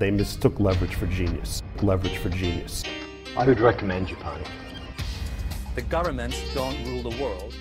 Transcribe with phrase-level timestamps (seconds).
[0.00, 1.62] They mistook leverage for genius.
[1.82, 2.84] Leverage for genius.
[3.36, 4.40] I would recommend Japan.
[5.74, 7.54] The governments don't rule the world.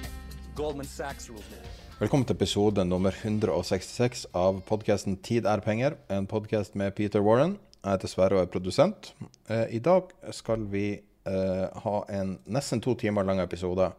[0.56, 1.68] Goldman Sachs rules it.
[2.00, 7.58] Velkommen til episode nummer 166 av podkasten 'Tid er penger', en podkast med Peter Warren.
[7.84, 9.14] Jeg heter Sverre og er produsent.
[9.50, 13.92] Eh, I dag skal vi eh, ha en nesten to timer lang episode.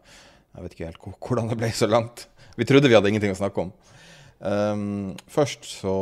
[0.55, 2.27] Jeg vet ikke helt hvordan det ble så langt.
[2.57, 3.71] Vi trodde vi hadde ingenting å snakke om.
[4.41, 5.95] Um, først så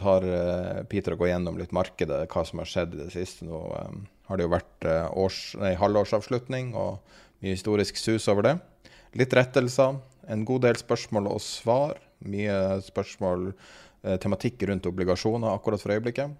[0.00, 3.46] tar eh, Peter og går gjennom litt markedet, hva som har skjedd i det siste.
[3.46, 6.98] Nå um, har det jo vært eh, års, nei, halvårsavslutning og
[7.38, 8.56] mye historisk sus over det.
[9.18, 11.96] Litt rettelser, en god del spørsmål og svar.
[12.28, 13.52] Mye spørsmål,
[14.02, 16.34] eh, tematikk rundt obligasjoner akkurat for øyeblikket.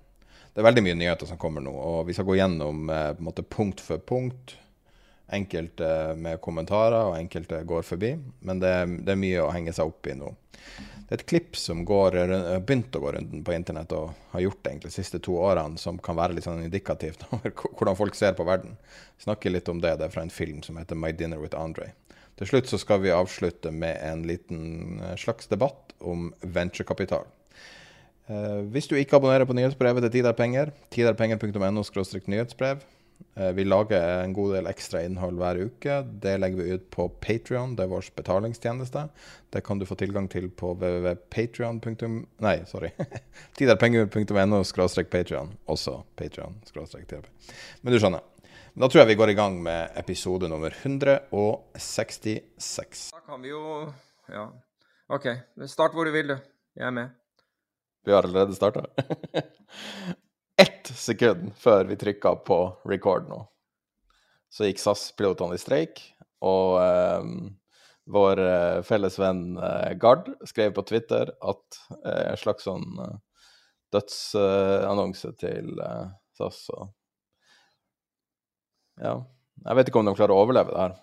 [0.53, 3.85] Det er veldig mye nyheter som kommer nå, og vi skal gå gjennom eh, punkt
[3.85, 4.59] for punkt.
[5.33, 8.15] Enkelte med kommentarer, og enkelte går forbi.
[8.41, 10.33] Men det, det er mye å henge seg opp i nå.
[11.09, 12.17] Det er et klipp som har
[12.61, 15.81] begynt å gå rundt på internett, og har gjort det egentlig de siste to årene,
[15.81, 18.77] som kan være litt sånn indikativt over hvordan folk ser på verden.
[19.25, 19.95] Snakker litt om det.
[19.97, 21.95] Det er fra en film som heter My Dinner with Andre.
[22.39, 27.25] Til slutt så skal vi avslutte med en liten eh, slags debatt om venturekapital.
[28.29, 31.83] Eh, hvis du ikke abonnerer på nyhetsbrevet til Tid er penger, tiderpenger.no
[32.29, 32.85] nyhetsbrev.
[33.37, 35.95] Eh, vi lager en god del ekstra innhold hver uke.
[36.23, 39.09] Det legger vi ut på Patrion, det er vår betalingstjeneste.
[39.51, 41.81] Det kan du få tilgang til på www.patrion.
[42.45, 42.91] Nei, sorry.
[43.59, 44.63] tiderpenger.no
[45.11, 45.53] patrion.
[45.67, 46.55] Også patrion.
[47.83, 48.21] Men du skjønner.
[48.79, 53.11] Da tror jeg vi går i gang med episode nummer 166.
[53.15, 53.93] Da kan vi jo
[54.29, 54.53] Ja.
[55.09, 55.27] OK.
[55.67, 56.37] Start hvor du vil, du.
[56.77, 57.09] Jeg er med.
[58.05, 58.81] Vi har allerede starta.
[60.89, 62.57] Ett sekund før vi trykka på
[62.89, 63.43] record nå,
[64.49, 66.01] så gikk SAS-pilotene i streik,
[66.41, 67.27] og eh,
[68.09, 73.19] vår eh, felles venn eh, Gard skrev på Twitter at eh, en slags sånn eh,
[73.93, 76.07] dødsannonse til eh,
[76.39, 76.95] SAS og
[78.99, 79.19] Ja.
[79.67, 80.97] Jeg vet ikke om de klarer å overleve det her.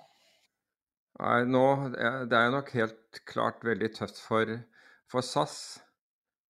[1.20, 4.50] Nei, nå Det er jo nok helt klart veldig tøft for,
[5.12, 5.58] for SAS.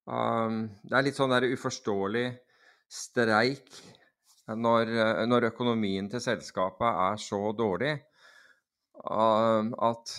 [0.05, 2.27] Um, det er litt sånn der uforståelig
[2.91, 3.69] streik
[4.45, 4.91] når,
[5.25, 7.95] når økonomien til selskapet er så dårlig
[9.09, 10.13] um, at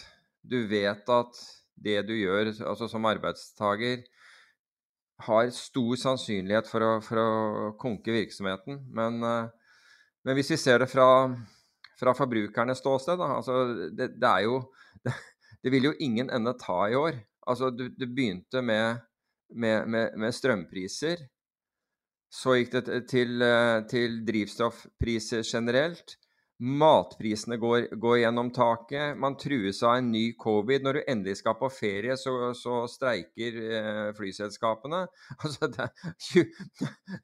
[0.47, 1.39] du vet at
[1.77, 4.05] det du gjør altså som arbeidstaker,
[5.27, 7.29] har stor sannsynlighet for å, for å
[7.81, 8.83] konke virksomheten.
[8.93, 9.77] Men, eh,
[10.27, 11.09] men hvis vi ser det fra,
[12.01, 14.61] fra forbrukernes ståsted, da, altså det, det er jo
[15.05, 15.15] det,
[15.65, 17.21] det vil jo ingen ende ta i år.
[17.47, 19.01] Altså, du, du begynte med,
[19.55, 21.25] med, med, med strømpriser.
[22.33, 26.17] Så gikk det til, eh, til drivstoffpriser generelt.
[26.57, 29.19] Matprisene går, går gjennom taket.
[29.21, 30.87] Man trues av en ny covid.
[30.87, 35.03] Når du endelig skal på ferie, så, så streiker eh, flyselskapene.
[35.45, 35.91] Altså, det,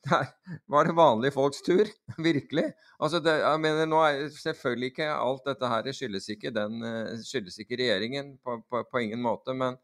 [0.05, 0.29] der
[0.69, 1.89] var det vanlige folks tur.
[2.29, 2.67] Virkelig.
[3.01, 7.25] Altså, det, jeg mener, nå er Selvfølgelig ikke alt dette her skyldes ikke, den, eh,
[7.25, 9.57] skyldes ikke regjeringen, på, på, på ingen måte.
[9.57, 9.81] Men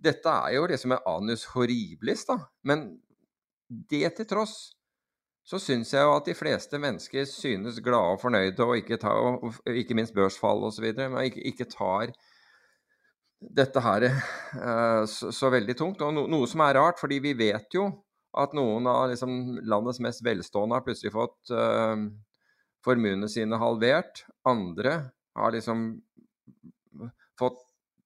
[0.00, 2.40] dette er jo liksom en anus horribilis, da.
[2.64, 2.94] Men
[3.70, 4.58] det til tross
[5.46, 9.10] så syns jeg jo at de fleste mennesker synes glade og fornøyde, og ikke, ta,
[9.10, 12.12] og ikke minst børsfall osv., men ikke, ikke tar
[13.40, 16.04] dette her eh, så, så veldig tungt.
[16.06, 17.88] Og no, noe som er rart, fordi vi vet jo
[18.38, 19.32] at noen av liksom,
[19.66, 21.96] landets mest velstående har plutselig fått uh,
[22.86, 24.22] formuene sine halvert.
[24.46, 24.92] Andre
[25.34, 25.88] har liksom
[27.40, 27.58] fått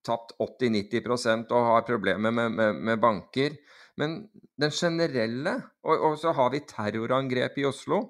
[0.04, 3.58] tapt 80-90% og har problemer med, med, med banker.
[4.00, 4.24] Men
[4.58, 5.54] den generelle
[5.84, 8.00] Og, og så har vi terrorangrep i Oslo.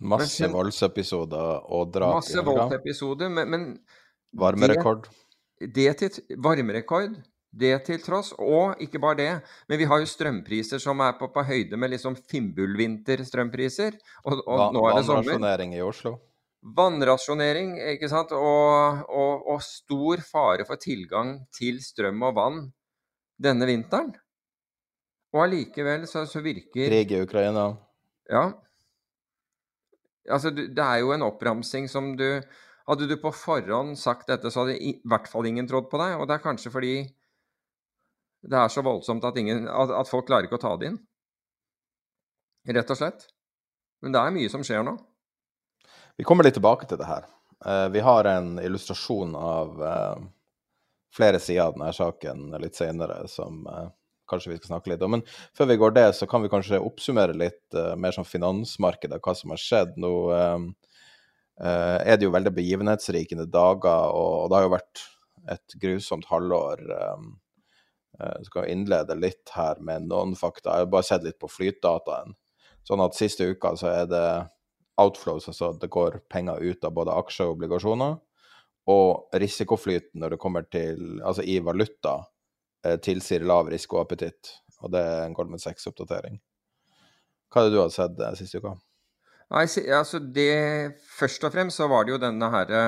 [0.00, 2.20] Masse Men- voldsepisoder og drap.
[2.20, 3.28] Masse voldsepisoder.
[3.28, 3.66] Men, men
[4.32, 5.08] Varmerekord.
[5.60, 7.18] det til varmerekord,
[7.52, 9.30] det til tross, og ikke bare det,
[9.68, 13.98] men vi har jo strømpriser som er på, på høyde med liksom Fimbulvinter-strømpriser.
[14.24, 15.24] Og, og nå er det sommer.
[15.26, 16.14] Vannrasjonering i Oslo.
[16.62, 22.60] Vannrasjonering, ikke sant, og, og, og stor fare for tilgang til strøm og vann
[23.40, 24.12] denne vinteren.
[25.34, 27.70] Og allikevel så, så virker Krig i Ukraina.
[28.30, 28.48] Ja.
[30.30, 32.42] Altså, det er jo en oppramsing som du
[32.90, 36.16] Hadde du på forhånd sagt dette, så hadde i hvert fall ingen trodd på deg.
[36.18, 36.94] Og det er kanskje fordi
[38.42, 40.96] det er så voldsomt at, ingen, at, at folk klarer ikke å ta det inn.
[42.66, 43.28] Rett og slett.
[44.02, 44.96] Men det er mye som skjer nå.
[46.18, 47.28] Vi kommer litt tilbake til det her.
[47.62, 50.26] Uh, vi har en illustrasjon av uh,
[51.14, 53.88] flere sider av denne saken litt senere som uh,
[54.30, 55.16] kanskje vi skal snakke litt om.
[55.16, 55.24] Men
[55.56, 59.50] før vi går det, så kan vi kanskje oppsummere litt mer sånn finansmarkedet, hva som
[59.50, 59.96] har skjedd.
[59.98, 60.12] Nå
[61.58, 65.02] er det jo veldig begivenhetsrikende dager, og det har jo vært
[65.50, 66.84] et grusomt halvår.
[68.20, 70.76] Jeg skal innlede litt her med noen fakta.
[70.78, 72.38] Jeg har bare sett litt på flytdataen.
[72.86, 74.24] Sånn at siste uka så er det
[75.00, 78.18] outflows, altså det går penger ut av både aksjer og obligasjoner,
[78.90, 82.18] og risikoflyten når det kommer til Altså i valuta
[82.84, 86.40] eh, tilsier lav risikoappetitt, og det er en Goldman Sachs-oppdatering.
[87.50, 88.76] Hva er det du har sett sist siste uka?
[89.50, 89.64] Nei,
[89.96, 92.82] altså det Først og fremst så var det jo denne herre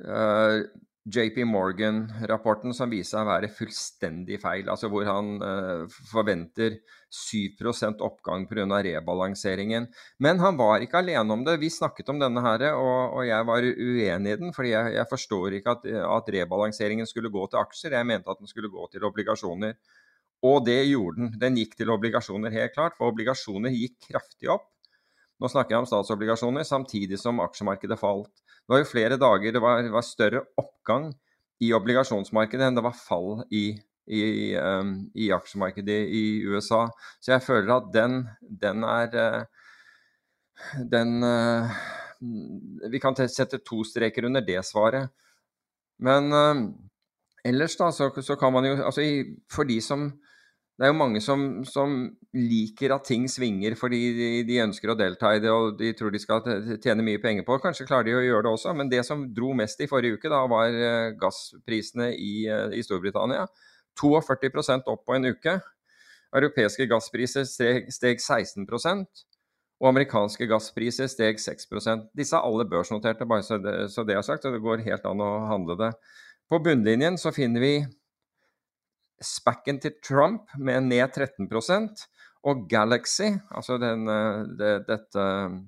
[0.00, 0.62] uh,
[1.04, 4.70] JP Morgan-rapporten som viser seg å være fullstendig feil.
[4.72, 6.78] Altså hvor han uh, forventer
[7.12, 7.60] 7
[8.00, 8.64] oppgang pga.
[8.86, 9.90] rebalanseringen.
[10.18, 11.58] Men han var ikke alene om det.
[11.60, 14.52] Vi snakket om denne her, og, og jeg var uenig i den.
[14.56, 17.98] fordi jeg, jeg forstår ikke at, at, rebalanseringen skulle gå til aksjer.
[17.98, 19.76] Jeg mente at den skulle gå til obligasjoner.
[20.44, 21.34] Og det gjorde den.
[21.40, 22.96] Den gikk til obligasjoner, helt klart.
[22.96, 24.70] For obligasjoner gikk kraftig opp.
[25.44, 28.30] Nå snakker jeg om statsobligasjoner, samtidig som aksjemarkedet falt.
[28.64, 31.10] Det var jo flere dager det var, var større oppgang
[31.60, 33.66] i obligasjonsmarkedet enn det var fall i,
[34.08, 34.22] i,
[34.56, 36.86] um, i, aksjemarkedet i USA.
[37.20, 38.22] Så jeg føler at den,
[38.64, 39.68] den er uh,
[40.80, 41.76] Den uh,
[42.88, 45.12] Vi kan sette to streker under det svaret.
[46.00, 46.64] Men uh,
[47.44, 49.04] ellers, da, så, så, kan man jo Altså
[49.52, 50.08] for de som
[50.74, 51.92] det er jo mange som, som,
[52.34, 56.10] liker at ting svinger fordi de, de, ønsker å delta i det og de tror
[56.10, 56.42] de skal
[56.82, 59.52] tjene mye penger på Kanskje klarer de å gjøre det også, men det som dro
[59.54, 63.46] mest i forrige uke, da var eh, gassprisene i, eh, i Storbritannia.
[63.94, 65.54] 42% opp på en uke.
[66.34, 69.06] Europeiske gasspriser steg, steg 16%
[69.78, 71.68] og amerikanske gasspriser steg 6
[72.18, 75.06] Disse er alle børsnoterte, bare så det, så det er sagt, og det går helt
[75.06, 75.92] an å handle det.
[76.50, 77.74] På bunnlinjen så finner vi
[79.22, 82.06] Spacken til Trump med ned 13%
[82.44, 85.60] og Galaxy, altså den, eh, det, dette eh,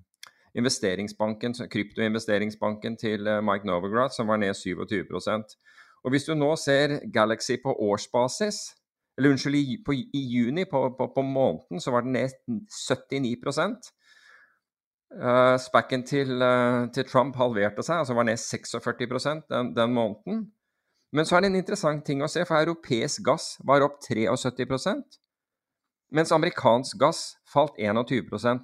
[0.56, 5.56] investeringsbanken, kryptoinvesteringsbanken til eh, Mike Novogratz, som var ned 27%
[6.04, 8.56] Og Hvis du nå ser Galaxy på årsbasis,
[9.18, 13.92] eller unnskyld, i, på, i juni, på, på, på, måneden, så var den ned 79
[15.22, 20.44] uh, Spacken til, uh, til, Trump halverte seg, altså var ned 46% den, den måneden.
[21.16, 25.22] Men så er det en interessant ting å se, for europeisk gass var opp 73%
[26.12, 28.60] mens amerikansk gass falt 21%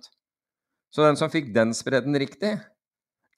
[0.91, 2.59] Så den som fikk den spredden riktig,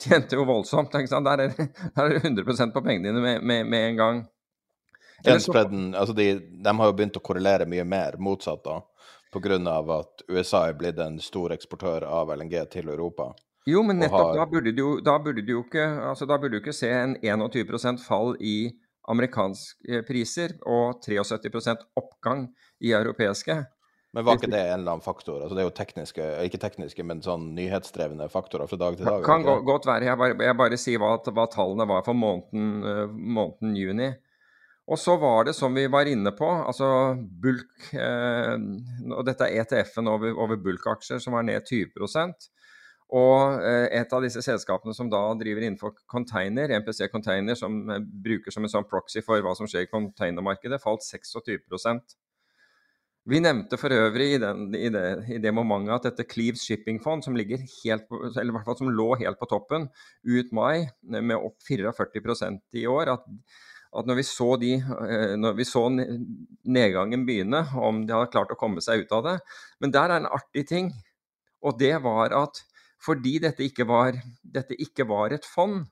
[0.03, 0.93] tjente jo voldsomt.
[0.93, 4.25] Der er, der er det 100% på pengene dine med, med, med en gang.
[5.25, 6.27] Den spredden, altså de,
[6.65, 8.81] de, har jo begynt å korrelere mye mer motsatt, da.
[9.35, 9.57] Pga.
[9.99, 13.33] at USA er blitt en stor eksportør av LNG til Europa.
[13.67, 14.37] Jo, men nettopp har...
[14.43, 16.91] da burde du jo, da burde du jo ikke altså da burde du ikke se
[16.93, 18.75] en 21% fall i
[19.11, 22.49] amerikanske priser og 73% oppgang
[22.81, 23.63] i europeiske.
[24.15, 25.41] Men var ikke det en eller annen faktor?
[25.43, 29.25] Altså det er jo tekniske, ikke tekniske, men sånn nyhetsdrevne faktorer fra dag til dag?
[29.25, 29.57] Det Kan ikke?
[29.67, 30.07] godt være.
[30.07, 34.13] Jeg bare, jeg bare sier hva, hva, tallene var for måneden, uh, måneden, juni.
[34.87, 38.57] Og så var det som vi var inne på, altså bulk eh,
[39.17, 41.97] Og dette er ETF-en over, over bulkaksjer som var ned 20
[43.13, 48.01] og eh, et av disse selskapene som da driver innenfor container, MPC Container, som eh,
[48.01, 52.17] bruker som en sånn proxy for hva som skjer i containermarkedet, falt 26%
[53.29, 55.05] Vi nevnte for øvrig i, den, i, det,
[55.37, 59.89] i det, momentet at dette Cleaves Shipping Fund, som, helt som lå helt på toppen
[60.25, 63.25] ut mai, med opp 44% i år, at,
[63.95, 68.53] at når, vi så de, eh, når vi så nedgangen begynne, om de hadde klart
[68.53, 69.41] å komme seg ut av det.
[69.81, 70.93] Men der er en artig ting,
[71.65, 72.65] og det var at
[73.05, 75.83] fordi dette ikke var, dette ikke var et fond.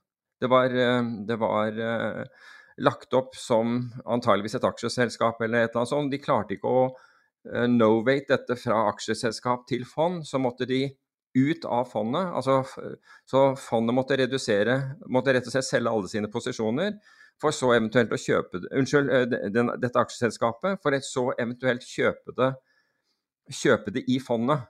[0.41, 2.49] Det var, eh, det var uh,
[2.83, 6.11] lagt opp som antageligvis et aksjeselskap eller et eller annet sånt.
[6.11, 10.23] De klarte ikke å uh, novate dette fra aksjeselskap til fond.
[10.27, 10.87] Så måtte de
[11.37, 12.33] ut av fondet.
[12.33, 12.61] Altså,
[13.29, 14.77] så fondet måtte redusere,
[15.09, 16.97] måtte rett og slett selge alle sine posisjoner
[17.41, 22.51] for så eventuelt å kjøpe Unnskyld, den, dette aksjeselskapet, for så eventuelt kjøpe det,
[23.51, 24.67] kjøpe det i fondet.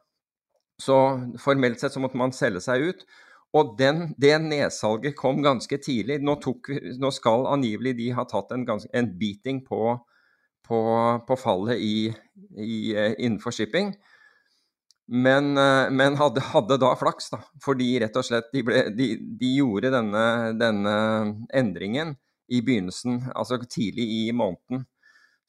[0.84, 0.98] Så
[1.40, 3.06] formelt sett så måtte man selge seg ut.
[3.54, 6.18] Og den, det nedsalget kom ganske tidlig.
[6.26, 9.94] Nå, tok, nå, skal angivelig de ha tatt en, gans, en beating på,
[10.66, 10.80] på,
[11.28, 12.10] på fallet i,
[12.58, 13.94] i, innenfor shipping.
[15.06, 17.44] Men, eh, men hadde, hadde, da flaks, da.
[17.62, 19.10] Fordi rett og slett de, ble, de,
[19.40, 20.26] de gjorde denne,
[20.58, 20.98] denne,
[21.54, 22.16] endringen
[22.50, 24.88] i begynnelsen, altså tidlig i måneden.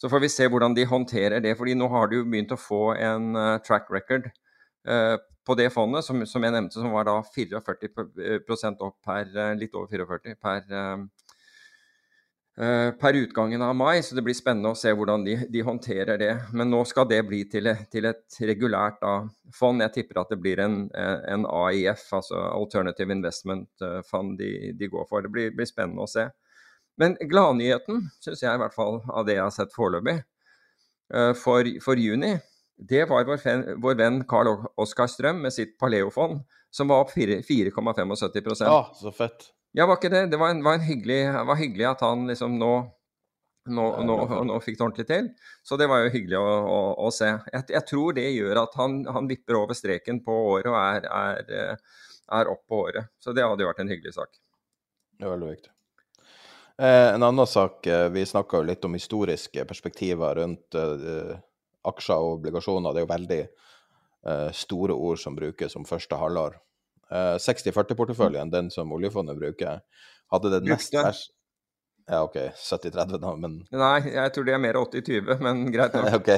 [0.00, 1.56] Så får vi se hvordan de håndterer det.
[1.56, 4.28] fordi nå har de jo begynt å få en uh, track record
[4.84, 7.60] på det fondet, som, som, jeg nevnte, som var da 44
[8.84, 10.66] opp per uh, litt over 44 per
[12.56, 16.20] Eh, per utgangen av mai, så det blir spennende å se hvordan de, de håndterer
[16.20, 16.30] det.
[16.54, 19.14] Men nå skal det bli til, til et regulært da,
[19.54, 19.82] fond.
[19.82, 24.90] Jeg tipper at det blir en, en AIF, altså Alternative Investment eh, Fund, de, de
[24.92, 25.26] går for.
[25.26, 26.28] Det blir, blir, spennende å se.
[27.00, 30.20] Men gladnyheten, syns jeg i hvert fall av det jeg har sett foreløpig,
[31.10, 32.36] eh, for, for, juni,
[32.76, 34.50] det var vår, fen, vår venn Carl
[34.80, 36.40] Oskar Strøm med sitt Paleo-fond,
[36.74, 39.50] som var opp 4,75% Ja, så fett.
[39.74, 40.26] Ja, var ikke det?
[40.30, 42.72] Det var, en, var en hyggelig, var hyggelig, at han liksom nå,
[43.74, 44.16] nå, nå,
[44.50, 45.30] nå, fikk det ordentlig til.
[45.66, 47.30] Så det var jo hyggelig å, å, å se.
[47.50, 51.08] Jeg, jeg, tror det gjør at han, han, vipper over streken på året og er,
[51.10, 51.78] er,
[52.38, 53.10] er opp på året.
[53.22, 54.38] Så det hadde jo vært en hyggelig sak.
[55.14, 55.74] Det er veldig viktig.
[56.82, 61.34] Eh, en annen sak, eh, vi snakka jo litt om historiske perspektiver rundt eh,
[61.90, 62.94] aksjer og obligasjoner.
[62.94, 66.60] Det er jo veldig uh, store ord som brukes om første halvår.
[67.14, 69.82] 60-40-porteføljen, den som oljefondet bruker,
[70.32, 71.34] hadde det nest verste
[72.06, 72.36] ja, OK.
[72.36, 76.10] 70-30, da, men Nei, jeg tror det er mer 80-20, men greit nok.
[76.18, 76.32] OK.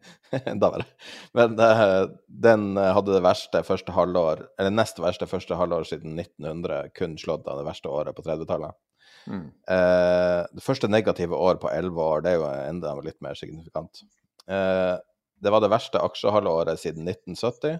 [0.62, 0.86] da var det.
[1.34, 2.04] Men uh,
[2.46, 7.18] den eh, hadde det verste første halvår, eller nest verste første halvår siden 1900, kun
[7.18, 8.78] slått av det verste året på 30-tallet.
[9.28, 9.48] Mm.
[9.66, 14.04] Uh, det første negative år på 11 år, det er jo enda litt mer signifikant.
[14.48, 14.96] Uh,
[15.42, 17.78] det var det verste aksjehalvåret siden 1970.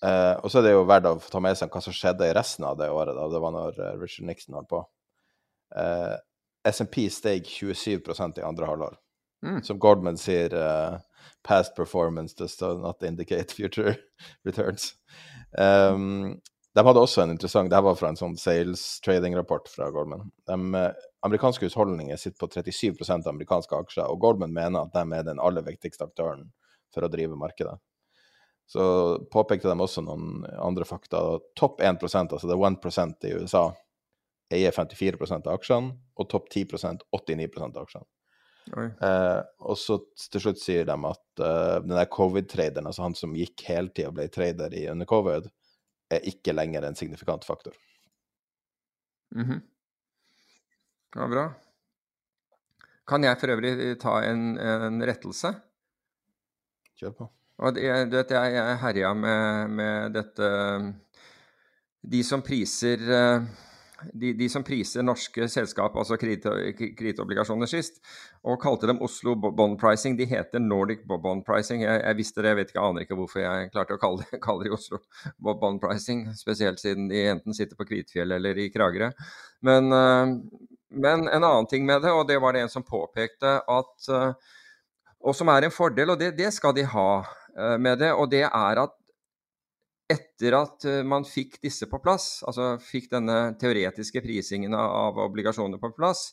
[0.00, 2.34] Uh, og så er det jo verdt å ta med seg hva som skjedde i
[2.36, 3.12] resten av det året.
[3.16, 4.80] da, Det var når uh, Richard Nixon holdt på.
[5.76, 6.16] Uh, eh,
[6.72, 8.96] SMP steg 27% i andre halvår.
[9.44, 9.60] Mm.
[9.64, 10.52] Som Goldman sier
[11.46, 13.94] Past performance does not indicate future
[14.44, 14.94] returns.
[15.56, 16.40] Um,
[16.76, 20.28] de hadde også en interessant Det var fra en sånn sales trading-rapport fra Goldman.
[20.48, 20.84] De
[21.26, 25.40] amerikanske husholdninger sitter på 37 av amerikanske aksjer, og Goldman mener at de er den
[25.42, 26.48] aller viktigste aktøren
[26.94, 27.76] for å drive markedet
[28.70, 28.82] så
[29.32, 31.18] påpekte de også noen andre fakta.
[31.58, 33.64] Topp 1% altså det er 1% i USA,
[34.54, 38.06] eier 54% av aksjene, og topp 10% 89% av aksjene.
[39.02, 39.96] Eh, og så
[40.30, 44.14] til slutt sier de at uh, den der covid-traderen, altså han som gikk heltid og
[44.20, 45.50] ble trader i under covid,
[46.14, 47.74] er ikke lenger en signifikant faktor.
[49.34, 49.60] Mm -hmm.
[51.16, 51.48] Ja, bra.
[53.10, 55.50] Kan jeg for øvrig ta en, en rettelse?
[57.00, 57.30] Kjør på.
[57.74, 60.46] Det, du vet, jeg, jeg herja med, med, dette
[62.00, 63.02] De som priser
[64.12, 67.98] de, de, som priser norske selskap, altså kredittobligasjoner sist,
[68.40, 70.16] og kalte dem Oslo Bond Pricing.
[70.16, 71.84] De heter Nordic Bond Pricing.
[71.84, 74.40] Jeg, jeg visste det, jeg vet ikke, aner ikke hvorfor jeg klarte å kalle det,
[74.46, 75.02] kalle det Oslo
[75.36, 76.28] Bond Pricing.
[76.38, 79.10] Spesielt siden de enten sitter på Kvitfjell eller i Kragerø.
[79.68, 79.92] Men,
[80.90, 84.08] men, en annen ting med det, og det var det en som påpekte at
[85.20, 87.10] Og som er en fordel, og det, det skal de ha
[87.58, 88.96] Eh, med det, og det er at
[90.10, 95.80] etter at eh, man fikk disse på plass, altså fikk denne teoretiske prisingen av obligasjoner
[95.82, 96.30] på plass,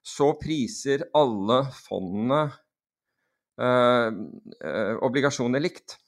[0.00, 2.46] så priser alle fondene
[3.60, 5.98] øh, obligasjoner likt.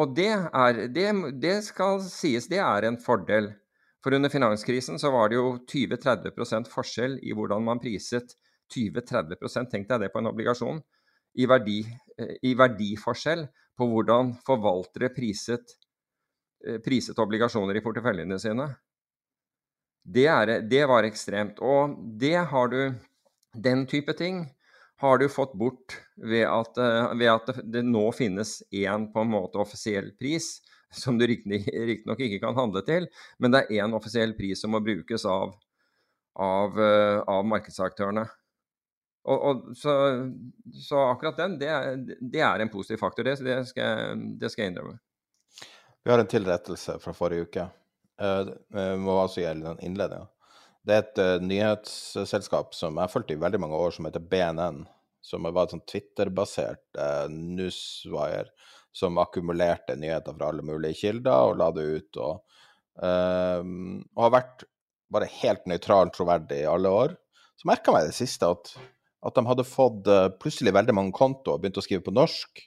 [0.00, 1.06] Og det, er, det,
[1.40, 3.52] det, skal sies, det er en fordel.
[4.04, 8.34] For under finanskrisen så var det jo 20-30% forskjell i hvordan man priset
[8.74, 10.82] 20-30% Tenk deg det på en obligasjon
[11.40, 11.78] i, verdi,
[12.20, 13.46] eh, i verdiforskjell
[13.78, 15.72] på hvordan forvaltere priset,
[16.66, 18.68] eh, priset obligasjoner i porteføljene sine.
[20.04, 21.64] Det, er, det, var ekstremt.
[21.64, 22.94] Og det har du
[23.54, 24.40] Den type ting
[24.98, 29.30] har du fått bort ved at, eh, ved at det nå finnes én på en
[29.30, 30.58] måte offisiell pris,
[31.02, 33.08] som du riktignok ikke kan handle til,
[33.38, 35.54] men det er én offisiell pris som må brukes av,
[36.40, 36.80] av,
[37.30, 38.26] av markedsaktørene.
[39.24, 39.92] Og, og, så,
[40.76, 43.24] så, akkurat den, det er, det er, en positiv faktor.
[43.24, 44.98] Det, det, skal, det, skal, jeg innrømme.
[46.04, 47.64] Vi har en tilrettelse fra forrige uke.
[48.20, 50.28] Uh, det må altså gjelde den innledninga.
[50.84, 54.82] Det er et nyhetsselskap som jeg har i veldig mange år, som heter BNN.
[55.24, 56.98] Som var et sånn Twitter-basert
[57.32, 58.50] newswire
[58.94, 62.18] som akkumulerte nyheter fra alle mulige kilder og la det ut.
[62.22, 62.60] Og,
[63.02, 64.62] og har vært
[65.10, 67.16] bare helt nøytralt troverdig i alle år
[67.64, 68.74] så merka meg det siste at,
[69.24, 72.64] at de hadde fått uh, plutselig veldig mange kontoer, begynt å skrive på norsk,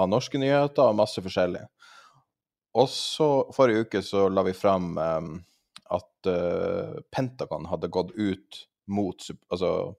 [0.00, 1.64] ha norske nyheter og masse forskjellig.
[2.80, 5.32] Og så forrige uke så la vi fram um,
[5.92, 9.92] at uh, Pentagon hadde gått ut mot altså,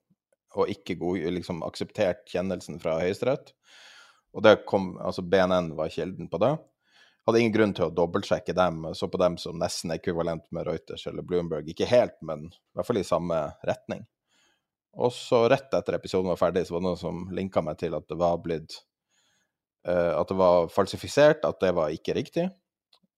[0.53, 3.53] og ikke god, liksom, akseptert kjennelsen fra Høyesterett.
[4.33, 6.55] Og det kom, altså BNN var kilden på det.
[7.23, 11.05] Hadde ingen grunn til å dobbeltsjekke dem, så på dem som nesten ekvivalent med Reuters
[11.07, 11.69] eller Bloomberg.
[11.71, 13.37] Ikke helt, men i hvert fall i samme
[13.67, 14.03] retning.
[14.99, 17.95] Og så rett etter episoden var ferdig, så var det noen som linka meg til
[17.97, 18.75] at det var blitt
[19.87, 22.49] uh, At det var falsifisert, at det var ikke riktig.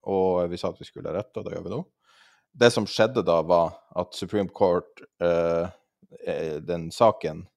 [0.05, 1.81] Og vi sa at vi skulle rette, og det gjør vi nå.
[2.55, 5.65] Det som skjedde da, var at Supreme Court, uh,
[6.63, 7.48] den saken,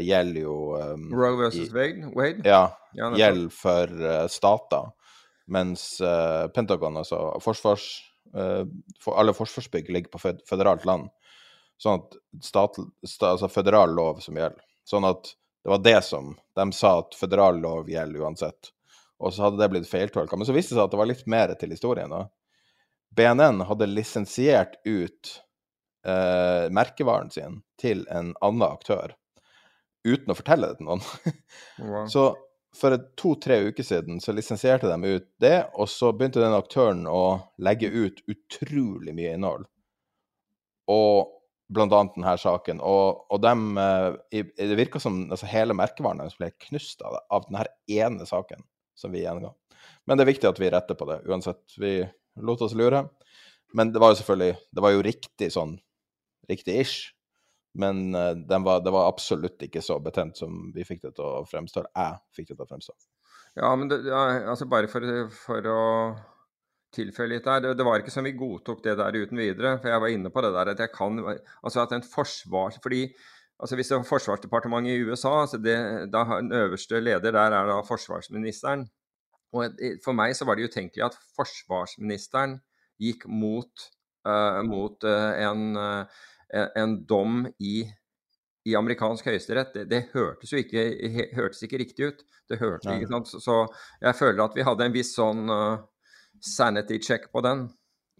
[0.00, 2.40] gjelder jo um, Roe versus Wade?
[2.46, 2.66] Ja.
[2.94, 4.92] Gjelder for stater.
[5.46, 7.84] Mens uh, Pentagon, altså forsvars,
[8.36, 8.64] uh,
[9.00, 11.10] for alle forsvarsbygg, ligger på føderalt land.
[11.80, 14.62] Sånn at stat, stat, altså føderal lov som gjelder.
[14.88, 18.70] Sånn at det var det som De sa at føderal lov gjelder uansett.
[19.20, 20.36] Og så hadde det blitt feiltolka.
[20.36, 22.12] Men så viste det seg at det var litt mer til historien.
[22.12, 22.26] da.
[23.16, 25.30] BNN hadde lisensiert ut
[26.04, 29.14] eh, merkevaren sin til en annen aktør
[30.04, 31.04] uten å fortelle det til noen.
[31.78, 32.04] Wow.
[32.12, 32.28] Så
[32.74, 37.38] for to-tre uker siden så lisensierte de ut det, og så begynte den aktøren å
[37.62, 39.68] legge ut utrolig mye innhold.
[40.90, 41.30] Og
[41.74, 42.82] blant annet denne saken.
[42.84, 47.46] Og, og dem, eh, det virka som altså, hele merkevaren deres ble knust av, av
[47.46, 48.66] denne ene saken
[48.98, 49.54] som vi gjenga.
[50.04, 51.62] Men det er viktig at vi retter på det, uansett.
[51.80, 51.96] Vi
[52.44, 53.06] lot oss lure.
[53.74, 55.72] Men det var jo selvfølgelig Det var jo riktig sånn
[56.46, 57.14] Riktig ish.
[57.80, 61.44] Men uh, var, det var absolutt ikke så betent som vi fikk det til å
[61.48, 61.86] fremstå.
[61.90, 62.94] Jeg fikk det til å fremstå.
[63.58, 65.04] Ja, men det, altså bare for,
[65.34, 65.82] for å
[66.94, 67.74] tilføye litt der.
[67.74, 69.76] Det, var ikke som vi godtok det der uten videre.
[69.82, 73.06] For jeg var inne på det der at jeg kan Altså at en forsvar Fordi
[73.58, 75.76] altså hvis det var Forsvarsdepartementet i USA, altså det,
[76.12, 78.88] da den øverste leder der er da forsvarsministeren.
[79.54, 82.58] Og for meg så var det utenkelig at forsvarsministeren
[83.00, 83.86] gikk mot,
[84.26, 87.84] uh, mot uh, en uh, en dom i,
[88.68, 90.84] i amerikansk høyesterett, det, det, hørtes jo ikke,
[91.36, 92.22] hørtes ikke riktig ut.
[92.50, 93.32] Det hørte ikke sant?
[93.42, 93.58] Så
[94.02, 95.82] jeg føler at vi hadde en viss sånn uh,
[96.44, 97.68] sanity check på den.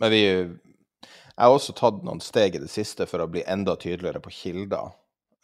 [0.01, 3.75] Men vi Jeg har også tatt noen steg i det siste for å bli enda
[3.77, 4.95] tydeligere på kilder.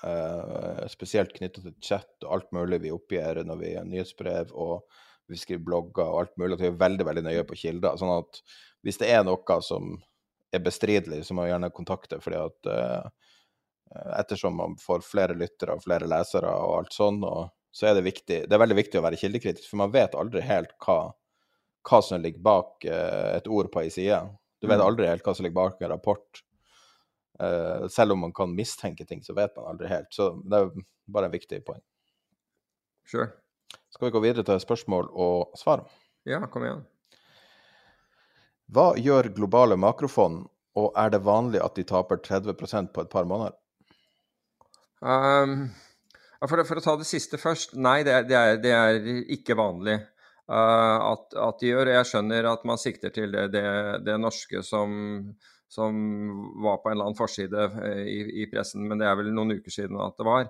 [0.01, 4.87] Uh, spesielt knytta til chat og alt mulig vi oppgir når vi har nyhetsbrev og
[5.31, 6.57] vi skriver blogger og alt mulig.
[6.57, 7.99] At vi er veldig veldig nøye på kilder.
[8.01, 8.41] sånn at
[8.87, 9.99] hvis det er noe som
[10.53, 12.21] er bestridelig, så må jeg gjerne kontakte.
[12.23, 13.31] fordi at uh,
[14.19, 18.03] ettersom man får flere lyttere og flere lesere og alt sånn, og, så er det
[18.03, 21.13] viktig Det er veldig viktig å være kildekritisk, for man vet aldri helt hva,
[21.87, 24.23] hva som ligger bak uh, et ord på ei side.
[24.61, 24.87] Du vet mm.
[24.87, 26.43] aldri helt hva som ligger bak en rapport.
[27.41, 30.11] Uh, selv om man kan mistenke ting, så vet man aldri helt.
[30.13, 31.83] Så det er bare en viktig poeng.
[33.09, 33.31] Sure.
[33.91, 35.87] Skal vi gå videre til spørsmål og svar?
[36.29, 36.85] Ja, kom igjen.
[38.71, 40.45] Hva gjør globale makrofond,
[40.79, 43.57] og er det vanlig at de taper 30% på et par måneder?
[45.01, 45.71] Um,
[46.45, 47.75] for, for, å ta det siste først.
[47.75, 51.91] Nei, det er, det er, det er ikke vanlig uh, at, at, de gjør.
[51.97, 53.65] Jeg skjønner at man sikter til det,
[54.07, 54.93] det norske som,
[55.73, 56.03] som,
[56.63, 59.57] var på en eller annen forside eh, i, i, pressen, men det er vel noen
[59.59, 60.47] uker siden at det var.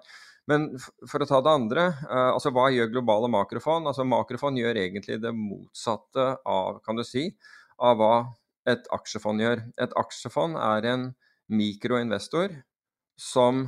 [0.51, 0.67] Men
[1.09, 3.89] for å ta det andre, uh, altså hva gjør globale makrofond?
[3.89, 7.31] Altså Makrofond gjør egentlig det motsatte av, kan du si,
[7.81, 8.15] av hva
[8.69, 9.65] et aksjefond gjør.
[9.81, 11.07] Et aksjefond er en
[11.51, 12.55] mikroinvestor
[13.21, 13.67] som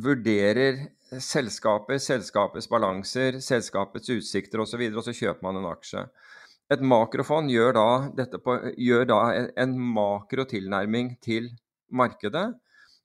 [0.00, 0.86] vurderer
[1.20, 6.06] selskaper, selskapets balanser, selskapets utsikter osv., og, og så kjøper man en aksje.
[6.70, 9.20] Et makrofond gjør da, på, gjør da
[9.58, 11.50] en makrotilnærming til
[11.90, 12.46] markedet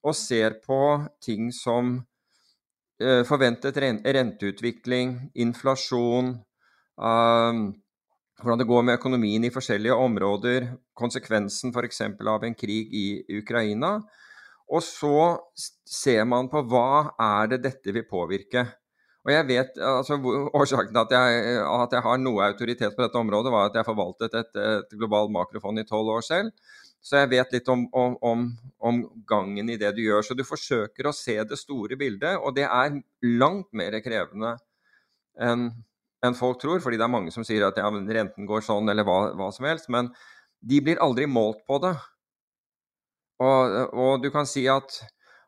[0.05, 0.79] og ser på
[1.25, 1.95] ting som
[3.01, 6.35] eh, forventet renteutvikling, inflasjon,
[6.93, 7.63] um,
[8.41, 10.67] hvordan det går med økonomien i forskjellige områder,
[10.97, 12.01] konsekvensen f.eks.
[12.03, 13.07] av en krig i
[13.39, 13.97] Ukraina.
[14.65, 15.37] Og så
[15.87, 18.65] ser man på hva er det dette vil påvirke.
[19.25, 20.17] Og jeg vet, altså
[20.59, 23.87] Årsaken til at jeg, at jeg har noe autoritet på dette området, var at jeg
[23.87, 26.51] forvaltet et, et globalt makrofond i tolv år selv.
[27.05, 28.45] Så jeg vet litt om, om,
[28.81, 30.25] om, gangen i det du gjør.
[30.25, 32.97] Så du forsøker å se det store bildet, og det er
[33.37, 34.55] langt mer krevende
[35.41, 35.69] enn
[36.25, 39.07] enn folk tror, fordi det er mange som sier at ja, renten går sånn, eller
[39.07, 39.89] hva, hva, som helst.
[39.93, 40.11] Men
[40.65, 41.93] de blir aldri målt på det.
[43.43, 45.01] Og, og, du kan si at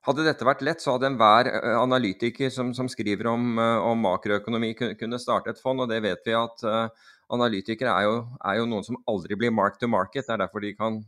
[0.07, 5.19] hadde dette vært lett, så hadde enhver analytiker som, som skriver om, om, makroøkonomi, kunne
[5.19, 8.87] starte et fond, og det vet vi at uh, analytikere er jo, er jo, noen
[8.87, 10.27] som aldri blir mark to market.
[10.27, 11.01] Det er derfor de kan,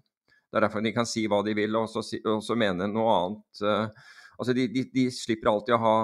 [0.52, 3.64] er derfor de kan si hva de vil, og så, og så mene noe annet.
[3.64, 5.96] Uh, Altså de, de, de slipper alltid å, ha,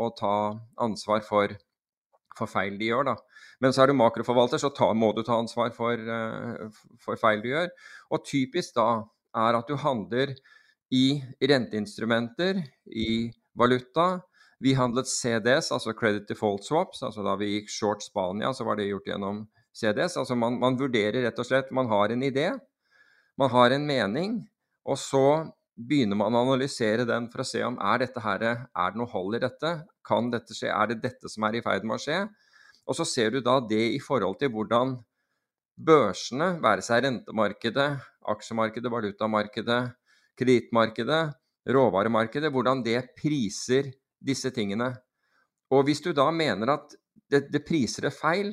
[0.00, 0.34] å ta
[0.80, 1.52] ansvar for,
[2.38, 3.16] for, feil de gjør, da.
[3.62, 7.44] Men så er du makroforvalter, så ta, må du ta ansvar for, uh, for feil
[7.44, 7.70] du gjør.
[8.12, 8.88] Og typisk da
[9.42, 10.34] er at du handler
[10.92, 12.60] i renteinstrumenter,
[12.92, 14.22] i valuta.
[14.62, 17.02] Vi handlet CDs, altså Credit Default Swaps.
[17.02, 20.16] altså Da vi gikk short Spania, så var det gjort gjennom CDs.
[20.20, 22.52] Altså man, man vurderer rett og slett Man har en idé,
[23.40, 24.42] man har en mening,
[24.84, 25.24] og så
[25.88, 29.10] begynner man å analysere den for å se om er dette her, er det noe
[29.12, 29.72] hold i dette?
[30.06, 30.70] Kan dette skje?
[30.72, 32.20] Er det dette som er i ferd med å skje?
[32.88, 34.96] Og så ser du da det i forhold til hvordan
[35.82, 37.88] børsene, være seg rentemarkedet,
[38.32, 39.80] aksjemarkedet, valutamarkedet,
[40.38, 41.22] kredittmarkedet,
[41.72, 43.92] råvaremarkedet, hvordan det priser
[44.22, 44.90] disse tingene.
[45.72, 46.94] Og hvis du da mener at
[47.30, 48.52] det, det priser det feil,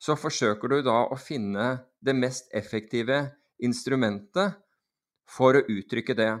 [0.00, 3.22] så forsøker du da å finne det mest effektive
[3.60, 4.56] instrumentet
[5.28, 6.32] for å uttrykke det.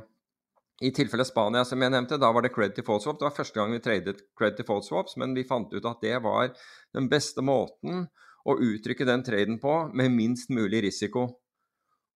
[0.80, 3.18] I tilfelle Spania, som jeg nevnte, da var det credit default swap.
[3.20, 6.16] Det var første gang vi tradet credit default swaps, men vi fant ut at det
[6.24, 6.54] var
[6.96, 8.06] den beste måten
[8.48, 11.26] å uttrykke den traden på med minst mulig risiko.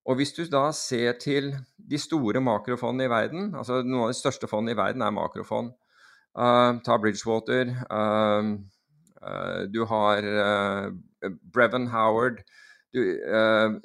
[0.08, 4.18] Og hvis du da ser til de store makrofondene i verden, altså noen av de
[4.18, 5.72] største fondene i verden er makrofond.
[6.32, 7.68] Uh, ta Bridgewater.
[7.92, 8.56] Uh,
[9.20, 10.24] uh, du har
[11.52, 12.40] Brevin Howard.
[12.94, 13.00] Du,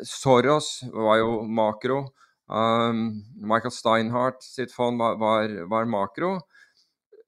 [0.05, 2.03] Soros var jo makro.
[2.49, 6.39] Um, Michael Steinhardt sitt fond var, var, var makro.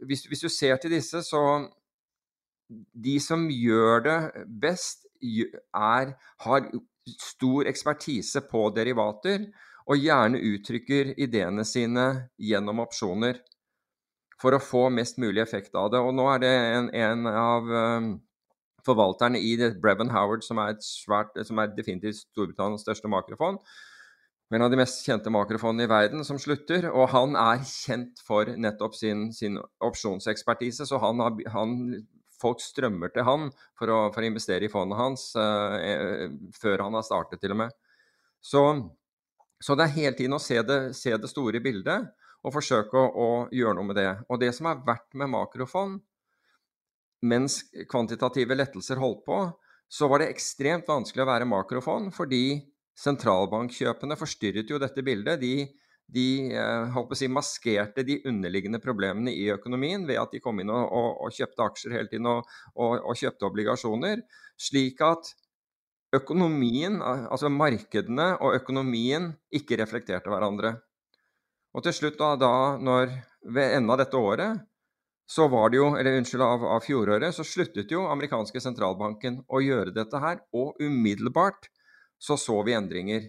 [0.02, 1.70] Hvis, hvis, du ser til disse, så
[2.72, 4.20] De som gjør det
[4.62, 6.70] best, er, har
[7.20, 9.50] stor ekspertise på derivater,
[9.92, 12.06] og gjerne uttrykker ideene sine
[12.40, 13.42] gjennom opsjoner
[14.42, 16.00] for å få mest mulig effekt av det.
[16.00, 18.12] Og nå er det en, en av um,
[18.88, 19.54] forvalterne i
[19.84, 23.60] Brevin Howard, som er, svært, som er definitivt Storbritannias største makrofond.
[24.52, 26.90] En av de mest kjente makrofondene i verden som slutter.
[26.92, 31.78] Og han er kjent for nettopp sin, sin opsjonsekspertise, så han har, han,
[32.42, 33.48] folk strømmer til han
[33.80, 37.62] for å, for å investere i fondet hans uh, før han har startet, til og
[37.64, 37.78] med.
[38.44, 38.66] Så,
[39.64, 42.12] så det er hele tiden å se det, se det store bildet
[42.42, 44.10] og forsøke å, å, gjøre noe med det.
[44.28, 46.02] Og det som er verdt med makrofond,
[47.22, 49.44] mens kvantitative lettelser holdt på,
[49.92, 52.71] så var det ekstremt vanskelig å være makrofond, fordi
[53.02, 55.42] sentralbankkjøpene forstyrret jo dette bildet.
[55.42, 55.68] De,
[56.12, 60.84] de eh, si, maskerte de underliggende problemene i økonomien ved at de kom inn og,
[60.86, 64.24] og, og kjøpte aksjer hele tiden og, og, kjøpte obligasjoner.
[64.60, 65.34] Slik at
[66.16, 70.76] økonomien, altså markedene og økonomien, ikke reflekterte hverandre.
[71.72, 73.14] Og til slutt, da, da når,
[73.48, 74.60] ved enden av dette året,
[75.32, 79.62] så var det jo, eller unnskyld, av, av fjoråret, så sluttet jo amerikanske sentralbanken å
[79.64, 80.42] gjøre dette her.
[80.52, 81.71] Og umiddelbart
[82.22, 83.28] så så vi endringer.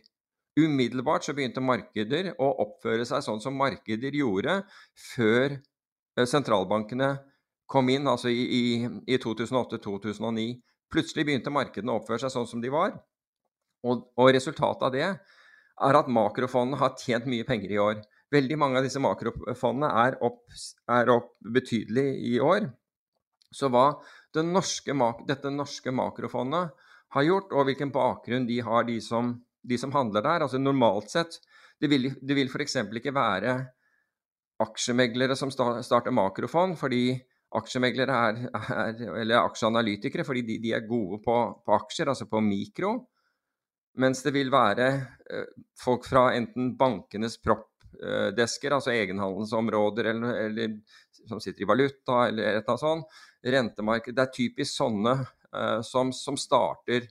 [0.60, 4.58] Umiddelbart så begynte markeder å oppføre seg sånn som markeder gjorde
[5.14, 7.14] før eh, sentralbankene
[7.72, 8.64] kom inn, altså i, i,
[9.08, 10.44] i 2008-2009.
[10.92, 12.98] Plutselig begynte markedene å oppføre seg sånn som de var.
[13.88, 18.02] Og, og resultatet av det er at makrofondene har tjent mye penger i år.
[18.32, 20.44] Veldig mange av disse makrofondene er opp,
[20.92, 22.68] er opp betydelig i år.
[23.52, 23.88] Så hva
[24.32, 24.94] det norske,
[25.28, 26.72] dette norske makrofondet
[27.12, 31.12] har gjort, og hvilken bakgrunn de har, de som, de som handler der altså Normalt
[31.12, 31.38] sett
[31.80, 32.76] Det vil, det vil f.eks.
[32.78, 33.56] ikke være
[34.62, 37.16] aksjemeglere som starter makrofond, fordi
[37.58, 41.34] aksjemeglere er, er, eller aksjeanalytikere fordi de, de er gode på,
[41.66, 42.94] på, aksjer, altså på mikro.
[44.00, 45.50] Mens det vil være eh,
[45.82, 50.78] folk fra enten bankenes proppdesker, altså egenhandelsområder eller, eller,
[51.28, 53.20] som sitter i valuta eller et eller annet sånt.
[53.42, 54.14] Rentemarked.
[54.14, 55.18] Det er typisk sånne
[55.84, 57.04] som, som, starter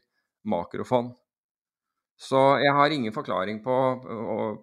[0.49, 1.11] makrofond.
[2.17, 3.75] Så jeg har ingen forklaring på,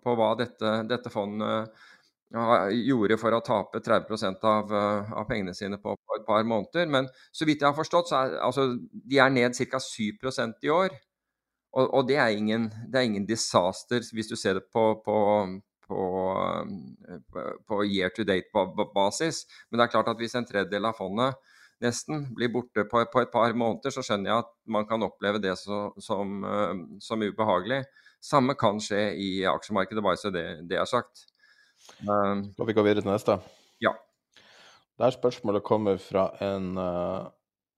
[0.03, 1.71] på hva dette, dette fondet
[2.29, 6.87] gjorde for å tape 30 av, uh, av pengene sine på, på, et par måneder.
[6.87, 9.79] Men så vidt jeg har forstått, så er altså, de er ned ca.
[9.81, 10.93] 7% i år.
[11.73, 15.17] Og, og det, er ingen, det, er ingen, disaster hvis du ser det på, på,
[15.87, 16.01] på,
[17.69, 19.47] på year to date-basis.
[19.71, 21.37] Men det er klart at hvis en tredjedel av fondet
[21.85, 25.41] nesten blir borte på, på, et par måneder, så skjønner jeg at man kan oppleve
[25.43, 26.43] det så, som,
[27.03, 27.85] som, ubehagelig.
[28.25, 31.29] Samme kan skje i aksjemarkedet, bare så det, det er sagt.
[32.03, 33.39] Um, Skal vi gå videre til neste?
[33.83, 33.95] Ja.
[34.99, 37.31] Der spørsmålet kommer fra en uh,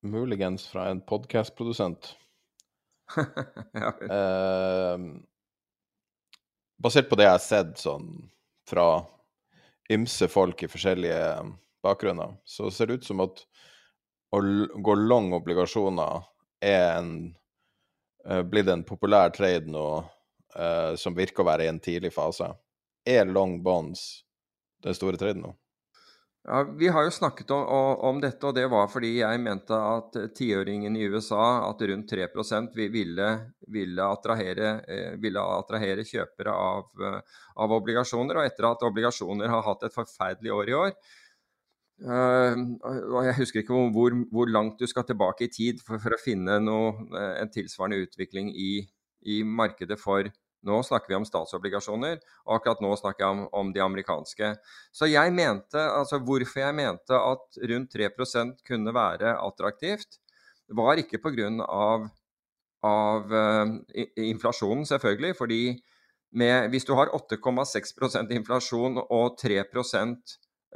[0.02, 2.14] muligens fra en podkastprodusent.
[3.82, 4.96] ja, uh,
[6.80, 8.12] basert på det jeg har sett sånn
[8.70, 8.86] fra
[9.90, 11.20] ymse folk i forskjellige
[11.84, 13.42] bakgrunner, så ser det ut som at
[14.30, 14.40] å
[14.82, 16.26] gå long obligasjoner
[16.62, 17.12] er en,
[18.28, 19.86] uh, blitt en populær trade nå
[20.56, 22.52] uh, som virker å være i en tidlig fase.
[23.06, 24.24] Er long bonds
[24.84, 25.56] den store traden nå?
[26.44, 27.66] Ja, Vi har jo snakket om,
[28.08, 32.78] om, dette, og det var fordi jeg mente at tiåringen i USA, at rundt 3%
[32.80, 33.26] ville,
[33.68, 38.40] ville, attrahere, eh, ville attrahere kjøpere av, av, obligasjoner.
[38.40, 40.96] Og etter at obligasjoner har hatt et forferdelig år i år
[42.00, 46.20] og Jeg husker ikke hvor, hvor, langt du skal tilbake i tid for, for å
[46.22, 46.94] finne noe,
[47.36, 48.70] en tilsvarende utvikling i,
[49.28, 50.30] i markedet for
[50.66, 54.52] nå snakker vi om statsobligasjoner, og akkurat nå snakker jeg om, om de amerikanske.
[54.92, 60.20] Så jeg mente, altså Hvorfor jeg mente at rundt 3% kunne være attraktivt,
[60.76, 61.48] var ikke pga.
[61.64, 62.04] Av,
[62.84, 63.72] av uh,
[64.20, 65.36] inflasjonen, selvfølgelig.
[65.36, 65.62] fordi
[66.32, 70.14] med, hvis du har 8,6% inflasjon og 3 um,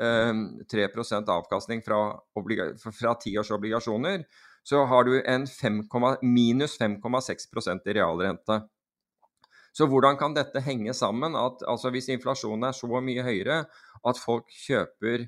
[0.00, 1.98] 3% avkastning fra,
[2.98, 4.24] fra tiårsobligasjoner,
[4.64, 5.82] så har du en 5,
[6.22, 8.62] minus 5,6% i realrente.
[9.74, 11.34] Så hvordan kan dette henge sammen?
[11.36, 13.64] At altså, hvis inflasjonen er så mye høyere
[14.06, 15.26] at folk kjøper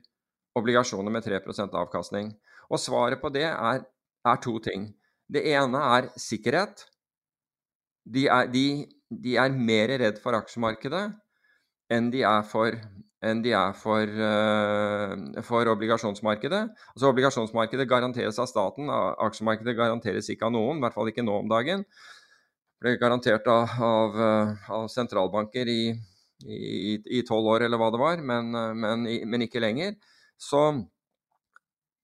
[0.56, 2.32] obligasjoner med 3% avkastning?
[2.70, 3.82] Og svaret på det er,
[4.26, 4.92] er, to ting.
[5.28, 6.86] Det ene er sikkerhet.
[8.06, 11.08] De er, de, de er mer redd for aksjemarkedet
[11.92, 12.74] enn de er for,
[13.46, 16.62] de er for, uh, for obligasjonsmarkedet.
[16.94, 21.40] Altså Obligasjonsmarkedet garanteres av staten, aksjemarkedet garanteres ikke av noen, i hvert fall ikke nå
[21.44, 21.86] om dagen
[22.82, 28.52] ble garantert av, av, eh, av sentralbanker i tolv år, eller hva det var, men,
[28.54, 29.96] eh, men, men ikke lenger.
[30.36, 30.62] Så,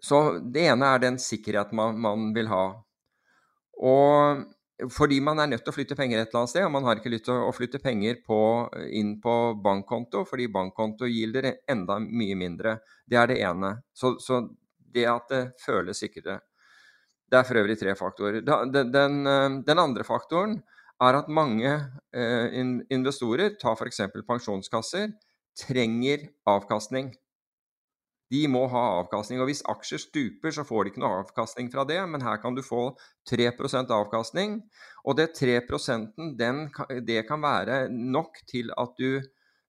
[0.01, 2.64] så, det ene er den sikkerheten man, man, vil ha.
[3.83, 4.47] Og
[4.90, 6.99] fordi man er nødt til å flytte penger et eller annet sted, og man har
[6.99, 8.38] ikke lyst til å flytte penger på,
[8.99, 12.79] inn på bankkonto, fordi bankkonto gilder enda mye mindre.
[13.07, 13.75] Det er det ene.
[13.95, 14.42] Så, så
[14.92, 16.40] det at det føles sikrere.
[17.33, 18.42] Det er for øvrig tre faktorer.
[18.45, 20.59] Den, den, eh, den andre faktoren
[21.03, 21.71] er at mange
[22.14, 22.59] eh,
[22.92, 24.03] investorer, ta f.eks.
[24.29, 25.14] pensjonskasser,
[25.59, 27.12] trenger avkastning.
[28.33, 29.42] De må ha avkastning.
[29.42, 32.57] og Hvis aksjer stuper, så får de ikke noe avkastning fra det, men her kan
[32.57, 32.95] du få
[33.29, 34.59] 3% avkastning.
[35.05, 35.61] Og det 3
[36.38, 36.64] den,
[37.05, 39.21] det kan være nok til at du,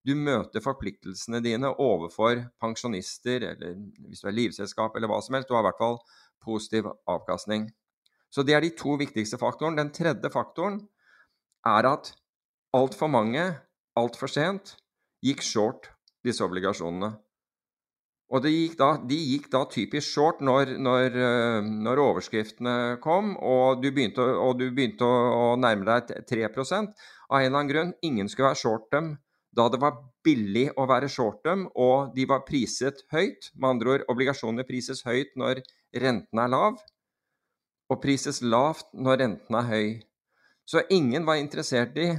[0.08, 3.76] du møter forpliktelsene dine overfor pensjonister, eller
[4.08, 5.50] hvis du er livselskap eller hva som helst.
[5.50, 6.00] Du har i hvert fall
[6.44, 7.68] positiv avkastning.
[8.32, 9.78] Så det er de to viktigste faktorene.
[9.78, 10.80] Den tredje faktoren
[11.68, 12.14] er at
[12.74, 13.44] altfor mange,
[14.00, 14.78] altfor sent,
[15.24, 15.92] gikk short
[16.26, 17.14] disse obligasjonene.
[18.34, 23.36] Og de gikk da, de gikk da typisk short når, når, eh, når, overskriftene kom,
[23.38, 26.90] og du begynte, og du begynte å, å, nærme deg 3 av en
[27.38, 27.94] eller annen grunn.
[28.02, 29.14] Ingen skulle være short dem
[29.54, 33.52] da det var billig å være short dem, og de var priset høyt.
[33.54, 35.62] Med andre ord, obligasjoner prises høyt når
[36.02, 36.82] renten er lav,
[37.94, 39.88] og prises lavt når renten er høy.
[40.66, 42.10] Så ingen var interessert i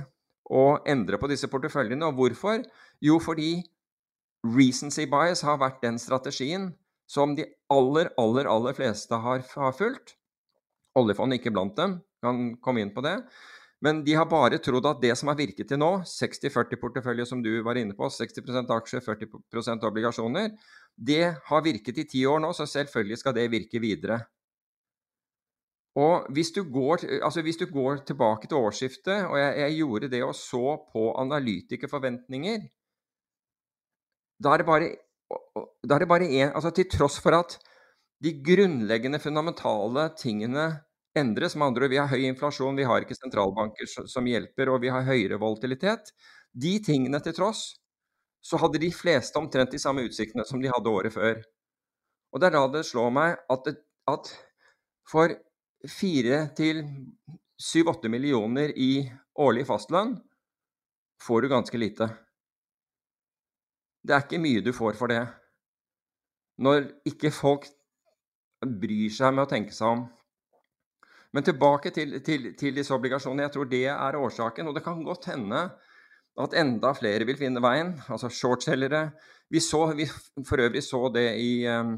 [0.46, 2.06] å endre på disse porteføljene.
[2.06, 2.62] Og hvorfor?
[3.02, 3.64] Jo, fordi
[4.44, 6.72] recency bias har vært den strategien
[7.10, 10.16] som de aller, aller, aller fleste har, har fulgt.
[10.98, 13.18] Oljefondet ikke blant dem, kan komme inn på det.
[13.84, 17.50] Men de har bare trodd at det som har virket til nå, 60-40-portefølje som du
[17.66, 20.54] var inne på, 60% aksjer, 40% obligasjoner,
[20.94, 24.22] det har virket i ti år nå, så selvfølgelig skal det virke videre.
[26.00, 30.10] Og hvis du går, altså hvis du går tilbake til årsskiftet, og jeg, jeg, gjorde
[30.10, 32.64] det og så på analytikerforventninger
[34.42, 34.90] Da er det bare,
[35.84, 37.58] da er det bare en, altså Til tross for at
[38.24, 40.68] de grunnleggende, fundamentale tingene
[41.18, 41.56] endres.
[41.56, 44.92] Med andre ord, vi har høy inflasjon, vi har ikke sentralbanker som hjelper, og vi
[44.92, 46.12] har høyere volatilitet.
[46.54, 47.74] De tingene til tross,
[48.44, 51.42] så hadde de fleste omtrent de samme utsiktene som de hadde året før.
[52.32, 53.76] Og det er da det slår meg at, det,
[54.10, 54.30] at
[55.10, 55.36] for
[55.88, 56.82] fire til
[57.60, 59.06] syv-åtte millioner i
[59.40, 60.16] årlig fastlønn
[61.24, 62.08] får du ganske lite.
[64.04, 65.22] Det er ikke mye du får for det.
[66.60, 67.66] Når ikke folk
[68.64, 70.04] bryr seg med å tenke seg om
[71.34, 73.48] men tilbake til, til, til, disse obligasjonene.
[73.48, 74.68] Jeg tror det er årsaken.
[74.70, 75.64] Og det kan godt hende
[76.44, 79.08] at enda flere vil finne veien, altså shortselgere.
[79.50, 80.06] Vi, så, vi
[80.46, 81.96] for øvrig så det i, um,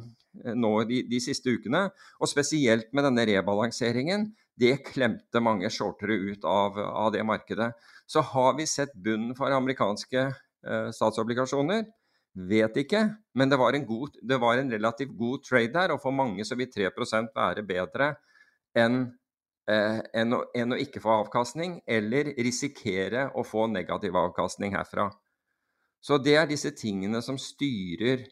[0.56, 1.86] nå de, de, siste ukene,
[2.20, 4.30] og spesielt med denne rebalanseringen.
[4.56, 7.74] Det klemte mange shortere ut av, av det markedet.
[8.08, 10.30] Så har vi sett bunnen for amerikanske
[10.92, 11.85] statsobligasjoner.
[12.37, 13.00] Vet ikke,
[13.35, 16.57] men det var, god, det var, en relativt god trade der, og for mange så
[16.59, 16.90] vil 3
[17.33, 18.11] være bedre
[18.76, 19.07] enn
[19.70, 25.09] eh, enn, å, enn, å, ikke få avkastning, eller risikere å få negativ avkastning herfra.
[26.00, 28.26] Så det er disse tingene som styrer,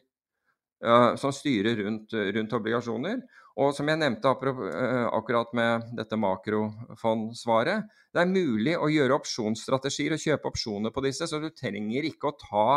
[0.85, 3.19] uh, som styrer rundt, rundt, obligasjoner.
[3.55, 10.15] Og som jeg nevnte uh, akkurat med dette makrofondsvaret, det er mulig å gjøre opsjonsstrategier
[10.15, 12.67] og kjøpe opsjoner på disse, så du trenger ikke å ta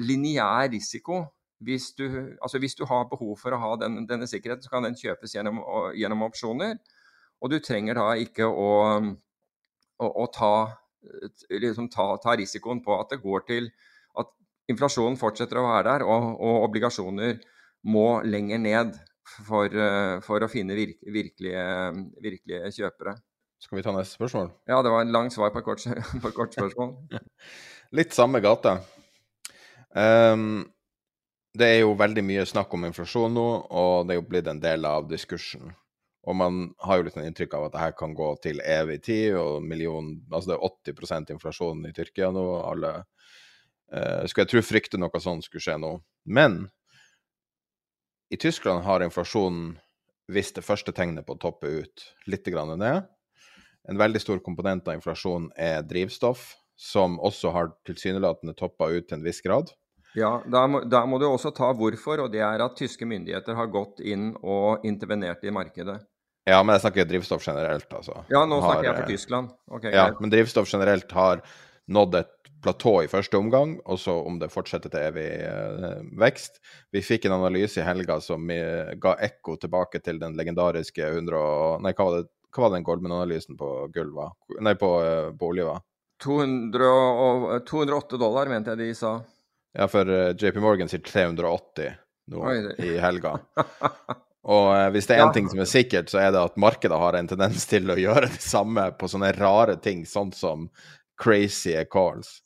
[0.00, 1.26] lineær risiko
[1.64, 2.06] hvis du,
[2.42, 5.36] altså hvis du har behov for å ha den, denne sikkerheten, så kan den kjøpes
[5.36, 5.60] gjennom,
[5.96, 6.76] gjennom opsjoner.
[7.40, 8.72] Og du trenger da ikke å,
[10.00, 10.54] å, å ta,
[11.52, 13.70] liksom ta, ta, risikoen på at det går til
[14.20, 14.32] at
[14.72, 17.40] inflasjonen fortsetter å være der, og, og obligasjoner
[17.88, 18.94] må lenger ned
[19.46, 19.72] for,
[20.24, 21.64] for å finne virk, virkelige,
[22.24, 23.16] virkelige, kjøpere.
[23.64, 24.50] Skal vi ta neste spørsmål?
[24.68, 25.84] Ja, det var en lang svar på et kort,
[26.22, 26.94] på et kort spørsmål.
[27.98, 28.76] Litt samme gate.
[29.94, 30.64] Um,
[31.54, 34.60] det er jo veldig mye snakk om inflasjon nå, og det er jo blitt en
[34.60, 35.70] del av diskursen.
[36.24, 38.98] Og man har jo litt en inntrykk av at det her kan gå til evig
[39.06, 42.44] tid, og million, altså det er 80% inflasjon i Tyrkia nå.
[42.64, 42.92] Alle
[43.92, 45.92] eh, skulle jeg tro frykte noe sånt skulle skje nå.
[46.24, 46.64] Men
[48.30, 49.74] i Tyskland har inflasjonen
[50.32, 53.04] vist det første tegnet på å toppe ut litt grann ned.
[53.88, 59.18] En veldig stor komponent av inflasjonen er drivstoff, som også har tilsynelatende toppa ut til
[59.18, 59.68] en viss grad.
[60.14, 63.58] Ja, da må, da må, du også ta hvorfor, og det er at tyske myndigheter
[63.58, 65.98] har gått inn og intervenert i markedet.
[66.46, 68.22] Ja, men jeg snakker drivstoff generelt, altså.
[68.30, 69.52] Ja, nå snakker har, jeg for Tyskland.
[69.78, 71.42] Okay, ja, men drivstoff generelt har
[71.92, 72.32] nådd et
[72.64, 76.60] platå i første omgang, og så om det fortsetter til evig eh, vekst.
[76.94, 81.92] Vi fikk en analyse i helga som ga ekko tilbake til den legendariske 100 Nei,
[81.92, 84.30] hva var, det, hva var den Goldman-analysen på gulva?
[84.64, 85.80] Nei, på, uh, på olje, var?
[86.24, 89.12] 208 dollar, mente jeg de sa.
[89.74, 91.96] Ja, for eh, JP Morgan sier 380
[92.32, 93.38] nå Oi, i helga.
[94.54, 95.32] Og hvis det er én ja.
[95.32, 98.28] ting som er sikkert, så er det at markedet har en tendens til å gjøre
[98.28, 100.68] det samme på sånne rare ting, sånn som
[101.20, 102.40] crazy calls.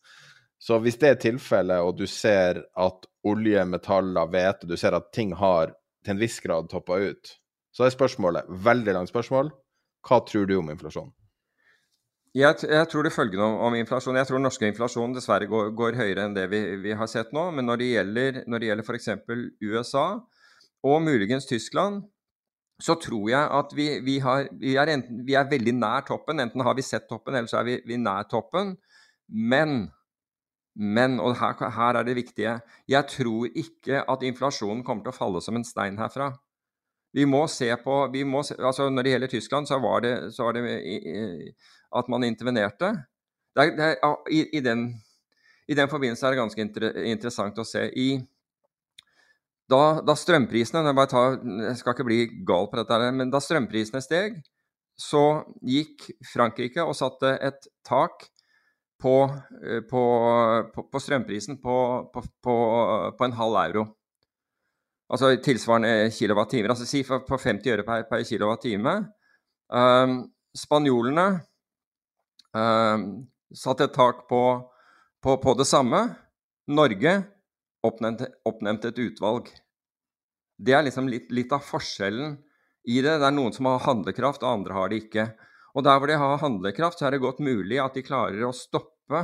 [0.59, 5.13] Så hvis det er tilfellet, og du ser at olje, metaller, hvete, du ser at
[5.15, 5.73] ting har
[6.05, 7.35] til en viss grad toppa ut,
[7.75, 9.53] så er spørsmålet, veldig langt spørsmål,
[10.09, 11.13] hva tror du om inflasjon?
[12.37, 14.19] Jeg, jeg, tror det følgende om, om, inflasjon.
[14.19, 17.49] Jeg tror norske inflasjon dessverre går, går høyere enn det vi, vi, har sett nå.
[17.57, 19.09] Men når det gjelder, når det gjelder f.eks.
[19.65, 20.07] USA
[20.87, 22.05] og muligens Tyskland,
[22.83, 26.41] så tror jeg at vi, vi, har, vi, er enten, vi, er veldig nær toppen.
[26.43, 28.77] Enten har vi sett toppen, eller så er vi, nær toppen.
[29.29, 29.89] Men,
[30.79, 32.55] men og her, her er det viktige
[32.89, 36.31] Jeg tror ikke at inflasjonen kommer til å falle som en stein herfra.
[37.13, 40.45] Vi må se på må se, altså Når det gjelder Tyskland, så var det, så
[40.47, 40.65] var det
[41.97, 42.95] at man intervenerte.
[43.57, 44.89] Det er, det er, i, i, den,
[45.67, 47.89] i, den, forbindelse er det ganske inter, interessant å se.
[47.97, 48.21] I,
[49.69, 54.01] da, da, strømprisene jeg, tar, jeg, skal ikke bli gal på dette, men da strømprisene
[54.05, 54.41] steg,
[54.99, 58.27] så gikk Frankrike og satte et tak
[58.99, 59.15] på,
[59.63, 60.03] eh, på,
[60.75, 61.77] på, på strømprisen på,
[63.25, 63.85] en halv euro.
[65.09, 66.75] Altså tilsvarende kilowattimer.
[66.75, 68.97] Altså si på 50 øre per, per kilowattime.
[69.69, 70.19] Um,
[70.57, 71.27] spanjolene
[72.57, 73.07] um,
[73.55, 74.43] satte et tak på,
[75.23, 76.03] på, på, det samme.
[76.69, 77.15] Norge
[77.87, 79.51] oppnevnte, oppnevnt et utvalg.
[80.59, 82.39] Det er liksom litt, litt, av forskjellen
[82.89, 83.19] i det.
[83.21, 85.29] Det er noen som har handlekraft, og andre har det ikke.
[85.79, 88.57] Og der hvor de har handlekraft, så er det godt mulig at de klarer å
[88.57, 89.23] stoppe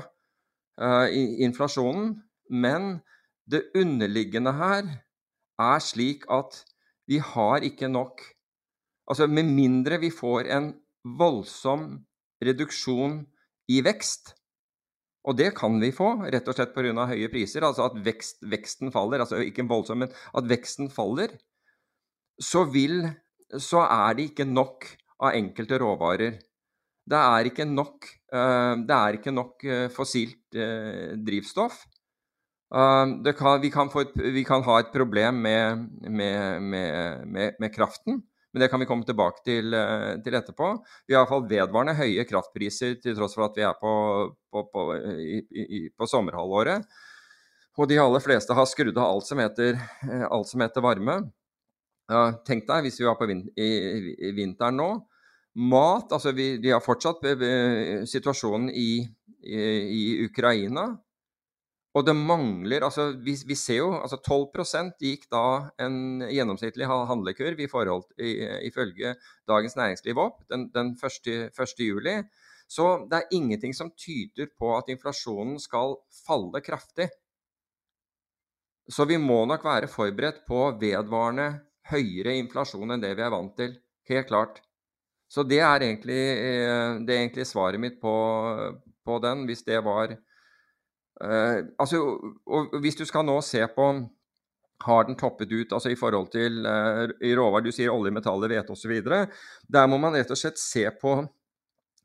[0.78, 2.14] uh, inflasjonen.
[2.52, 3.00] Men
[3.50, 4.86] det underliggende her
[5.60, 6.62] er slik at
[7.10, 8.22] vi har ikke nok
[9.04, 10.70] Altså med mindre vi får en
[11.04, 11.82] voldsom
[12.40, 13.18] reduksjon
[13.68, 14.32] i vekst.
[15.24, 17.06] Og det kan vi få, rett og slett pga.
[17.08, 17.64] høye priser.
[17.64, 19.24] Altså at vekst, veksten faller.
[19.24, 21.32] Altså ikke voldsom, men at veksten faller.
[22.40, 23.06] Så, vil,
[23.56, 24.88] så er det ikke nok
[25.22, 26.36] av enkelte råvarer.
[27.04, 31.82] Det er ikke nok, det er ikke nok uh, fossilt uh, drivstoff.
[32.74, 38.24] Kan, vi, kan et, vi, kan ha et problem med, med, med, med kraften.
[38.54, 40.68] Men det kan vi komme tilbake til, eh, til etterpå.
[41.08, 43.94] Vi har iallfall vedvarende høye kraftpriser til tross for at vi er på,
[44.54, 44.84] på, på,
[45.18, 46.86] i, i, på sommerhalvåret.
[47.74, 49.74] Og de aller fleste har skrudd av alt som heter,
[50.06, 51.18] eh, alt som heter varme.
[52.06, 53.68] Ja, tenk deg hvis vi var på vin i,
[54.14, 54.88] i, vinteren nå.
[55.58, 59.02] Mat altså vi, vi har fortsatt eh, situasjonen i,
[59.42, 60.92] i Ukraina.
[61.94, 67.60] Og det mangler altså Vi, vi ser jo altså 12% gikk da en gjennomsnittlig handlekurv
[67.62, 68.32] i forhold, i,
[68.66, 69.14] ifølge
[69.48, 71.30] Dagens Næringsliv opp den, den 1.
[71.54, 71.84] 1.
[71.86, 72.16] juli.
[72.66, 77.10] Så det er ingenting som tyder på at inflasjonen skal falle kraftig.
[78.90, 81.48] Så vi må nok være forberedt på vedvarende
[81.92, 83.76] høyere inflasjon enn det vi er vant til.
[84.10, 84.60] Helt klart.
[85.30, 88.12] Så det er egentlig, eh, det er egentlig svaret mitt på,
[89.04, 90.12] på den, hvis det var
[91.22, 92.00] Uh, altså,
[92.46, 93.88] og Hvis du skal nå se på
[94.84, 98.50] har den toppet ut altså i forhold til uh, i råvarer, du sier olje, metaller,
[98.50, 98.98] hvete osv.
[99.70, 101.22] Der må man rett og slett se på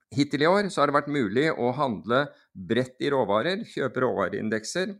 [0.09, 4.95] Hittil i år så har det vært mulig å handle bredt i råvarer, kjøpe råvareindekser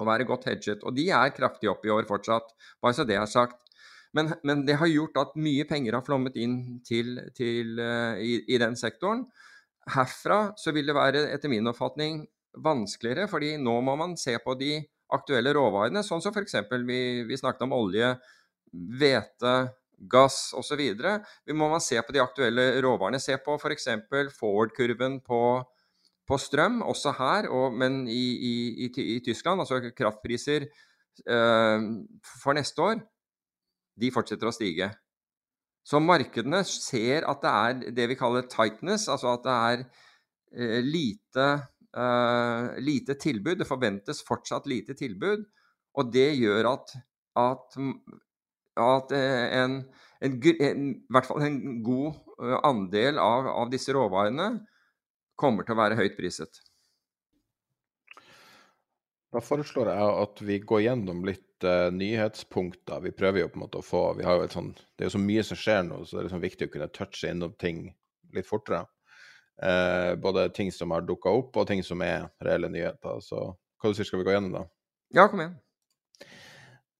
[0.00, 0.84] og være godt hedget.
[0.86, 3.58] Og de er kraftig opp i år fortsatt, bare så det er sagt.
[4.16, 6.56] Men, men det har gjort at mye penger har flommet inn
[6.86, 9.26] til, til, uh, i, i, den sektoren.
[9.90, 12.24] Herfra så vil det være, etter min oppfatning,
[12.58, 14.78] vanskeligere, fordi nå må man se på de
[15.14, 16.56] aktuelle råvarene, sånn som f.eks.
[16.86, 18.14] Vi, vi snakket om olje,
[18.70, 19.54] hvete,
[20.10, 20.80] gass osv.
[20.80, 23.20] Vi må man se på de aktuelle råvarene.
[23.20, 23.88] Se på f.eks.
[24.38, 25.42] forward-kurven på,
[26.28, 28.54] på, strøm, også her, og, men i, i,
[28.86, 31.86] i, i, Tyskland, altså kraftpriser eh,
[32.42, 33.02] for neste år,
[34.00, 34.92] de fortsetter å stige.
[35.84, 39.84] Så markedene ser at det er det vi kaller tightness, altså at det er
[40.54, 41.46] eh, lite,
[41.90, 43.58] lite tilbud.
[43.58, 45.42] Det forventes fortsatt lite tilbud.
[45.98, 46.92] Og det gjør at,
[47.42, 47.78] at
[48.80, 49.76] at eh, en,
[50.20, 52.10] en, en, i hvert fall en god
[52.40, 54.50] eh, andel av, av, disse råvarene
[55.40, 56.62] kommer til å være høyt priset.
[59.30, 62.98] Da foreslår jeg at vi går gjennom litt uh, nyhetspunkter.
[63.04, 65.06] Vi prøver jo på en måte å få vi har jo et sånn, Det er
[65.06, 67.54] jo så mye som skjer nå, så det er liksom viktig å kunne touche innom
[67.54, 67.84] ting
[68.34, 68.82] litt fortere.
[69.60, 73.20] Uh, både ting som har dukka opp, og ting som er reelle nyheter.
[73.24, 73.50] Så
[73.80, 74.64] hva du sier, skal vi gå gjennom da?
[75.16, 75.58] Ja, kom igjen.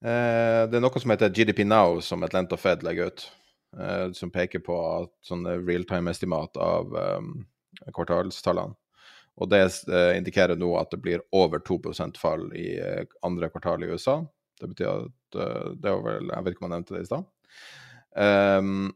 [0.01, 3.25] Eh, det er noe som heter GDP Now, som Atlanta Fed legger ut.
[3.77, 7.29] Eh, som peker på at sånne realtime-estimat av um,
[7.95, 8.75] kvartalstallene.
[9.41, 13.85] Og det eh, indikerer nå at det blir over 2% fall i eh, andre kvartal
[13.85, 14.17] i USA.
[14.59, 17.07] Det betyr at uh, det var vel Jeg vet ikke om jeg nevnte det i
[17.07, 17.29] stad.
[18.11, 18.91] Um,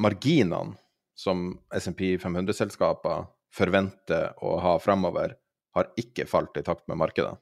[0.00, 0.78] marginene
[1.14, 5.36] som SMP 500-selskaper forventer å ha fremover,
[5.74, 7.34] har ikke falt i takt med markedet.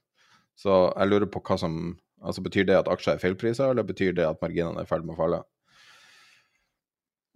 [0.56, 1.82] Så jeg lurer på hva som
[2.22, 5.02] Altså Betyr det at aksjer er feilpriser, eller betyr det at marginene er i ferd
[5.02, 5.40] med å falle?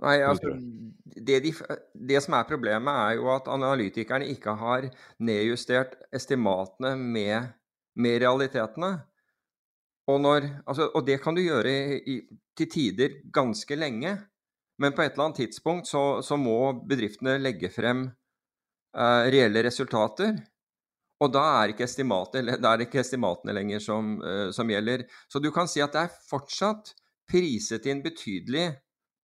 [0.05, 0.53] Nei, altså,
[1.17, 1.53] det, de,
[2.11, 4.91] det, som er problemet, er jo at analytikerne ikke har
[5.25, 7.55] nedjustert estimatene med,
[7.97, 8.93] med realitetene.
[10.07, 12.21] Og, når, altså, og, det kan du gjøre i,
[12.55, 14.13] til tider ganske lenge.
[14.83, 16.59] Men på et eller annet tidspunkt så, så må
[16.89, 20.37] bedriftene legge frem uh, reelle resultater.
[21.25, 25.07] Og da er ikke, er ikke estimatene lenger som, uh, som, gjelder.
[25.33, 26.93] Så du kan si at det er fortsatt
[27.27, 28.69] priset inn betydelig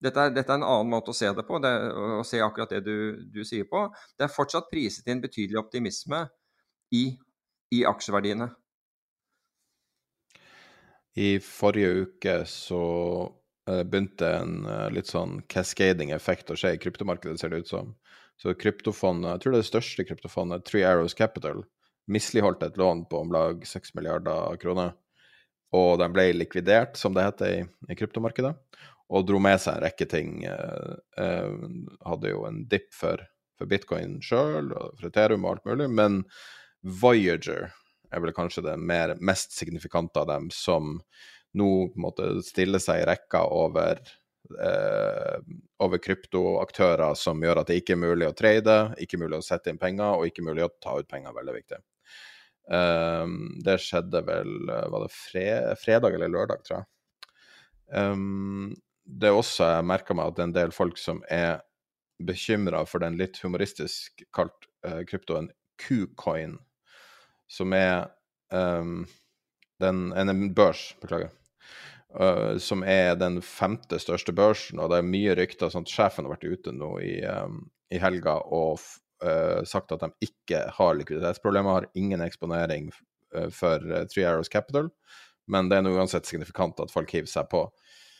[0.02, 2.72] dette er, dette er en annen måte å se det på, det, å se akkurat
[2.74, 2.96] det du,
[3.30, 3.84] du, sier på.
[4.18, 6.24] Det er fortsatt priset inn betydelig optimisme
[6.98, 7.04] i,
[7.70, 8.48] i aksjeverdiene.
[11.22, 12.82] I forrige uke så
[13.70, 17.72] uh, begynte en uh, litt sånn cascading effekt å skje i kryptomarkedet, ser det ut
[17.72, 17.94] som.
[18.40, 21.62] Så kryptofondet, jeg tror det er det største kryptofondet, Three Arrows Capital,
[22.10, 24.96] misligholdt et lån på om lag 6 milliarder kroner.
[25.72, 27.60] Og de ble likvidert, som det heter i,
[27.92, 28.52] i kryptomarkedet,
[29.12, 30.32] og dro med seg en rekke ting.
[30.48, 31.54] Eh, eh,
[32.08, 33.22] hadde jo en dip for,
[33.58, 36.22] for bitcoin sjøl, og for Ethereum og alt mulig, men
[36.82, 37.70] Voyager
[38.12, 40.98] er vel kanskje det mer, mest signifikante av dem, som
[41.58, 44.00] nå på en måte stiller seg i rekka over
[44.60, 45.38] eh,
[45.82, 49.72] over kryptoaktører som gjør at det ikke er mulig å trade, ikke mulig å sette
[49.72, 51.34] inn penger og ikke mulig å ta ut penger.
[51.36, 51.80] Veldig viktig.
[52.72, 55.46] Um, det skjedde vel Var det fre,
[55.80, 56.86] fredag eller lørdag, tror jeg.
[57.92, 58.70] Um,
[59.02, 61.64] det er også Jeg merka meg at det er en del folk som er
[62.22, 65.50] bekymra for den litt humoristisk kalt uh, kryptoen
[65.82, 66.54] Q-coin,
[67.50, 68.06] som er
[68.54, 69.02] um,
[69.82, 71.32] den, en børs, beklager,
[72.18, 75.72] uh, som er den femte største børsen, og det er mye rykter.
[75.72, 78.80] sånn at Sjefen har vært ute nå i, um, i helga og
[79.24, 82.90] uh, sagt at de ikke har likviditetsproblemer, har ingen eksponering
[83.36, 83.82] uh, for
[84.12, 84.90] Three Arrows Capital.
[85.50, 87.66] Men det er noe uansett signifikant at folk hiver seg på.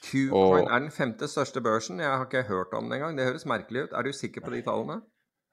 [0.02, 2.00] Q-coin er den femte største børsen.
[2.02, 3.16] Jeg har ikke hørt om den engang.
[3.18, 3.92] Det høres merkelig ut.
[3.94, 4.98] Er du sikker på de tallene?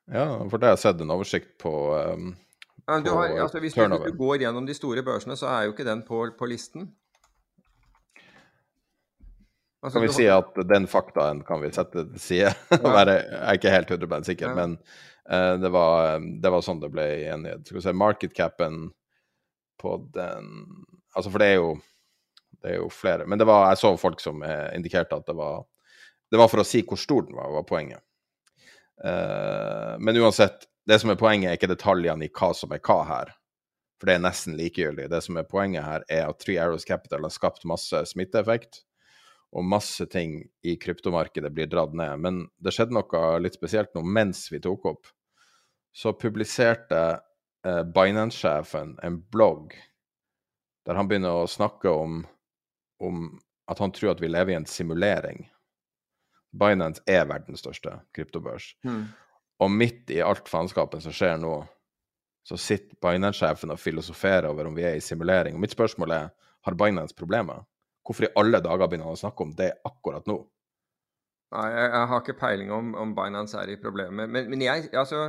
[0.10, 1.74] Ja, for det har jeg sett en oversikt på.
[1.94, 2.32] Um,
[2.88, 5.76] ja, har, altså, hvis, du, hvis, du, går gjennom de store børsene, så er jo
[5.76, 6.90] ikke den på, på listen.
[9.80, 12.53] Altså, kan vi si at den faktaen kan vi sette til side?
[12.75, 13.03] Ja.
[13.07, 14.55] jeg er ikke helt 100 sikker, ja.
[14.57, 14.75] men
[15.32, 17.63] uh, det, var, det, var, sånn det ble enighet.
[17.67, 18.89] Skal vi se, markedcapen
[19.80, 20.51] på den
[21.15, 21.69] Altså, for det er jo
[22.59, 23.25] det er jo flere.
[23.25, 25.63] Men det var, jeg så folk som eh, indikerte at det var
[26.30, 28.03] Det var for å si hvor stor den var, var poenget.
[28.99, 32.99] Uh, men uansett, det som er poenget, er ikke detaljene i hva som er hva
[33.07, 33.32] her.
[33.97, 35.07] For det er nesten likegyldig.
[35.09, 38.84] Det som er poenget her, er at Three Arrows Capital har skapt masse smitteeffekt
[39.50, 42.22] og masse ting i kryptomarkedet blir dratt ned.
[42.22, 45.10] Men det skjedde noe litt spesielt nå mens vi tok opp.
[45.95, 47.00] Så publiserte
[47.66, 49.74] eh, Binance-sjefen en blogg
[50.88, 52.22] der han begynner å snakke om,
[53.04, 53.26] om,
[53.70, 55.43] at han tror at vi lever i en simulering.
[56.50, 58.72] Binance er verdens største kryptobørs.
[58.88, 59.04] Mm.
[59.62, 61.60] Og midt i alt faenskapen som skjer nå,
[62.47, 65.58] så sitter Binance-sjefen og filosoferer over om vi er i simulering.
[65.58, 66.32] Og mitt spørsmål er
[66.66, 67.64] har Binance problemer?
[68.10, 70.39] Hvorfor i alle dager begynner han å snakke om det akkurat nå?
[71.53, 74.26] Nei, jeg, jeg har ikke peiling om, om Binance er i problemer.
[74.26, 75.28] Men, men jeg, altså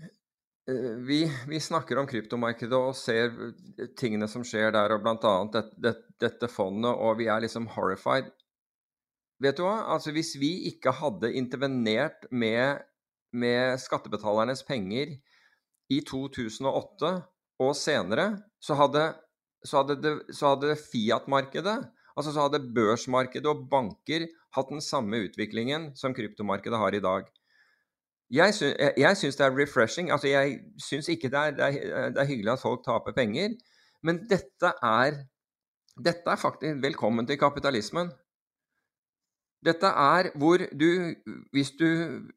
[0.00, 3.32] eh, vi, vi, snakker om kryptomarkedet og ser
[4.00, 5.34] tingene som skjer der, og bl.a.
[5.52, 8.32] Det, det, dette fondet, og vi er liksom horrified.
[9.44, 9.82] Vet du hva?
[9.92, 12.84] Altså, hvis vi ikke hadde intervenert med,
[13.36, 15.16] med skattebetalernes penger
[15.92, 17.12] i 2008
[17.64, 18.30] og senere,
[18.64, 19.10] så hadde,
[19.64, 21.78] så hadde, det, så hadde Fiat-markedet,
[22.14, 27.30] altså så hadde børsmarkedet og banker hatt den samme utviklingen som kryptomarkedet har i dag.
[28.34, 28.70] Jeg, sy
[29.20, 30.10] syns det er refreshing.
[30.10, 33.56] Altså, jeg syns ikke det er, det, er, det er, hyggelig at folk taper penger,
[34.04, 35.20] men dette er,
[35.96, 38.10] dette er faktisk velkommen til kapitalismen.
[39.64, 40.90] Dette er hvor du
[41.54, 41.88] Hvis du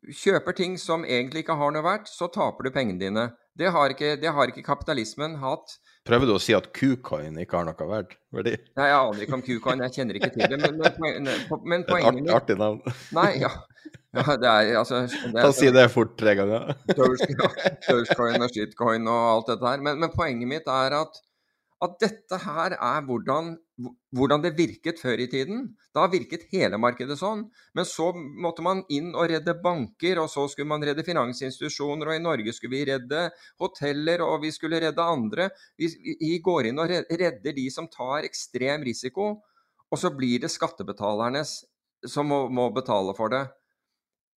[0.08, 3.28] kjøper ting som egentlig ikke har noe verdt, så taper du pengene dine.
[3.58, 5.80] Det har ikke, det har ikke kapitalismen hatt.
[6.08, 8.14] Prøver du å si at kucoin ikke har noe verdt?
[8.36, 8.54] Verdi?
[8.78, 10.60] Nei, jeg aner ikke om kucoin, jeg kjenner ikke til det.
[10.62, 11.32] Men, men,
[11.74, 12.84] men poenget mitt Artig navn.
[13.18, 13.50] Nei, ja.
[14.16, 15.02] ja det er altså
[15.34, 16.78] Ta Si det fort tre ganger.
[16.94, 19.84] Dogecoin og shitcoin og alt dette her.
[19.90, 21.20] Men, men poenget mitt er at
[21.84, 23.52] at dette her er hvordan,
[24.18, 25.68] hvordan, det virket før i tiden.
[25.94, 27.44] Da virket hele markedet sånn.
[27.78, 32.18] Men så måtte man inn og redde banker, og så skulle man redde finansinstitusjoner, og
[32.18, 33.28] i Norge skulle vi redde
[33.62, 35.52] hoteller, og vi skulle redde andre.
[35.78, 35.92] Vi,
[36.24, 39.36] vi går inn og redder de som tar ekstrem risiko,
[39.88, 41.60] og så blir det skattebetalernes
[42.10, 43.46] som må, må betale for det.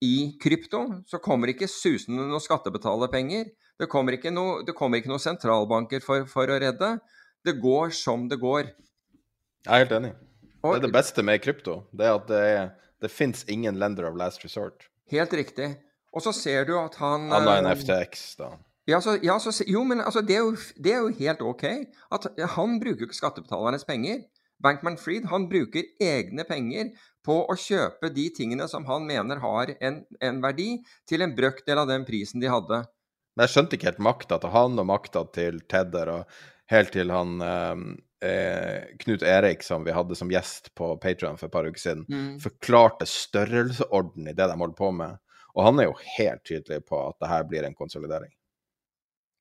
[0.04, 3.48] I krypto så kommer ikke susende noen skattebetalerpenger.
[3.80, 4.64] Det kommer ikke noen
[5.08, 6.94] noe sentralbanker for, for å redde.
[7.44, 8.72] Det går som det går.
[9.64, 10.12] Jeg er helt enig.
[10.60, 11.82] Det er det beste med krypto.
[11.96, 12.48] Det er at det,
[13.00, 14.88] det fins ingen lender of last resort.
[15.10, 15.72] Helt riktig.
[16.12, 18.50] Og så ser du at han Anna enn eh, FTX, da.
[18.88, 21.64] Ja, så, ja så, jo, men altså, det, er jo, det, er jo, helt OK.
[22.12, 24.24] At han bruker ikke skattebetalernes penger.
[24.60, 26.90] Bankman Fried han bruker egne penger
[27.24, 30.74] på å kjøpe de tingene som han mener har en, en verdi,
[31.08, 32.82] til en brøkdel av den prisen de hadde.
[33.36, 36.10] Men jeg skjønte ikke helt makta til han og makta til Tedder.
[36.18, 36.40] og
[36.70, 37.84] Helt til han eh,
[38.30, 42.04] eh, Knut Erik, som vi hadde som gjest på Patrion for et par uker siden,
[42.08, 42.34] mm.
[42.44, 45.18] forklarte størrelsesorden i det de holder på med.
[45.56, 48.30] Og han er jo helt tydelig på at det her blir en konsolidering.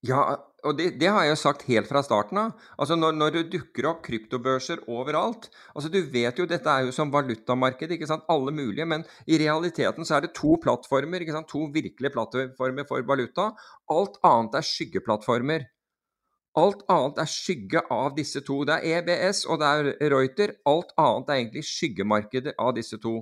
[0.07, 0.21] Ja,
[0.63, 2.67] og det, det, har jeg jo sagt helt fra starten av.
[2.79, 6.93] Altså når, når det dukker opp kryptobørser overalt altså Du vet jo, dette er jo
[6.95, 11.35] som valutamarked, ikke sant, alle mulige, men i realiteten så er det to plattformer, ikke
[11.35, 13.51] sant, to virkelige plattformer for valuta.
[13.91, 15.67] Alt annet er skyggeplattformer.
[16.57, 18.63] Alt annet er skygge av disse to.
[18.65, 20.55] Det er EBS og det er Reuter.
[20.69, 23.19] Alt annet er egentlig skyggemarkeder av disse to.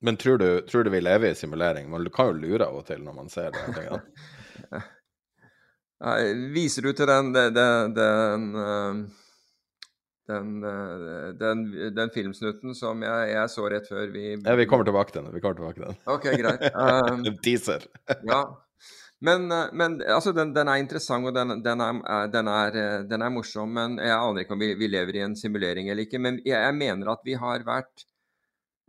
[0.00, 1.90] Men tror du, tror du vi lever i simulering?
[1.90, 4.00] Man kan jo lure av og til når man ser det.
[6.54, 8.46] Viser du til den, den, den,
[10.30, 10.54] den,
[11.36, 11.66] den,
[11.98, 15.34] den filmsnutten som jeg, jeg, så rett før vi Ja, vi kommer tilbake til den.
[15.36, 16.00] Vi kommer tilbake til den.
[16.08, 16.64] Ok, greit.
[16.80, 17.84] Um, teaser.
[18.24, 18.42] ja.
[19.20, 23.04] Men, eh, men altså, den, den, er interessant og den, den, er, den er, eh,
[23.04, 23.74] er, morsom.
[23.76, 26.22] Men jeg aner ikke om vi, vi, lever i en simulering eller ikke.
[26.22, 28.06] Men jeg, jeg, mener at vi har vært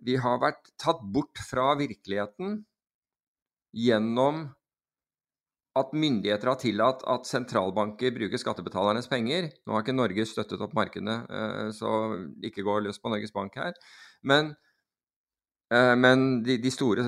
[0.01, 2.63] vi har vært tatt bort fra virkeligheten
[3.77, 4.47] gjennom
[5.77, 9.51] at myndigheter har tillatt at sentralbanker bruker skattebetalernes penger.
[9.61, 11.19] Nå har ikke Norge støttet opp markedene,
[11.77, 11.91] så
[12.43, 13.77] ikke gå løs på Norges Bank her.
[14.27, 14.49] Men,
[15.71, 17.05] men de, de, store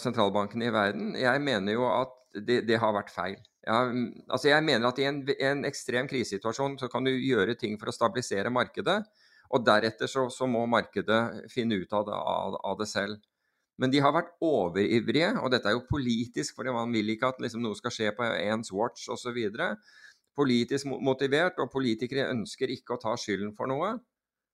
[0.00, 2.14] sentralbankene i verden Jeg mener jo at
[2.44, 3.36] det, det, har vært feil.
[3.66, 3.80] Ja,
[4.28, 7.90] altså jeg mener at i en, en, ekstrem krisesituasjon så kan du gjøre ting for
[7.90, 9.00] å stabilisere markedet,
[9.54, 13.20] og deretter så, så må markedet finne ut av det, av, av det, selv.
[13.78, 17.42] Men de har vært overivrige, og dette er jo politisk, fordi man vil ikke at
[17.44, 19.38] liksom, noe skal skje på ens watch osv.
[20.36, 23.94] Politisk motivert, og politikere ønsker ikke å ta skylden for noe.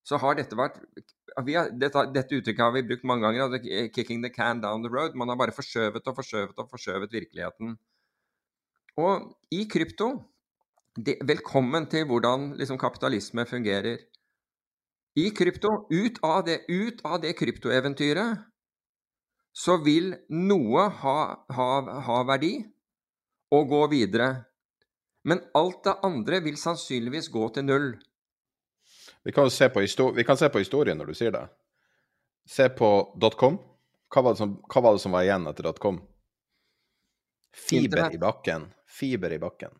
[0.02, 0.80] Så har dette vært
[1.36, 3.46] har, dette, dette, uttrykket har vi brukt mange ganger.
[3.46, 3.58] Altså
[3.94, 5.14] 'Kicking the can down the road'.
[5.14, 7.78] Man har bare forskjøvet og forskjøvet og forskjøvet virkeligheten.
[8.96, 10.10] Og i krypto
[10.96, 13.98] det, Velkommen til hvordan liksom, kapitalisme fungerer.
[15.16, 16.64] I krypto, ut av det,
[17.22, 18.44] det kryptoeventyret,
[19.52, 21.18] så vil noe ha,
[21.52, 21.68] ha,
[22.06, 22.54] ha verdi
[23.52, 24.44] og gå videre.
[25.24, 27.90] Men alt det andre vil sannsynligvis gå til null.
[29.24, 29.68] Vi kan, se
[30.16, 31.44] vi kan se på historien når du sier det.
[32.48, 32.88] Se på
[33.38, 33.58] .com.
[34.12, 36.00] Hva var, som, hva var, det som var igjen etter .com?
[37.52, 38.66] Fiber i bakken.
[38.88, 39.78] Fiber i bakken.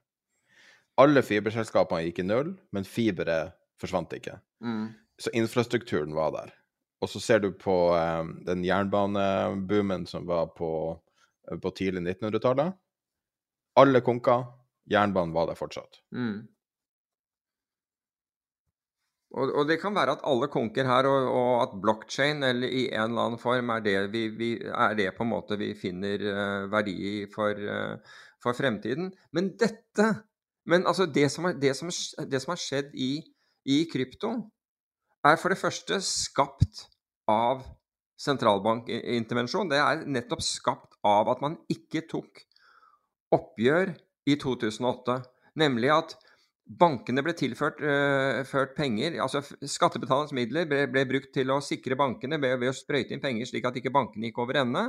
[1.01, 4.39] Alle fiberselskapene gikk i null, men fiberet forsvant ikke.
[4.65, 4.93] Mm.
[5.21, 6.53] Så infrastrukturen var der.
[7.03, 10.71] Og så ser du på um, den jernbaneboomen som var på,
[11.63, 12.77] på tidlig 1900-tallet.
[13.81, 14.45] Alle konka.
[14.91, 16.01] Jernbanen var der fortsatt.
[16.15, 16.47] Mm.
[19.33, 22.83] Og, og, det kan være at alle konker her, og, og at blockchain eller i
[22.91, 26.25] en eller annen form er det, vi, vi, er det på en måte vi finner
[26.27, 29.13] uh, verdi i for, uh, for, fremtiden.
[29.33, 30.13] Men dette
[30.69, 31.89] Men altså, det som, er, det som,
[32.31, 33.17] det som har skjedd i,
[33.67, 34.29] i, krypto,
[35.27, 36.85] er for det første skapt
[37.27, 37.65] av
[38.23, 39.73] sentralbankintervensjon.
[39.73, 42.45] Det er nettopp skapt av at man ikke tok
[43.35, 43.91] oppgjør
[44.31, 45.19] i 2008.
[45.59, 46.15] Nemlig at
[46.63, 52.39] Bankene ble tilført uh, penger, altså Skattebetalernes midler ble, ble, brukt til å sikre bankene
[52.41, 54.85] ved, ved, å sprøyte inn penger slik at ikke bankene gikk over ende.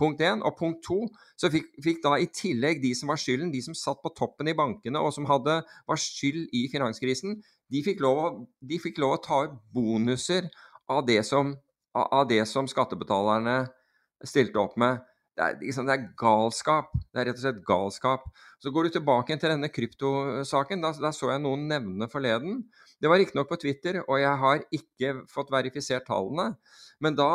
[0.00, 0.40] Punkt én.
[0.40, 1.02] Og punkt to,
[1.38, 4.48] så fikk, fikk, da i tillegg de som var skylden, de som satt på toppen
[4.48, 9.18] i bankene og som hadde, var skyld i finanskrisen, de fikk lov, de fikk lov
[9.18, 10.48] å ta ut bonuser
[10.88, 11.52] av det, som,
[11.92, 13.60] av det som skattebetalerne
[14.24, 15.04] stilte opp med.
[15.38, 16.90] Det er, liksom, det er, galskap.
[16.98, 18.24] Det er rett og slett galskap.
[18.58, 20.82] Så går du tilbake til denne kryptosaken.
[20.82, 22.64] Da, da så jeg noen nevne forleden.
[22.98, 26.56] Det var riktignok på Twitter, og jeg har ikke fått verifisert tallene.
[26.98, 27.30] Men da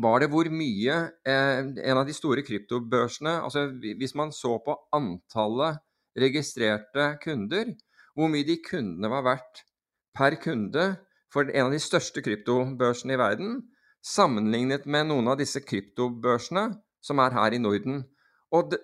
[0.00, 0.96] var det hvor mye
[1.28, 5.80] eh, en av de store kryptobørsene altså Hvis man så på antallet
[6.16, 7.74] registrerte kunder,
[8.16, 9.66] hvor mye de kundene var verdt
[10.16, 10.94] per kunde
[11.32, 13.58] for en av de største kryptobørsene i verden,
[14.00, 16.70] sammenlignet med noen av disse kryptobørsene
[17.06, 18.02] som er her i Norden.
[18.54, 18.80] Og det,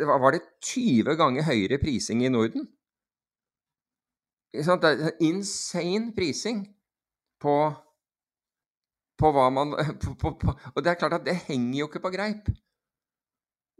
[0.00, 2.68] var det 20 ganger høyere prising i Norden?
[4.52, 6.66] Det er insane prising
[7.40, 7.56] på,
[9.18, 9.72] på hva man
[10.02, 12.50] på, på, Og det er klart at det henger jo ikke på greip.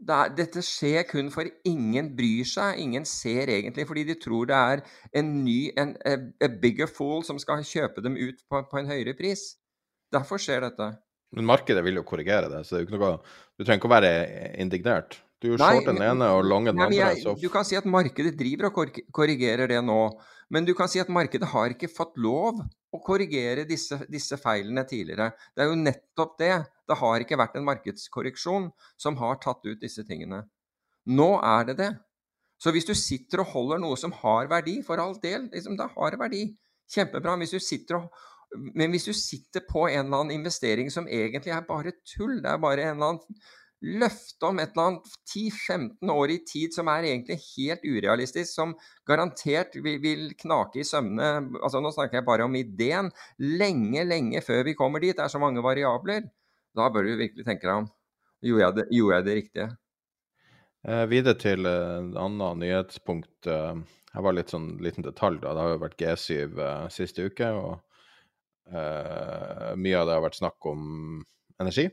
[0.03, 4.49] Det er, dette skjer kun for ingen bryr seg, ingen ser egentlig, fordi de tror
[4.49, 4.81] det er
[5.15, 9.15] en ny en, a, bigger fool som skal kjøpe dem ut på, på en høyere
[9.15, 9.53] pris.
[10.11, 10.89] Derfor skjer dette.
[11.33, 13.15] Men markedet vil jo korrigere det, så det noe,
[13.57, 14.11] du trenger ikke å være
[14.61, 15.17] indignert.
[15.43, 17.09] Du short den ene og lange den andre.
[17.19, 17.33] Så...
[17.35, 19.99] du kan si at markedet driver og korrigerer det nå.
[20.53, 22.61] Men du kan si at markedet har ikke fått lov
[22.93, 25.31] å korrigere disse, disse, feilene tidligere.
[25.51, 26.53] Det er jo nettopp det.
[26.87, 28.69] Det har ikke vært en markedskorreksjon
[29.01, 30.43] som har tatt ut disse tingene.
[31.11, 31.91] Nå er det det.
[32.61, 35.89] Så hvis du sitter og holder noe som har verdi, for all del, liksom, det
[35.97, 36.45] har verdi.
[36.93, 37.35] Kjempebra.
[37.41, 38.23] Hvis du sitter og
[38.55, 42.51] men hvis du sitter på en eller annen investering som egentlig er bare tull, det
[42.51, 43.43] er bare en eller annen
[43.83, 48.75] løfte om et eller annet 10-15 år i tid som er egentlig helt urealistisk, som
[49.09, 53.11] garantert vil, vil knake i sømmene altså Nå snakker jeg bare om ideen.
[53.43, 55.17] Lenge, lenge før vi kommer dit.
[55.17, 56.29] Det er så mange variabler.
[56.73, 57.89] Da bør du virkelig tenke deg om.
[58.43, 59.67] Gjorde jeg det, gjorde jeg det riktige?
[60.83, 63.47] Eh, videre til et uh, annet nyhetspunkt.
[63.47, 63.83] Uh,
[64.13, 65.39] her var litt sånn liten detalj.
[65.41, 65.53] da.
[65.55, 67.49] Det har jo vært G7 eh, siste uke.
[67.49, 67.81] og
[68.69, 70.83] Uh, mye av det har vært snakk om
[71.61, 71.89] energi.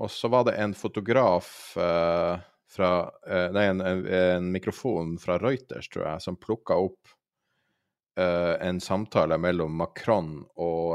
[0.00, 1.48] Og så var det en fotograf
[1.78, 2.34] uh,
[2.74, 7.14] fra uh, Nei, en, en, mikrofon fra Reuters, tror jeg, som plukka opp
[8.14, 10.92] en samtale mellom Macron og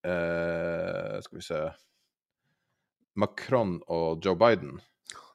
[0.00, 1.58] Skal vi se
[3.20, 4.78] Macron og Joe Biden.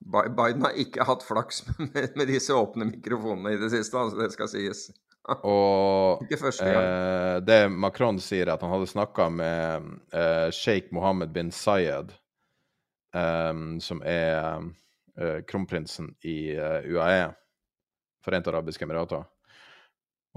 [0.01, 4.31] Biden har ikke hatt flaks med, med disse åpne mikrofonene i det siste, altså det
[4.33, 4.87] skal sies.
[5.29, 11.51] Og eh, det Macron sier, er at han hadde snakka med eh, sjeik Mohammed bin
[11.53, 12.13] Sayed,
[13.13, 13.53] eh,
[13.85, 14.65] som er
[15.19, 17.29] eh, kronprinsen i eh, UAE,
[18.25, 19.23] Forente arabiske emirater.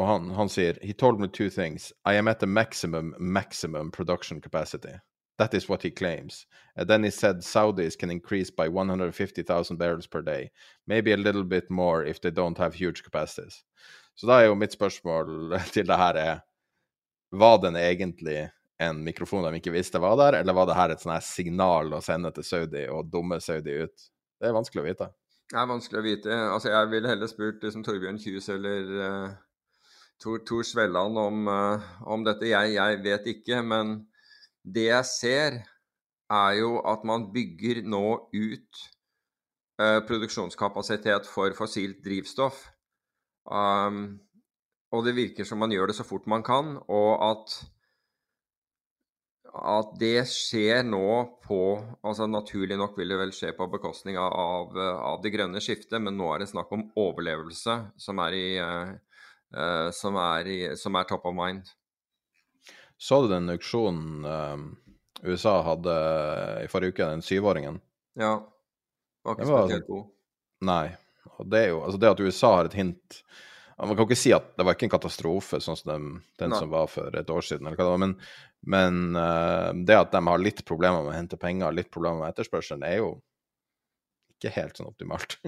[0.00, 1.92] Og han, han sier He told me two things.
[2.04, 4.94] I am at the maximum, maximum production capacity.
[5.38, 6.46] That is what he claims.
[6.76, 10.50] And then he said Saudis can increase by 150,000 barrels per day,
[10.86, 13.64] maybe a little bit more if they don't have huge capacities.
[14.14, 16.42] Så da er jo mitt spørsmål til det her er
[17.34, 18.44] Var den egentlig
[18.82, 22.02] en mikrofon de ikke visste var der, eller var det her et her signal å
[22.02, 24.08] sende til Saudi og dumme Saudi ut?
[24.38, 25.08] Det er vanskelig å vite.
[25.50, 26.36] Det er vanskelig å vite.
[26.54, 29.36] Altså, jeg ville heller spurt liksom, Torbjørn Kjus eller uh,
[30.22, 32.48] Tor, Tor Svelland om, uh, om dette.
[32.50, 33.94] Jeg, jeg, vet ikke, men
[34.64, 35.58] det jeg ser,
[36.32, 38.84] er jo at man bygger nå ut
[39.82, 42.64] uh, produksjonskapasitet for fossilt drivstoff.
[43.44, 44.20] Um,
[44.94, 47.56] og det virker som man gjør det så fort man kan, og at,
[49.54, 51.08] at det skjer nå
[51.44, 51.60] på
[52.06, 56.16] altså Naturlig nok vil det vel skje på bekostning av, av det grønne skiftet, men
[56.18, 61.10] nå er det snakk om overlevelse som er, i, uh, som er, i, som er
[61.10, 61.66] top of mind.
[62.96, 64.56] Så du den auksjonen uh,
[65.26, 65.94] USA hadde
[66.62, 67.82] i forrige uke, den syvåringen?
[68.20, 68.36] Ja.
[69.24, 70.04] Var ikke spesielt god.
[70.64, 70.84] Nei.
[71.44, 73.20] Og det er jo altså det at USA har et hint
[73.78, 76.70] Man kan ikke si at det var ikke en katastrofe sånn som den, den som
[76.70, 78.12] var for et år siden, eller hva det var, men,
[78.70, 82.30] men uh, det at de har litt problemer med å hente penger, litt problemer med
[82.30, 83.08] etterspørselen, er jo
[84.36, 85.40] ikke helt sånn optimalt.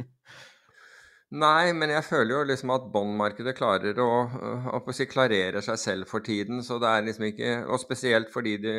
[1.35, 5.79] Nei, men jeg føler jo liksom at båndmarkedet klarer å, å, å si, klarerer seg
[5.83, 6.63] selv for tiden.
[6.63, 8.77] Så det er liksom ikke Og spesielt fordi de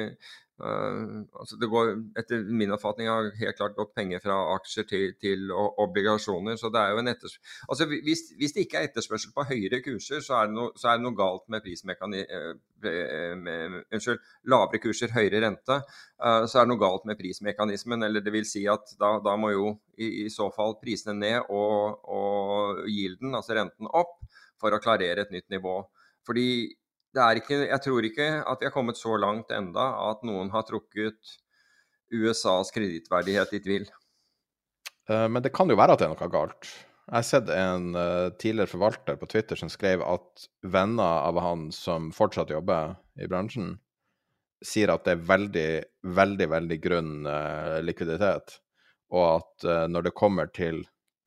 [0.57, 5.51] altså det går etter min oppfatning har helt klart gått penger fra aksjer til, til
[5.53, 6.57] obligasjoner.
[6.57, 10.23] så det er jo en altså hvis, hvis, det ikke er etterspørsel på høyere kurser,
[10.25, 12.23] så er det noe, er det noe galt med prismekani...
[12.25, 14.19] Uh, unnskyld,
[14.51, 15.79] lavere kurser, høyere rente.
[16.19, 18.05] Så er det noe galt med prismekanismen.
[18.05, 21.49] Eller det vil si at da, da må jo i, i, så fall prisene ned
[21.49, 24.19] og, og gilden, altså renten, opp
[24.61, 25.79] for å klarere et nytt nivå.
[26.27, 26.47] Fordi
[27.17, 31.37] ikke, jeg tror ikke at vi har kommet så langt enda at noen har trukket
[32.13, 33.87] USAs kredittverdighet i tvil.
[35.09, 36.69] Uh, men det kan jo være at det er noe galt.
[37.07, 41.69] Jeg har sett en uh, tidligere forvalter på Twitter som skrev at venner av han
[41.75, 43.77] som fortsatt jobber i bransjen,
[44.65, 45.69] sier at det er veldig,
[46.17, 48.59] veldig, veldig grunn uh, likviditet.
[49.07, 50.81] Og at når det kommer til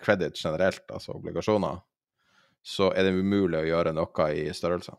[0.05, 1.79] kreditt generelt, altså obligasjoner,
[2.61, 4.99] så er det umulig å gjøre noe i størrelser.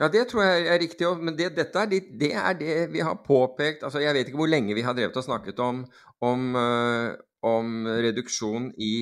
[0.00, 1.10] Ja, det tror jeg er riktig.
[1.22, 4.40] Men det, dette er det, det, er det vi har påpekt altså Jeg vet ikke
[4.42, 5.84] hvor lenge vi har drevet og snakket om,
[6.20, 7.14] om, uh,
[7.46, 8.94] om reduksjon i,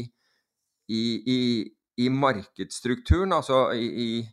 [0.93, 1.05] i,
[1.37, 1.41] i,
[1.97, 3.33] i, markedsstrukturen.
[3.33, 4.27] Altså i,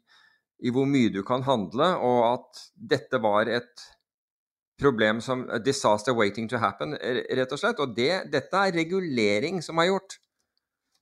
[0.74, 3.88] hvor mye du kan handle, og at dette var et
[4.80, 7.80] problem som disaster waiting to happen, rett og slett.
[7.80, 10.20] Og det, dette er regulering som har gjort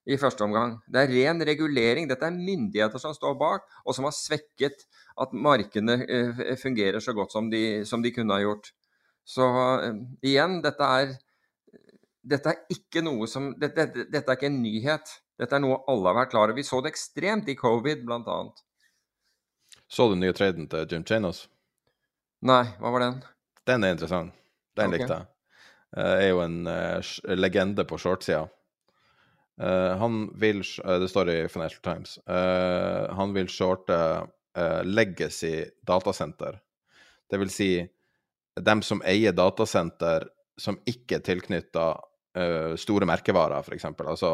[0.07, 0.77] i første omgang.
[0.87, 2.07] Det er ren regulering.
[2.07, 4.85] Dette er myndigheter som står bak, og som har svekket
[5.19, 8.71] at markedene eh, fungerer så godt som de, som de kunne ha gjort.
[9.27, 9.89] Så uh,
[10.23, 11.11] igjen, dette er,
[12.23, 15.17] dette er ikke noe som dette, dette, er ikke en nyhet.
[15.37, 16.55] Dette er noe alle har vært klar over.
[16.55, 18.37] Vi så det ekstremt i covid, bl.a.
[19.91, 21.45] Så du den nye traden til Jim Chanos?
[22.47, 23.19] Nei, hva var den?
[23.67, 24.31] Den er interessant.
[24.79, 25.01] Den okay.
[25.01, 25.33] likte jeg.
[25.97, 26.61] Uh, er jo en
[27.35, 28.45] legende på shortsida.
[29.61, 32.17] Uh, han vil uh, Det står i Financial Times.
[32.29, 34.27] Uh, han vil shorte
[34.83, 36.55] legacy datasenter.
[37.29, 37.69] Det vil si
[38.57, 40.23] dem som eier datasenter
[40.57, 41.83] som ikke er tilknytta
[42.81, 43.85] store merkevarer, f.eks.
[43.99, 44.31] For altså,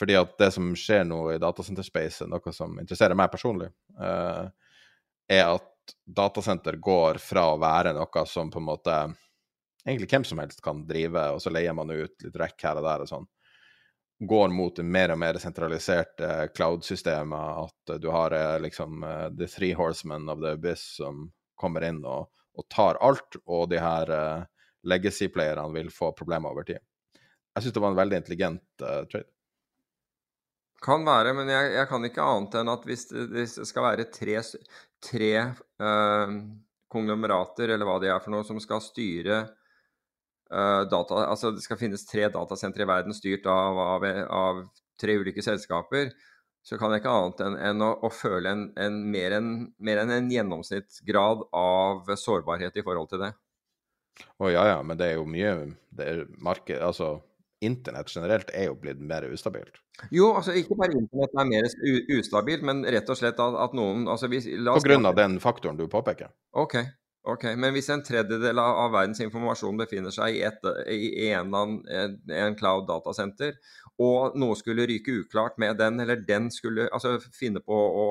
[0.00, 3.68] fordi at det som skjer nå i datasenterspacet, noe som interesserer meg personlig,
[4.00, 8.96] er at datasenter går fra å være noe som på en måte
[9.84, 12.88] egentlig hvem som helst kan drive, og så leier man ut litt rekk her og
[12.88, 13.28] der og sånn
[14.20, 17.64] går mot mer og mer sentraliserte cloud-systemer.
[17.64, 21.28] At du har eh, liksom eh, the three horsemen of the abyss som
[21.60, 24.10] kommer inn og, og tar alt, og de her
[24.88, 26.80] legacy-playerne vil få problemer over tid.
[27.54, 29.28] Jeg syns det var en veldig intelligent uh, trade.
[30.80, 33.84] Kan være, men jeg, jeg, kan ikke annet enn at hvis det, hvis det skal
[33.84, 34.38] være tre,
[35.04, 35.32] tre
[35.82, 36.36] uh,
[36.90, 39.42] konglomerater, eller hva det er for noe, som skal styre
[40.50, 44.64] data, altså Det skal finnes tre datasentre i verden styrt av, av, av,
[45.00, 46.10] tre ulike selskaper.
[46.66, 50.12] Så kan jeg ikke annet enn, enn å, å, føle en, en, mer enn en,
[50.16, 53.30] en gjennomsnittsgrad av sårbarhet i forhold til det.
[54.42, 55.54] Å ja, ja, men det er jo mye
[55.96, 57.20] det er marked, altså
[57.60, 59.82] Internett generelt er jo blitt mer ustabilt.
[60.08, 61.66] Jo, altså ikke bare internett er mer
[62.16, 65.76] ustabilt, men rett og slett at, at noen altså, hvis, På grunn av den faktoren
[65.76, 66.32] du påpeker?
[66.56, 66.78] Ok.
[67.28, 72.14] Ok, Men hvis en tredjedel av, verdens informasjon befinner seg i, et, i en, en,
[72.32, 73.58] en cloud datasenter,
[74.00, 78.06] og noe skulle ryke uklart med den, eller den skulle altså, finne på å,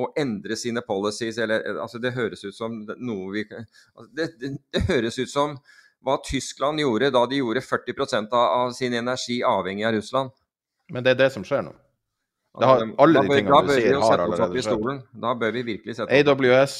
[0.00, 4.54] å endre sine policies, eller altså, Det høres ut som noe vi altså, det, det,
[4.72, 5.58] det, høres ut som
[6.06, 10.32] hva Tyskland gjorde da de gjorde 40 av, av sin energi avhengig av Russland.
[10.88, 11.74] Men det er det som skjer nå.
[12.58, 15.04] Har, alle de tingene du sier, har allerede skjedd.
[15.20, 16.78] Da bør vi virkelig sette oss AWS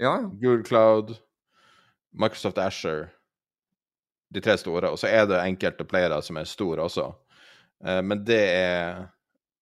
[0.00, 0.16] ja.
[0.40, 1.16] Google Cloud,
[2.10, 3.10] Microsoft Asher,
[4.30, 4.90] de tre store.
[4.90, 7.10] Og så er det enkelte playere som er store også.
[7.84, 9.02] Eh, men det er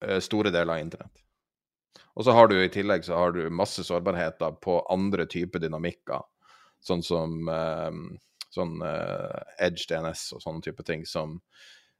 [0.05, 1.25] eh, store deler av internett.
[2.19, 6.25] Og så har du i tillegg så har du masse sårbarheter på andre typer dynamikker,
[6.83, 8.01] sånn som eh,
[8.49, 8.79] sånn
[9.61, 11.35] Edge DNS og sånne type ting som,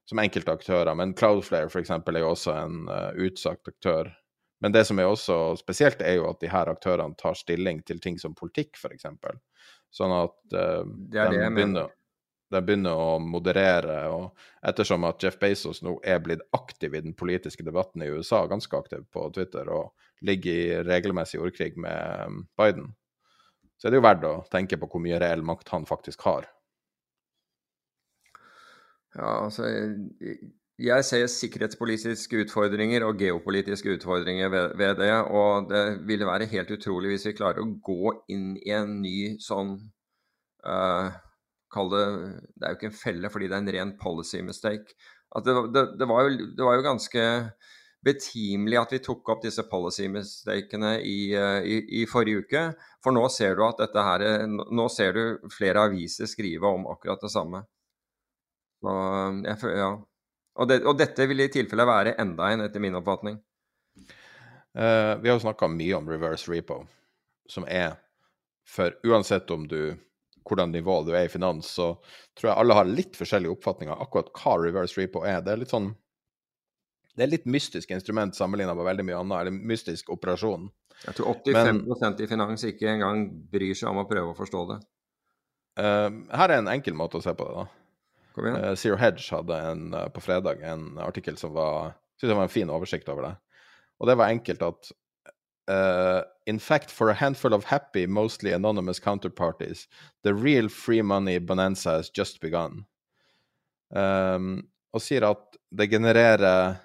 [0.09, 0.95] som enkelte aktører.
[0.97, 1.93] Men Cloudflare f.eks.
[1.93, 2.79] er jo også en
[3.21, 4.09] utsagt aktør
[4.61, 8.01] men det som er også spesielt, er jo at de her aktørene tar stilling til
[8.03, 9.07] ting som politikk, f.eks.
[9.95, 11.23] Sånn at uh, de,
[11.55, 11.93] begynner,
[12.51, 14.01] de, begynner, å moderere.
[14.11, 18.43] Og ettersom at Jeff Bezos nå er blitt aktiv i den politiske debatten i USA,
[18.51, 19.95] ganske aktiv på Twitter, og
[20.27, 22.91] ligger i regelmessig ordkrig med um, Biden,
[23.79, 26.49] så er det jo verdt å tenke på hvor mye reell makt han faktisk har.
[29.15, 29.69] Ja, altså
[30.79, 35.11] jeg ser sikkerhetspolitiske utfordringer og geopolitiske utfordringer ved, det.
[35.27, 39.19] Og det ville være helt utrolig hvis vi klarer å gå inn i en ny
[39.43, 39.75] sånn
[40.67, 41.09] uh,
[41.69, 42.05] Kall det
[42.55, 44.95] Det er jo ikke en felle, fordi det er en ren policy mistake.
[45.45, 47.25] det, det, det, var jo, det, var jo, ganske
[48.07, 52.63] betimelig at vi tok opp disse policy-mistakene i, uh, i, i, forrige uke.
[53.03, 57.27] For nå ser du at dette her Nå ser du flere aviser skrive om akkurat
[57.27, 57.65] det samme.
[58.79, 58.95] Så,
[59.43, 59.91] jeg, ja.
[60.59, 63.39] Og, og, dette vil i tilfelle være enda en, etter min oppfatning.
[64.79, 66.83] Uh, vi har jo snakka mye om reverse repo,
[67.51, 67.97] som er
[68.69, 69.97] for uansett om du
[70.49, 71.91] hvordan nivå du er i finans, så
[72.39, 75.43] tror jeg alle har litt forskjellige oppfatninger av akkurat hva reverse repo er.
[75.45, 75.91] Det er litt sånn
[77.19, 80.69] det er litt mystisk instrument sammenlignet med veldig mye annet, eller mystisk operasjon.
[81.03, 84.63] Jeg tror 85 Men, i finans ikke engang bryr seg om å prøve å forstå
[84.71, 84.79] det.
[85.79, 87.78] Uh, her er en enkel måte å se på det, da.
[88.39, 88.63] Kom igjen.
[88.63, 92.49] Uh, Zero Hedge hadde en, uh, på fredag en artikkel som var synes jeg var
[92.49, 93.35] en fin oversikt over det.
[93.99, 94.95] Og det var enkelt at
[95.69, 99.87] Uh, in fact, for a handful of happy, mostly anonymous counterparties,
[100.23, 102.87] the real free money bonanza has just begun.
[103.91, 106.79] Um, og sier at det genererer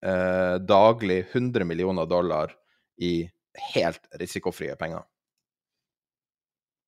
[0.00, 2.56] uh, daglig 100 millioner dollar
[2.96, 3.28] i
[3.74, 5.04] helt risikofrie penger.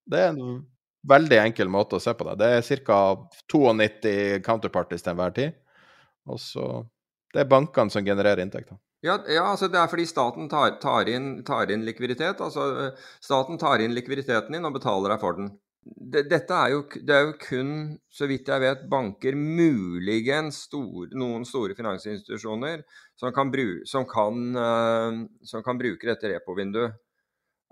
[0.09, 0.65] Det er en
[1.09, 2.39] veldig enkel måte å se på det.
[2.41, 2.99] Det er ca.
[3.53, 5.61] 92 counterparties til enhver tid.
[6.31, 6.85] Og så
[7.35, 8.77] Det er bankene som genererer inntekter.
[9.03, 12.39] Ja, ja, altså det er fordi staten tar, tar, inn, tar, inn, likviditet.
[12.41, 15.51] Altså staten tar inn likviditeten din og betaler deg for den.
[16.15, 17.73] Dette er jo, det er jo kun,
[18.09, 22.87] så vidt jeg vet, banker, muligens stor, noen store finansinstitusjoner,
[23.19, 26.97] som kan, bru, som kan, uh, som kan bruke dette repo-vinduet.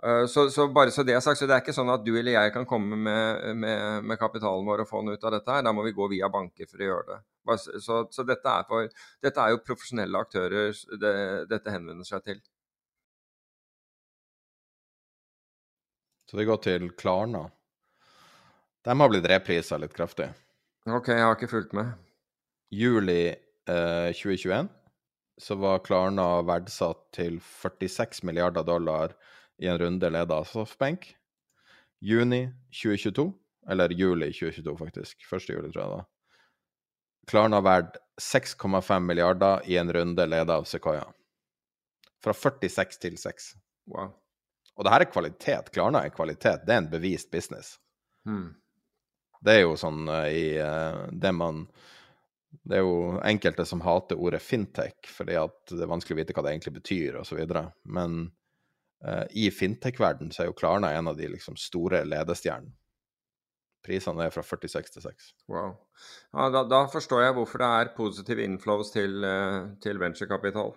[0.02, 2.10] Uh, så, så, bare så det er sagt, så det er ikke sånn at du
[2.16, 5.54] eller jeg kan komme med, med, med kapitalen vår og få den ut av dette
[5.54, 5.62] her.
[5.62, 7.20] Da må vi gå via banker for å gjøre det.
[7.82, 8.90] Så, så dette, er for,
[9.22, 11.14] dette, er jo profesjonelle aktører det,
[11.50, 12.42] dette henvender seg til.
[16.30, 17.44] Så vi går til Klarna.
[18.82, 20.30] De har blitt reprisa litt kraftig.
[20.88, 21.92] OK, jeg har ikke fulgt med.
[22.72, 24.70] Juli eh, 2021
[25.42, 29.14] så var Klarna verdsatt til 46 milliarder dollar
[29.62, 31.16] i en runde ledet av Softbank.
[32.02, 32.48] Juni
[32.82, 33.32] 2022,
[33.70, 35.48] eller juli 2022 faktisk, 1.
[35.48, 36.00] juli tror jeg da.
[37.30, 41.04] Klarna verdt 6,5 milliarder i en runde ledet av Sequoia.
[42.24, 43.52] Fra 46 til 6.
[43.86, 44.10] Wow.
[44.74, 45.70] Og det her er kvalitet.
[45.70, 46.66] Klarna er kvalitet.
[46.66, 47.76] Det er en bevist business.
[48.26, 48.50] Hmm.
[49.42, 51.64] Det er jo sånn uh, i uh, det man
[52.66, 56.34] Det er jo enkelte som hater ordet fintech fordi at det er vanskelig å vite
[56.36, 57.40] hva det egentlig betyr, osv.
[57.84, 58.24] Men
[59.34, 62.70] i fintech-verden så er jo Klarna en av de liksom, store ledestjernene.
[63.82, 65.28] Prisene er fra 46 til 6.
[65.50, 65.74] Wow.
[66.30, 70.70] Ja, da, da, forstår jeg hvorfor det er positive inflows til, eh, til venturekapital.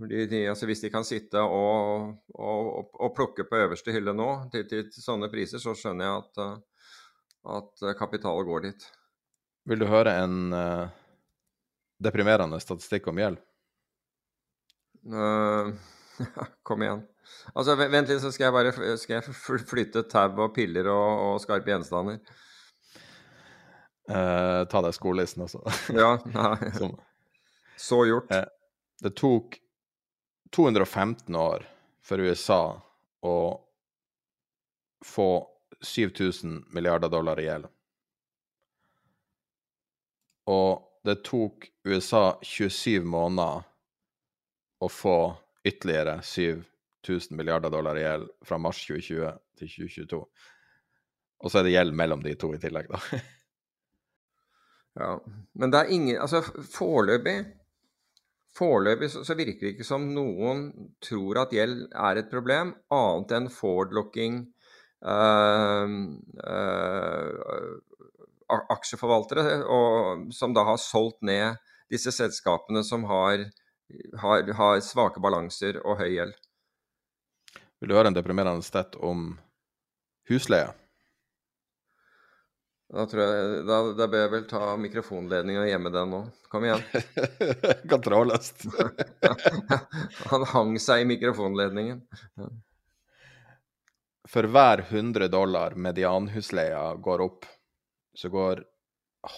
[0.00, 4.88] Altså hvis de kan sitte og, og, og, plukke på øverste hylle nå til, til,
[4.90, 6.88] til, sånne priser, så skjønner jeg at, eh,
[7.60, 8.88] at kapital går dit.
[9.68, 10.88] Vil du høre en uh,
[12.04, 13.38] deprimerende statistikk om gjeld?
[15.08, 15.72] Uh,
[16.66, 17.02] kom igjen.
[17.54, 21.42] Altså, Vent litt, så skal jeg bare skal jeg flytte tau og piller og, og
[21.42, 22.20] skarpe gjenstander.
[24.08, 25.62] Eh, ta deg skolelisten også.
[26.00, 26.14] ja.
[26.34, 26.90] Nei.
[27.80, 28.32] Så gjort.
[28.32, 28.44] Eh,
[29.04, 29.58] det tok
[30.54, 31.64] 215 år
[32.04, 32.62] for USA
[33.24, 33.36] å
[35.04, 35.30] få
[35.84, 37.68] 7000 milliarder dollar i gjeld.
[40.52, 43.64] Og det tok USA 27 måneder
[44.84, 45.16] å få
[45.64, 50.20] ytterligere 7000 milliarder dollar i gjeld fra mars 2020 til 2022.
[51.44, 53.20] Og så er det gjeld mellom de to i tillegg, da.
[55.02, 55.10] ja.
[55.60, 56.40] Men det er ingen Altså,
[56.72, 57.38] foreløpig
[58.54, 60.68] Foreløpig så, så, virker det ikke som noen
[61.02, 64.36] tror at gjeld er et problem, annet enn forward-looking
[65.02, 65.96] øh,
[66.38, 67.72] øh,
[68.76, 71.58] aksjeforvaltere, og, som da har solgt ned
[71.90, 73.42] disse selskapene som har,
[74.20, 76.34] har, har svake balanser og høy gjeld.
[77.80, 79.34] Vil du høre en deprimerende sted om
[80.30, 80.72] husleie?
[82.94, 86.20] Da, tror jeg, da, da bør jeg vel ta mikrofonledningen og gjemme den nå.
[86.52, 86.84] Kom igjen.
[87.90, 88.66] Kan trådløst.
[90.30, 92.04] Han hang seg i mikrofonledningen.
[94.30, 97.48] For hver 100 dollar medianhusleia går opp,
[98.14, 98.62] så går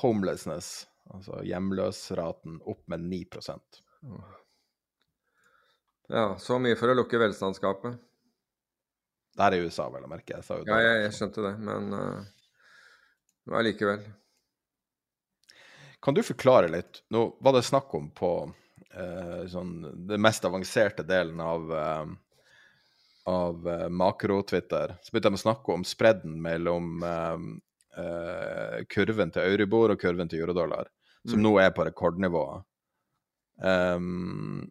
[0.02, 3.22] homelessness, altså hjemløsraten, opp med 9
[6.08, 7.96] Ja, så mye for å lukke velstandsgapet.
[9.36, 10.38] Det her er USA, vel å merke.
[10.38, 14.06] Jeg ja, jeg, jeg, skjønte det, men uh, allikevel.
[16.02, 17.02] Kan du forklare litt?
[17.12, 19.74] Nå var det snakk om på uh, sånn,
[20.08, 22.14] den mest avanserte delen av, uh,
[23.28, 24.96] av uh, makro-Twitter.
[25.02, 27.00] Så begynte de å snakke om spredden mellom
[28.92, 30.90] kurven til Euribor og kurven til eurodollar.
[31.24, 32.42] som nå er på rekordnivå.
[33.56, 34.66] Um,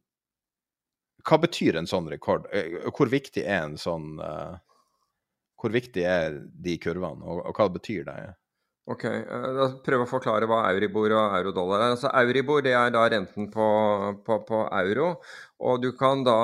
[1.25, 2.45] hva betyr en sånn rekord?
[2.53, 4.59] Eh, hvor viktig er en sånn uh,
[5.57, 8.17] Hvor viktig er de kurvene, og, og hva betyr det?
[8.86, 9.05] Ok,
[9.57, 11.93] da Prøv å forklare hva euribor og eurodollar er.
[11.95, 13.69] Altså Euribor det er da renten på,
[14.27, 15.15] på, på euro.
[15.57, 16.38] og du kan da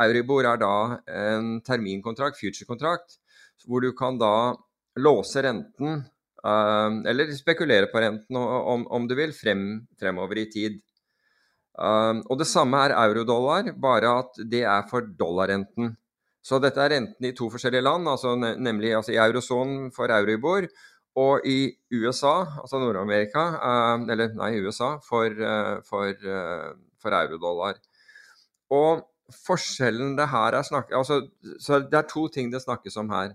[0.00, 3.18] Euribor er da en terminkontrakt, future-kontrakt,
[3.66, 4.54] hvor du kan da
[5.00, 6.02] låse renten,
[6.44, 9.64] eller spekulere på renten om, om du vil, frem,
[10.00, 10.78] fremover i tid.
[11.78, 15.94] Uh, og det samme er eurodollar, bare at det er for dollarrenten.
[16.42, 20.66] Så dette er renten i to forskjellige land, altså nemlig altså i eurosonen for Euribor
[21.18, 25.34] og i USA, altså Nord-Amerika, uh, eller nei, USA, for,
[25.86, 26.26] for,
[27.02, 27.78] for eurodollar.
[28.74, 30.92] Og forskjellen det her er snakk...
[30.96, 31.22] Altså,
[31.60, 33.34] så det er to ting det snakkes om her.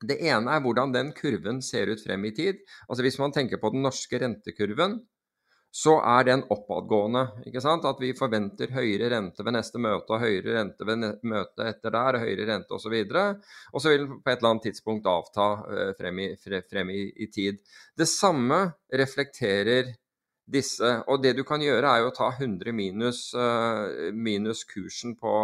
[0.00, 2.60] Det ene er hvordan den kurven ser ut frem i tid.
[2.88, 5.00] Altså Hvis man tenker på den norske rentekurven,
[5.70, 7.22] så er den oppadgående.
[7.46, 7.84] ikke sant?
[7.86, 12.18] At vi forventer høyere rente ved neste møte, og høyere rente ved møtet etter der,
[12.18, 12.96] og høyere rente osv.
[13.72, 17.04] Og så vil den på et eller annet tidspunkt avta uh, frem, i, frem i,
[17.22, 17.60] i, tid.
[17.94, 18.64] Det samme
[19.02, 19.92] reflekterer
[20.50, 20.90] disse.
[21.06, 25.34] Og det du kan gjøre, er jo å ta 100 minus, uh, minus kursen på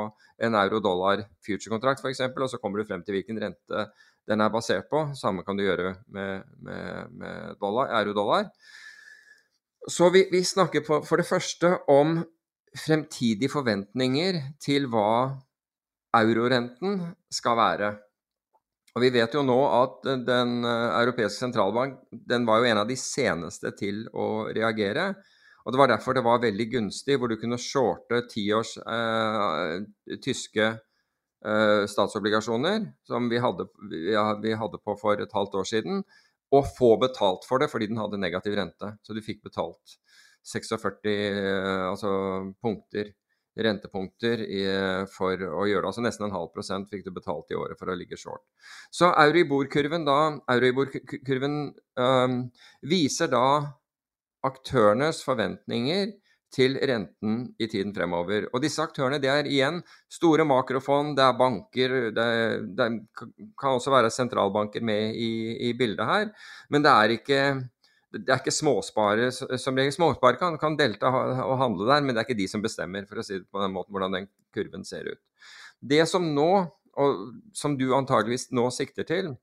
[0.42, 3.86] en euro-dollar future-kontrakt f.eks., og så kommer du frem til hvilken rente
[4.26, 5.04] den er basert på.
[5.14, 8.50] Samme kan du gjøre med, med, med euro-dollar.
[9.86, 12.18] Så vi, vi snakker på, for det første om
[12.76, 15.36] fremtidige forventninger til hva
[16.16, 17.00] eurorenten
[17.32, 17.92] skal være.
[18.96, 22.88] Og Vi vet jo nå at Den eh, europeiske sentralbank den var jo en av
[22.88, 25.10] de seneste til å reagere.
[25.66, 30.66] Og Det var derfor det var veldig gunstig, hvor du kunne shorte tiårs eh, tyske
[30.66, 36.04] eh, statsobligasjoner, som vi hadde, vi hadde, på for et halvt år siden,
[36.54, 38.92] og få betalt for det fordi den hadde negativ rente.
[39.02, 39.96] Så du fikk betalt
[40.46, 42.10] 46 eh, altså
[42.62, 43.10] punkter
[43.56, 44.60] rentepunkter i,
[45.08, 45.90] for å gjøre det.
[45.90, 48.44] Altså nesten en halv prosent fikk du betalt i året for å ligge short.
[48.92, 50.18] Så Euribor-kurven da,
[50.52, 51.56] Euribor-kurven
[51.96, 52.36] um,
[52.84, 53.46] viser da
[54.46, 56.12] aktørenes forventninger
[56.54, 58.46] til renten i tiden fremover.
[58.54, 59.80] Og disse aktørene det er igjen
[60.12, 62.28] store makrofond, det er banker, det,
[62.78, 62.88] det
[63.58, 65.32] kan også være sentralbanker med i,
[65.68, 66.30] i bildet her.
[66.70, 67.40] Men det er ikke
[68.16, 69.92] det er ikke småsparere som regel.
[69.92, 73.20] Småsparere kan, kan delta og handle der, men det er ikke de som bestemmer for
[73.20, 75.20] å si det på den måten, hvordan den kurven ser ut.
[75.82, 76.50] Det som nå,
[76.96, 77.26] og
[77.56, 79.34] som du antageligvis nå sikter til,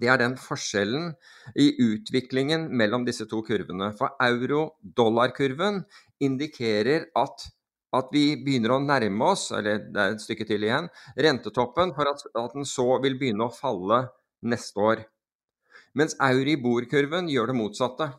[0.00, 1.12] det er den forskjellen
[1.58, 3.90] i utviklingen mellom disse to kurvene.
[3.98, 5.82] For euro-dollar-kurven
[6.24, 7.48] indikerer at,
[7.96, 10.88] at, vi begynner å nærme oss, eller det er et stykke til igjen,
[11.18, 14.04] rentetoppen, for at, at den så vil begynne å falle
[14.46, 15.04] neste år.
[15.98, 18.10] Mens Euribor-kurven gjør det motsatte.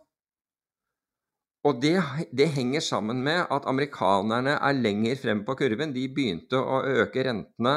[1.68, 1.98] Og det,
[2.32, 5.92] det, henger sammen med at amerikanerne er lenger frem på kurven.
[5.96, 7.74] De begynte å øke rentene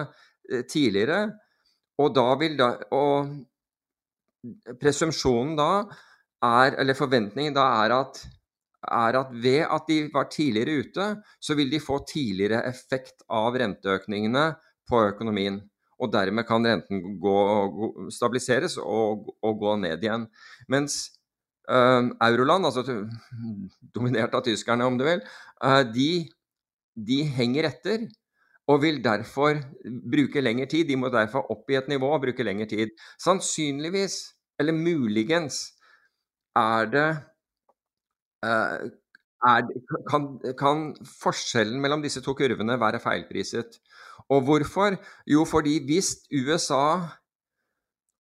[0.51, 1.25] eh, tidligere.
[1.99, 3.33] Og da vil da Og
[4.81, 5.73] presumsjonen da
[6.43, 8.23] er, eller forventningen da er at,
[8.83, 11.09] er at ved at de var tidligere ute,
[11.41, 14.49] så vil de få tidligere effekt av renteøkningene
[14.91, 15.61] på økonomien
[16.03, 17.39] og dermed kan renten gå,
[17.77, 20.27] gå, stabiliseres og, og, gå ned igjen.
[20.73, 21.05] Mens
[21.71, 22.83] uh, euroland, altså
[23.95, 25.23] dominert av tyskerne om du vil,
[25.63, 26.11] uh, de,
[27.11, 28.09] de, henger etter
[28.71, 29.59] og vil derfor
[30.13, 30.87] bruke lengre tid.
[30.89, 32.93] De må derfor opp i et nivå og bruke lengre tid.
[33.21, 34.19] Sannsynligvis,
[34.61, 35.65] eller muligens,
[36.57, 37.09] er det
[38.47, 38.91] uh,
[39.43, 39.67] er,
[40.11, 40.85] kan, kan,
[41.23, 43.81] forskjellen mellom disse to kurvene være feilpriset.
[44.31, 44.97] Og hvorfor?
[45.27, 47.01] Jo, fordi hvis USA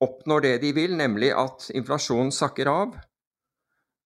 [0.02, 2.96] oppnår det de vil, nemlig at inflasjonen sakker av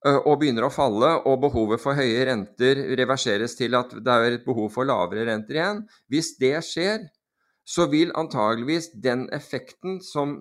[0.07, 4.47] og begynner å falle, og behovet for høye renter reverseres til at det er et
[4.47, 7.07] behov for lavere renter igjen Hvis det skjer,
[7.67, 10.37] så vil antageligvis den effekten som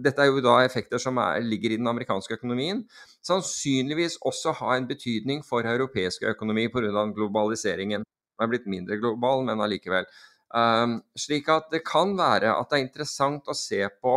[0.00, 2.80] Dette er jo da effekter som er, ligger i den amerikanske økonomien.
[3.26, 7.04] Sannsynligvis også ha en betydning for europeisk økonomi pga.
[7.12, 8.06] globaliseringen.
[8.06, 10.08] Den er blitt mindre global, men allikevel.
[10.54, 14.16] Um, slik at det kan være at det er interessant å se på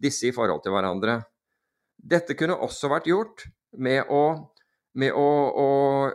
[0.00, 1.20] disse i forhold til hverandre.
[1.94, 3.46] Dette kunne også vært gjort
[3.78, 4.24] med å
[4.94, 5.22] med å,
[5.58, 5.70] å,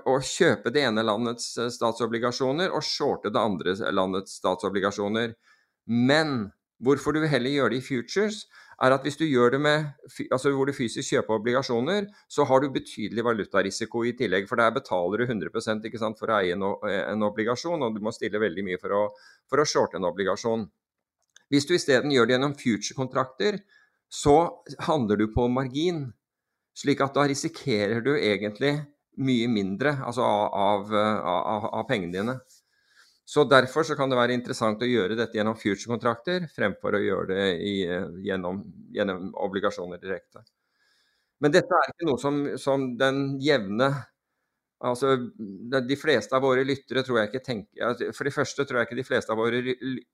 [0.08, 5.34] å, kjøpe det ene landets eh, statsobligasjoner og shorte det andre landets statsobligasjoner.
[5.92, 6.38] Men
[6.80, 8.46] hvorfor du heller gjør det i futures,
[8.80, 9.88] er at hvis du gjør det med,
[10.32, 14.48] altså hvor du fysisk kjøper obligasjoner, så har du betydelig valutarisiko i tillegg.
[14.48, 18.00] For der betaler du 100 ikke sant, for å eie en, en, obligasjon, og du
[18.06, 19.02] må stille veldig mye for å,
[19.52, 20.64] for å shorte en obligasjon.
[21.52, 23.60] Hvis du isteden gjør det gjennom future-kontrakter,
[24.10, 24.38] så
[24.88, 26.06] handler du på margin.
[26.80, 28.78] Slik at da risikerer du egentlig
[29.20, 32.36] mye mindre altså av, av, av, pengene dine.
[33.30, 37.28] Så Derfor så kan det være interessant å gjøre dette gjennom future-kontrakter fremfor å gjøre
[37.34, 37.74] det i,
[38.26, 38.64] gjennom,
[38.96, 40.42] gjennom, obligasjoner direkte.
[41.44, 43.92] Men dette er ikke noe som, som den jevne
[44.80, 45.10] Altså,
[45.84, 48.98] De fleste av våre lyttere tror jeg ikke tenker For det første tror jeg ikke
[49.02, 49.60] de fleste av våre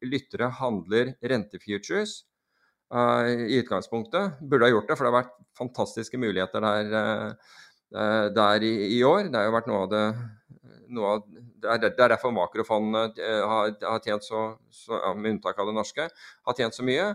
[0.02, 2.16] lyttere handler rentefutures
[2.94, 4.40] i utgangspunktet.
[4.42, 7.36] Burde ha gjort det, for det har vært fantastiske muligheter der,
[7.96, 9.32] uh, der i, i, år.
[9.32, 10.06] Det har jo vært noe av det
[10.96, 15.58] noe av, det, er, er derfor makrofondet har, har, tjent så, så ja, med unntak
[15.60, 16.06] av det norske,
[16.46, 17.08] har tjent så mye.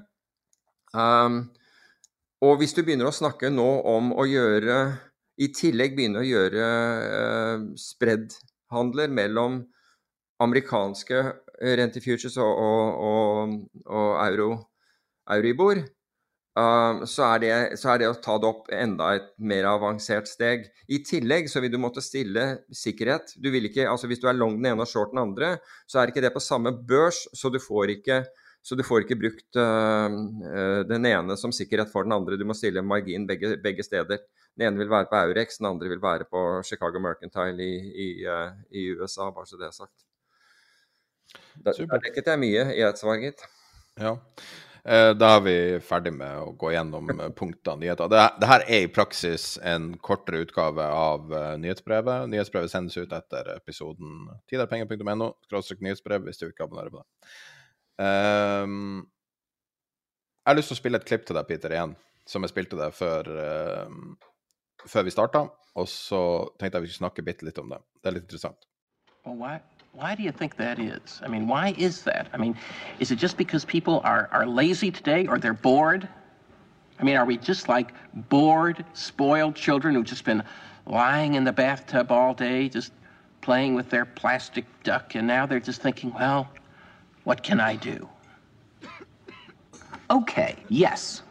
[0.91, 1.45] Um,
[2.43, 4.81] og hvis du begynner å snakke nå om å gjøre
[5.41, 9.63] i tillegg begynne å gjøre uh, spreadhandler mellom
[10.41, 11.23] amerikanske
[11.61, 13.55] rentefutures og, og, og,
[13.87, 14.51] og euro,
[15.35, 15.81] Euribor,
[16.59, 20.31] uh, så, er det, så, er det, å ta det opp enda et mer avansert
[20.31, 20.69] steg.
[20.89, 23.37] I tillegg så vil du måtte stille sikkerhet.
[23.39, 25.57] Du ikke, altså Hvis du er long den ene og short den andre,
[25.87, 28.25] så er ikke det på samme børs, så du får ikke
[28.63, 30.13] så du får ikke brukt uh,
[30.85, 32.37] den ene som sikkerhet for den andre.
[32.37, 34.21] Du må stille margin begge, begge steder.
[34.53, 38.09] Den ene vil være på Aurex, den andre vil være på Chicago Mercantile i, i,
[38.29, 40.05] uh, i USA, bare så det er sagt.
[41.55, 43.47] Da, der dekket jeg mye i et svar, gitt.
[44.01, 44.17] Ja.
[44.85, 45.55] Eh, da er vi
[45.85, 47.77] ferdig med å gå gjennom punktene.
[47.83, 48.09] nyheter.
[48.09, 52.29] Det, det, her er i praksis en kortere utgave av uh, nyhetsbrevet.
[52.33, 55.33] Nyhetsbrevet sendes ut etter episoden tiderpenger.no.
[55.81, 57.09] nyhetsbrev hvis du ikke abonnerer på det.
[58.01, 59.03] Um,
[60.41, 61.93] jeg har lyst til å spille et klipp til deg, Peter, igjen,
[62.29, 63.29] som jeg spilte deg før,
[63.85, 64.15] um,
[64.89, 65.45] før vi starta.
[65.79, 66.23] Og så
[66.59, 67.83] tenkte jeg vi skulle snakke bitte litt om det.
[68.01, 68.65] Det er litt interessant.
[69.27, 69.61] Well, why,
[69.93, 71.21] why do you think that is?
[71.23, 72.29] I mean, why is that?
[72.33, 72.57] I mean,
[73.01, 76.09] is it just because people are, are lazy today or they're bored?
[76.99, 77.93] I mean, are we just like
[78.29, 80.43] bored, spoiled children who've just been
[80.87, 82.93] lying in the bathtub all day, just
[83.41, 86.49] playing with their plastic duck, and now they're just thinking, well,
[87.25, 88.09] what can I do?
[90.11, 91.23] Okay, yes.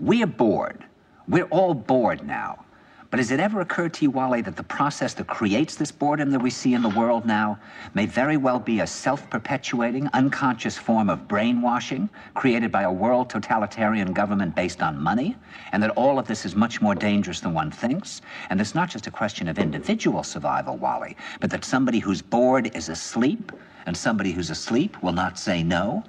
[0.00, 0.84] We're bored.
[1.28, 2.64] We're all bored now.
[3.10, 6.30] But has it ever occurred to you, Wally, that the process that creates this boredom
[6.30, 7.58] that we see in the world now
[7.92, 13.28] may very well be a self perpetuating, unconscious form of brainwashing created by a world
[13.28, 15.36] totalitarian government based on money?
[15.72, 18.22] And that all of this is much more dangerous than one thinks?
[18.48, 22.76] And it's not just a question of individual survival, Wally, but that somebody who's bored
[22.76, 23.50] is asleep,
[23.86, 26.04] and somebody who's asleep will not say no?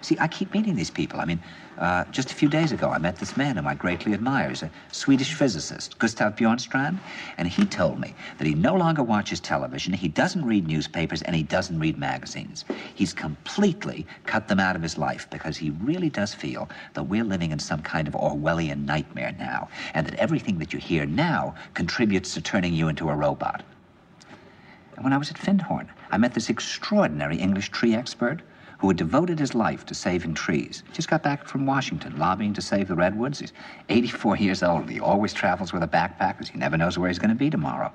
[0.00, 1.20] See, I keep meeting these people.
[1.20, 1.40] I mean,
[1.78, 4.48] uh, just a few days ago, I met this man whom I greatly admire.
[4.48, 6.98] He's a Swedish physicist, Gustav Bjornstrand,
[7.36, 11.36] and he told me that he no longer watches television, he doesn't read newspapers, and
[11.36, 12.64] he doesn't read magazines.
[12.94, 17.24] He's completely cut them out of his life because he really does feel that we're
[17.24, 21.54] living in some kind of Orwellian nightmare now, and that everything that you hear now
[21.74, 23.62] contributes to turning you into a robot.
[24.96, 28.42] And when I was at Findhorn, I met this extraordinary English tree expert
[28.78, 30.82] who had devoted his life to saving trees.
[30.92, 33.40] Just got back from Washington, lobbying to save the redwoods.
[33.40, 33.52] He's
[33.88, 34.88] 84 years old.
[34.88, 37.50] He always travels with a backpack because he never knows where he's going to be
[37.50, 37.92] tomorrow.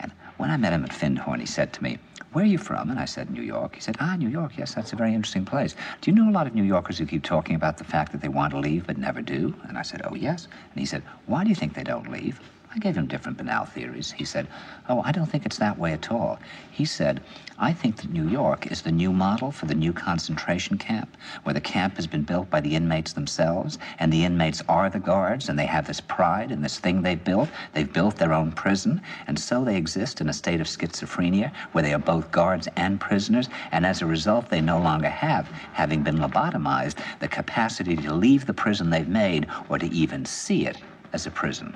[0.00, 1.98] And when I met him at Findhorn, he said to me,
[2.32, 2.90] Where are you from?
[2.90, 3.74] And I said, New York.
[3.74, 4.52] He said, Ah, New York.
[4.56, 5.74] Yes, that's a very interesting place.
[6.00, 8.22] Do you know a lot of New Yorkers who keep talking about the fact that
[8.22, 9.54] they want to leave but never do?
[9.68, 10.48] And I said, Oh, yes.
[10.72, 12.40] And he said, Why do you think they don't leave?
[12.76, 14.12] I gave him different banal theories.
[14.12, 14.48] He said,
[14.86, 16.38] Oh, I don't think it's that way at all.
[16.70, 17.22] He said,
[17.58, 21.54] I think that New York is the new model for the new concentration camp, where
[21.54, 25.48] the camp has been built by the inmates themselves, and the inmates are the guards,
[25.48, 27.48] and they have this pride in this thing they've built.
[27.72, 31.82] They've built their own prison, and so they exist in a state of schizophrenia, where
[31.82, 36.02] they are both guards and prisoners, and as a result, they no longer have, having
[36.02, 40.76] been lobotomized, the capacity to leave the prison they've made or to even see it
[41.14, 41.74] as a prison.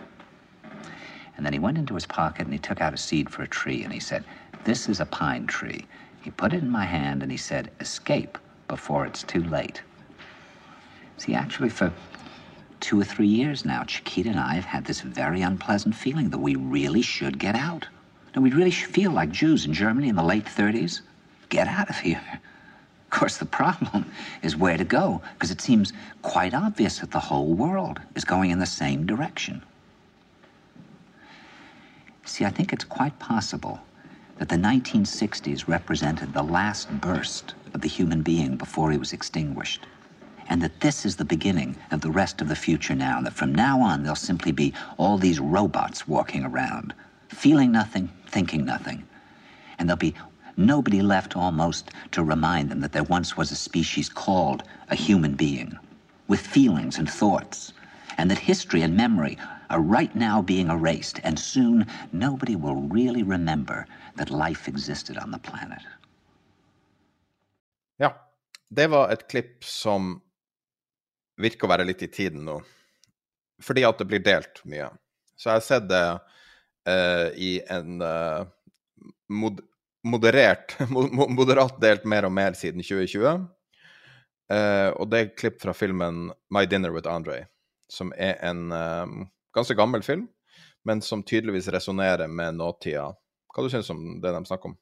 [1.41, 3.49] And then he went into his pocket and he took out a seed for a
[3.49, 4.25] tree and he said,
[4.65, 5.87] This is a pine tree.
[6.21, 8.37] He put it in my hand and he said, Escape
[8.69, 9.81] before it's too late.
[11.17, 11.95] See, actually, for
[12.81, 16.37] two or three years now, Chiquita and I have had this very unpleasant feeling that
[16.41, 17.89] we really should get out.
[18.35, 21.01] And we really feel like Jews in Germany in the late 30s.
[21.49, 22.21] Get out of here.
[23.13, 25.93] Of course, the problem is where to go, because it seems
[26.23, 29.63] quite obvious that the whole world is going in the same direction.
[32.31, 33.81] See, I think it's quite possible
[34.39, 39.85] that the 1960s represented the last burst of the human being before he was extinguished.
[40.49, 43.21] And that this is the beginning of the rest of the future now.
[43.21, 46.95] That from now on, there'll simply be all these robots walking around,
[47.31, 49.09] feeling nothing, thinking nothing.
[49.81, 50.15] And there'll be
[50.57, 55.35] nobody left almost to remind them that there once was a species called a human
[55.35, 55.77] being
[56.29, 57.73] with feelings and thoughts
[58.17, 59.37] and that history and memory
[59.71, 63.87] are right now being erased, and soon nobody will really remember
[64.17, 65.83] that life existed on the planet.
[67.97, 68.15] Ja.
[68.69, 70.21] Det var et klipp som
[71.41, 72.61] virker å være litt i tiden nå.
[73.63, 74.87] Fordi at det blir delt mye.
[75.35, 76.05] Så jeg har sett det
[76.87, 78.47] uh, i en uh,
[79.33, 79.59] mod
[80.07, 80.77] moderert,
[81.41, 83.43] moderat delt mer og mer siden 2020.
[84.51, 87.47] Uh, og det er et klipp fra filmen 'My Dinner with Andre',
[87.91, 90.29] som er en uh, ganske gammel film,
[90.85, 93.11] men som tydeligvis resonnerer med nåtida.
[93.51, 94.79] Hva du syns om det de snakker om?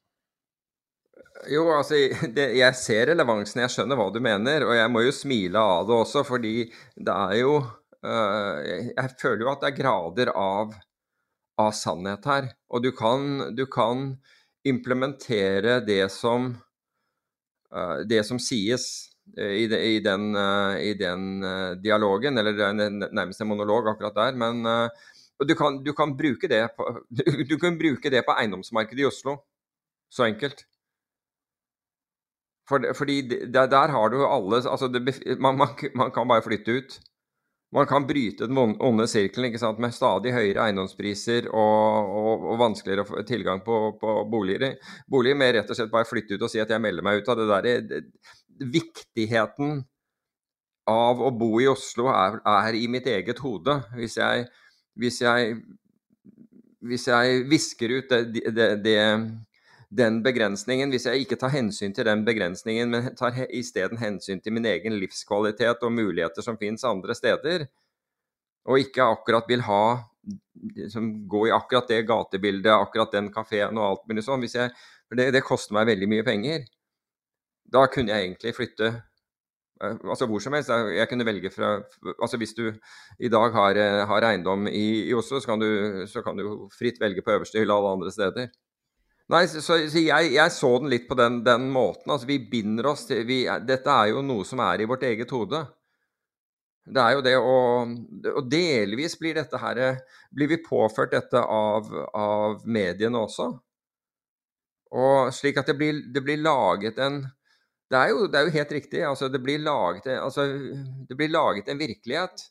[1.47, 1.95] Jo, altså,
[2.35, 5.87] det, jeg ser relevansen, jeg skjønner hva du mener, og jeg må jo smile av
[5.87, 6.53] det også, fordi
[6.95, 10.73] det er jo uh, Jeg føler jo at det er grader av,
[11.59, 12.49] av sannhet her.
[12.69, 14.11] Og du kan, du kan
[14.67, 16.51] implementere det som,
[17.73, 20.31] uh, det som sies i, de, i, den,
[20.81, 21.43] i den
[21.83, 24.37] dialogen, eller det er nærmest en monolog akkurat der.
[24.39, 24.89] men
[25.47, 27.05] du kan, du, kan det på,
[27.49, 29.37] du kan bruke det på eiendomsmarkedet i Oslo.
[30.09, 30.65] Så enkelt.
[32.69, 33.21] For, fordi
[33.53, 36.99] der, der, har du alle altså det, man, man, man, kan bare flytte ut.
[37.71, 43.61] Man kan bryte den onde sirkelen med stadig høyere eiendomspriser og, og, og vanskeligere tilgang
[43.65, 44.75] på, på boliger.
[45.07, 47.29] Boliger med rett og slett bare flytte ut og si at jeg melder meg ut
[47.29, 48.09] av det der.
[48.59, 49.83] Viktigheten
[50.89, 53.79] av å bo i Oslo er, er i mitt eget hode.
[53.95, 54.47] Hvis jeg,
[54.99, 55.59] hvis jeg,
[56.85, 58.97] hvis jeg visker ut det, det, det
[59.89, 64.53] den begrensningen, hvis jeg ikke tar hensyn til den begrensningen, men tar isteden hensyn til
[64.53, 67.65] min egen livskvalitet og muligheter som finnes andre steder,
[68.69, 69.83] og ikke akkurat vil ha
[70.75, 74.69] liksom, gå i akkurat det gatebildet, akkurat den kafeen og alt mulig sånn, jeg,
[75.09, 76.67] for det, det, koster meg veldig mye penger.
[77.69, 80.71] Da kunne jeg egentlig flytte eh, altså hvor som helst.
[80.95, 81.75] Jeg kunne velge fra
[82.15, 82.65] altså Hvis du
[83.19, 86.69] i dag har, eh, har eiendom i, i Oslo, så kan, du, så kan, du,
[86.77, 88.49] fritt velge på øverste hylle alle andre steder.
[89.29, 92.09] Nei, så, så jeg, jeg, så den litt på den, den måten.
[92.09, 95.29] Altså, vi binder oss til vi, Dette er jo noe som er i vårt eget
[95.35, 95.67] hode.
[96.89, 97.57] Det er jo det å
[98.39, 99.99] Og delvis blir dette her
[100.33, 103.49] Blir vi påført dette av, av mediene også?
[104.97, 107.21] Og slik at det blir, det blir laget en
[107.89, 109.01] det er, jo, det er, jo, helt riktig.
[109.05, 110.45] Altså, det, blir laget, altså,
[111.09, 112.43] det blir laget en virkelighet.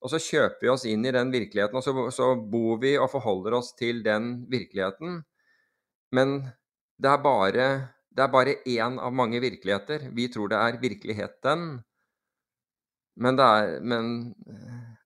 [0.00, 3.10] Og så kjøper vi oss inn i den virkeligheten, og så, så bor vi og
[3.12, 5.20] forholder oss til den virkeligheten.
[6.16, 6.38] Men
[6.96, 7.66] det er bare
[8.10, 10.08] det er bare én av mange virkeligheter.
[10.16, 11.62] Vi tror det er virkeligheten.
[13.16, 14.34] Men det er, men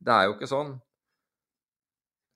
[0.00, 0.72] det er jo ikke sånn.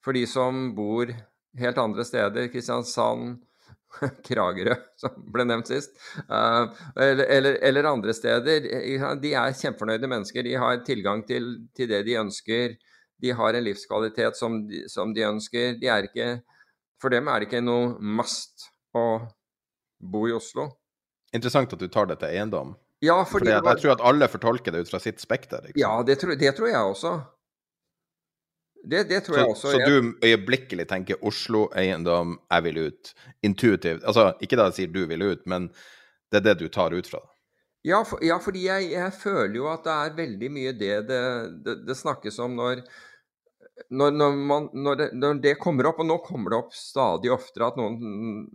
[0.05, 1.11] For de som bor
[1.59, 3.41] helt andre steder, Kristiansand,
[4.29, 5.97] Kragerø, som ble nevnt sist,
[6.29, 8.69] uh, eller, eller, eller, andre steder,
[9.23, 10.45] de er kjempefornøyde mennesker.
[10.45, 12.77] De har tilgang til, til det de ønsker.
[13.19, 15.81] De har en livskvalitet som som de ønsker.
[15.81, 16.29] De ikke
[17.03, 19.07] for dem er det ikke noe must å
[19.99, 20.69] bo i Oslo.
[21.35, 22.75] Interessant at du tar det til eiendom.
[23.05, 25.69] Ja, fordi, fordi jeg tror at alle fortolker det ut fra sitt spekter.
[25.79, 27.13] Ja, det tror, det tror, jeg også.
[28.85, 29.73] Det, det tror så, jeg også.
[29.73, 33.15] Så du øyeblikkelig tenker Oslo-eiendom, jeg vil ut.
[33.43, 34.05] Intuitivt.
[34.05, 35.69] Altså, ikke da jeg sier du vil ut, men
[36.31, 37.21] det er det du tar ut fra?
[37.87, 41.21] Ja, for, ja fordi jeg, jeg, føler jo at det er veldig mye det det,
[41.65, 42.83] det, det snakkes om når
[43.95, 47.31] når, når, man, når, det, når, det, kommer opp, og nå kommer det opp stadig
[47.31, 48.49] oftere at noen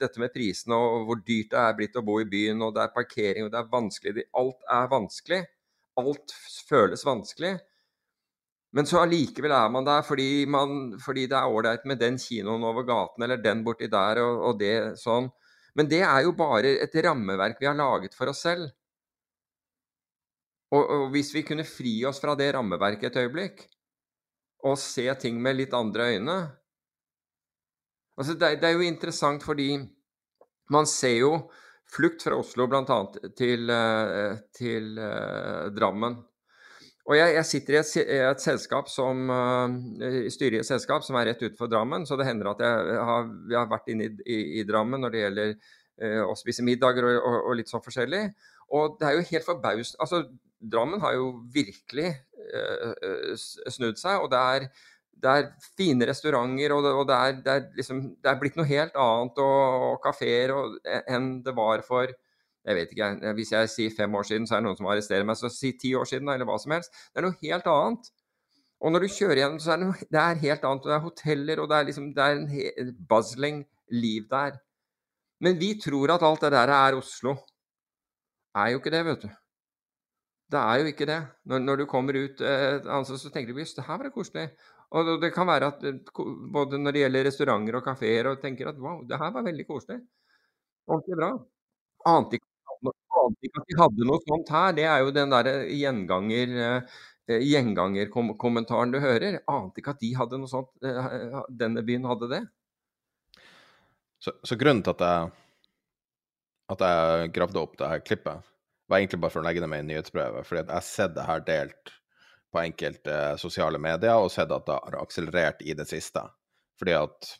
[0.00, 2.82] Dette med prisene og hvor dyrt det er blitt å bo i byen, og det
[2.82, 5.40] er parkering, og det er vanskelig Alt er vanskelig.
[6.00, 6.34] Alt
[6.66, 7.52] føles vanskelig.
[8.74, 12.64] Men så allikevel er man der fordi, man, fordi det er ålreit med den kinoen
[12.66, 15.28] over gaten eller den borti der og, og det sånn.
[15.78, 18.66] Men det er jo bare et rammeverk vi har laget for oss selv.
[20.74, 23.64] Og, og hvis vi kunne fri oss fra det rammeverket et øyeblikk,
[24.64, 26.36] og se ting med litt andre øyne.
[28.16, 29.74] Altså, det, det, er jo interessant fordi
[30.72, 31.32] man ser jo
[31.94, 32.98] flukt fra Oslo bl.a.
[33.36, 36.16] til, eh, til uh, Drammen.
[37.04, 39.74] Og jeg, jeg sitter i et, et, selskap som uh,
[40.32, 43.28] styrer i et selskap som er rett utenfor Drammen, så det hender at jeg har,
[43.50, 47.10] jeg har vært inne i, i, i, Drammen når det gjelder uh, å spise middager
[47.10, 48.22] og, og, og, litt sånn forskjellig.
[48.72, 50.22] Og det er jo helt forbausende Altså,
[50.64, 52.14] Drammen har jo virkelig
[52.56, 54.24] uh, snudd seg.
[54.24, 54.68] Og det er,
[55.20, 58.56] det er fine restauranter, og, det, og det, er, det, er liksom, det, er, blitt
[58.56, 60.56] noe helt annet og, og kafeer
[61.04, 62.16] enn det var for
[62.64, 65.26] jeg vet ikke, Hvis jeg sier fem år siden, så er det noen som arresterer
[65.28, 65.36] meg.
[65.36, 66.92] Så si ti år siden, eller hva som helst.
[67.12, 68.10] Det er noe helt annet.
[68.84, 70.84] Og når du kjører igjen, så er det, noe, det er helt annet.
[70.84, 73.62] Og det er hoteller, og det er, liksom, det er en buzzling
[73.92, 74.58] liv der.
[75.44, 77.36] Men vi tror at alt det der er Oslo.
[78.56, 79.30] Er jo ikke det, vet du.
[80.54, 81.20] Det er jo ikke det.
[81.50, 84.14] Når, når du kommer ut eh, altså, så tenker du jøss, det her var det
[84.14, 84.48] koselig.
[84.94, 85.98] Og det kan være at eh,
[86.54, 89.66] både når det gjelder restauranter og kafeer, og tenker at wow, det her var veldig
[89.66, 90.00] koselig.
[90.86, 91.30] Ordentlig bra.
[92.06, 92.53] Ante ikke,
[93.24, 94.76] ante ikke at de hadde noe sånt her.
[94.76, 96.98] Det er jo den derre gjenganger eh,
[97.44, 99.40] gjengangerkommentaren du hører.
[99.50, 100.70] Ante ikke at de hadde noe sånt.
[101.48, 102.42] Denne byen hadde det.
[104.24, 105.32] Så, så grunnen til at jeg,
[106.72, 108.52] at jeg gravde opp det her klippet,
[108.88, 110.46] var egentlig bare for å legge det med i nyhetsbrevet.
[110.46, 111.92] fordi at jeg har sett det her delt
[112.54, 116.22] på enkelte sosiale medier, og sett at det har akselerert i det siste.
[116.78, 117.32] Fordi at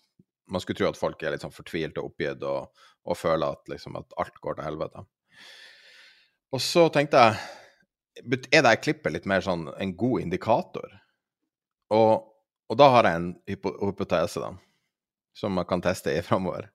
[0.51, 3.63] man skulle tro at folk er litt sånn fortvilte og oppgitt og, og føler at,
[3.71, 5.05] liksom, at alt går til helvete.
[6.55, 10.93] Og så tenkte jeg Er det klippet litt mer sånn en god indikator?
[11.95, 12.29] Og,
[12.71, 14.53] og da har jeg en hypotese, da,
[15.35, 16.71] som man kan teste i framover.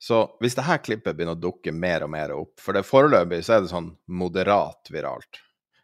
[0.00, 3.42] Så hvis det her klippet begynner å dukke mer og mer opp For det foreløpig
[3.44, 5.42] så er det sånn moderat viralt.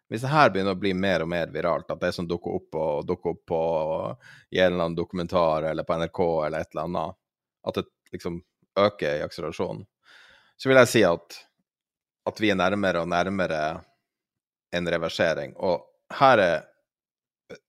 [0.09, 2.79] Hvis det her begynner å bli mer og mer viralt, at det som dukker opp
[2.79, 3.61] og dukker opp på
[4.55, 7.19] i en eller annen dokumentar eller på NRK eller et eller annet,
[7.67, 7.85] at det
[8.15, 8.39] liksom
[8.79, 9.83] øker i akselerasjonen,
[10.57, 11.41] så vil jeg si at,
[12.27, 13.61] at vi er nærmere og nærmere
[14.75, 15.55] en reversering.
[15.57, 15.85] Og
[16.19, 16.65] her er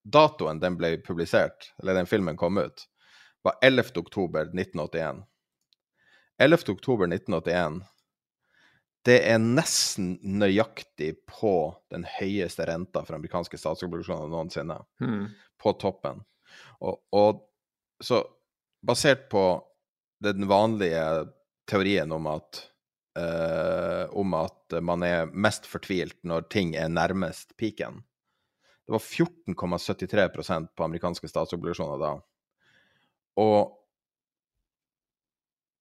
[0.03, 2.87] datoen den ble publisert, eller den filmen kom ut,
[3.45, 3.93] var 11.
[4.01, 5.21] oktober 1981.
[6.41, 7.81] 11.10.1981,
[9.07, 11.53] det er nesten nøyaktig på
[11.93, 14.77] den høyeste renta for amerikanske statsobligasjoner noensinne.
[15.01, 15.29] Hmm.
[15.57, 16.21] På toppen.
[16.83, 17.45] Og, og,
[18.03, 18.21] så
[18.85, 19.43] basert på
[20.21, 21.01] den vanlige
[21.69, 22.61] teorien om at,
[23.17, 28.03] uh, om at man er mest fortvilt når ting er nærmest piken
[28.85, 32.11] Det var 14,73% på amerikanske statsobligasjoner da.
[33.41, 33.73] Og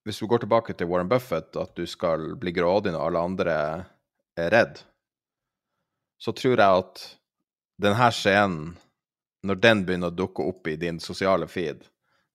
[0.07, 3.55] hvis du går tilbake til Warren Buffett, at du skal bli grådig når alle andre
[4.39, 4.81] er redd,
[6.19, 7.03] så tror jeg at
[7.83, 8.77] denne scenen,
[9.47, 11.83] når den begynner å dukke opp i din sosiale feed,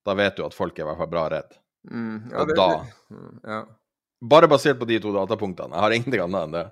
[0.05, 1.55] da vet du at folk er i hvert fall bra redd.
[1.91, 3.61] Mm, ja, og da det, ja.
[4.21, 5.73] Bare basert på de to datapunktene.
[5.73, 6.65] Jeg har ingenting annet enn det.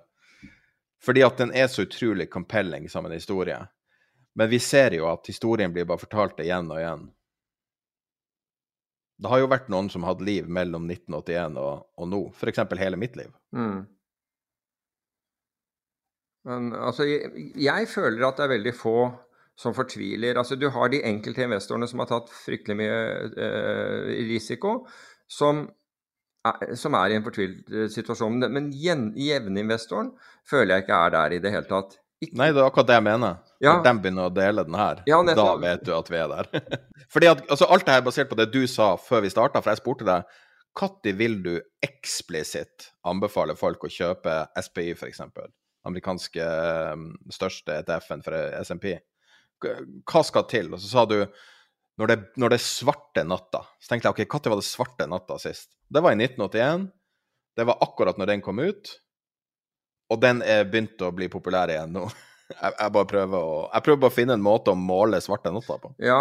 [1.01, 3.57] Fordi at den er så utrolig compelling som en historie.
[4.38, 7.07] Men vi ser jo at historien blir bare fortalt igjen og igjen.
[9.19, 12.61] Det har jo vært noen som hatt liv mellom 1981 og, og nå, f.eks.
[12.80, 13.31] hele mitt liv.
[13.55, 13.81] Mm.
[16.47, 18.99] Men altså, jeg, jeg, føler at det er veldig få
[19.59, 20.39] som fortviler.
[20.39, 23.01] Altså, du har de enkelte investorene som har tatt fryktelig mye
[23.43, 24.77] eh, risiko,
[25.27, 25.65] som
[26.80, 28.40] som er, i en fortvilt eh, situasjon.
[28.52, 30.14] Men jevninvestoren
[30.48, 31.98] føler jeg ikke er der i det hele tatt.
[32.20, 32.36] Ikke...
[32.40, 33.40] Nei, det er akkurat det jeg mener.
[33.64, 33.78] Ja.
[33.78, 36.48] At de begynner å dele den her, ja, da vet du at vi er der.
[37.14, 39.60] Fordi at, altså, Alt det her er basert på det du sa før vi starta,
[39.64, 40.40] for jeg spurte deg
[40.80, 41.53] når vil du
[41.84, 45.24] eksplisitt anbefale folk å kjøpe SPI, f.eks.?
[45.90, 46.45] Amerikanske
[46.94, 48.94] um, største ETF-en for SMP.
[49.60, 50.72] Hva skal til?
[50.72, 51.18] Og så sa du
[51.99, 53.65] når det, når det svarte natta.
[53.80, 55.73] Så tenkte jeg OK, når var det svarte natta sist?
[55.91, 56.88] Det var i 1981.
[57.59, 58.93] Det var akkurat når den kom ut.
[60.09, 62.07] Og den er begynt å bli populær igjen nå.
[62.49, 65.51] Jeg, jeg, bare prøver å, jeg prøver bare å finne en måte å måle svarte
[65.53, 65.91] natta på.
[66.01, 66.17] Ja,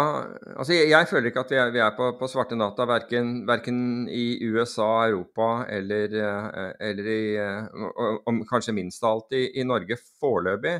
[0.53, 3.31] altså jeg, jeg føler ikke at vi er, vi er på, på, svarte natta, verken,
[3.49, 3.79] verken,
[4.13, 9.65] i USA, Europa eller, eh, eller i og, og, kanskje minst av alt i, i
[9.65, 10.75] Norge foreløpig.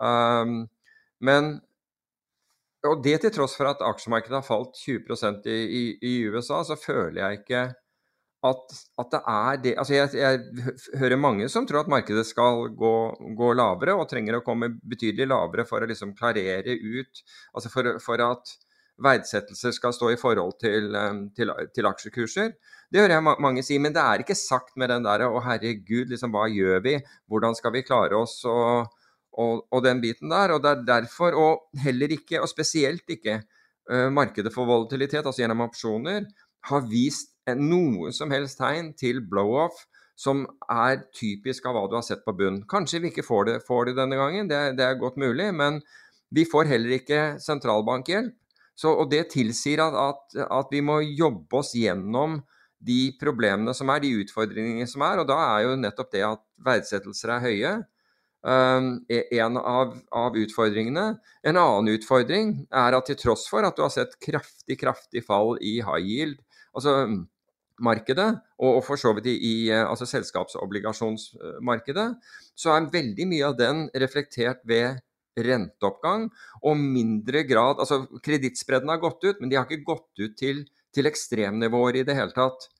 [0.00, 0.62] Um,
[1.28, 1.52] men
[2.90, 6.76] og det til tross for at aksjemarkedet har falt 20 i, i, i USA, så
[6.78, 7.66] føler jeg ikke
[8.46, 12.68] at, at, det er det Altså jeg, jeg, hører mange som tror at markedet skal
[12.78, 12.92] gå,
[13.38, 17.22] gå, lavere, og trenger å komme betydelig lavere for å liksom klarere ut
[17.54, 18.54] Altså for, for at
[19.02, 20.94] verdsettelser skal stå i forhold til,
[21.36, 22.54] til, til, aksjekurser.
[22.88, 26.08] Det hører jeg mange si, men det er ikke sagt med den der 'Å, herregud,
[26.08, 26.94] liksom, hva gjør vi?
[27.28, 28.88] Hvordan skal vi klare oss?' og,
[29.36, 30.54] og, og den biten der.
[30.54, 33.40] Og det er derfor, og heller ikke, og spesielt ikke,
[33.92, 36.26] uh, markedet for volatilitet, altså gjennom opsjoner,
[36.66, 39.84] har vist noe som helst tegn til blow-off
[40.16, 42.62] som er typisk av hva du har sett på bunn.
[42.68, 45.50] Kanskje vi ikke får det, får det denne gangen, det, det, er godt mulig.
[45.54, 45.82] Men
[46.34, 48.32] vi får heller ikke sentralbankhjelp.
[48.76, 52.42] Så, og det tilsier at, at, at, vi må jobbe oss gjennom
[52.84, 55.22] de problemene som er, de utfordringene som er.
[55.22, 57.70] Og da er jo nettopp det at verdsettelser er høye,
[58.46, 61.06] en av, av, utfordringene.
[61.42, 65.56] En annen utfordring er at til tross for at du har sett kraftig, kraftig fall
[65.58, 66.38] i high yield,
[66.76, 66.94] altså
[67.82, 68.28] markedet,
[68.62, 72.06] og for så vidt i i altså selskapsobligasjonsmarkedet,
[72.56, 75.02] så er veldig mye av den reflektert ved
[75.36, 76.30] renteoppgang
[76.64, 80.64] og mindre grad Altså kredittspredden har gått ut, men de har ikke gått ut til,
[80.94, 82.70] til ekstremnivåer i det hele tatt.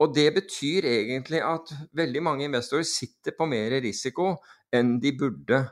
[0.00, 4.34] Og det betyr egentlig at veldig mange investorer sitter på mer risiko
[4.74, 5.62] enn de burde.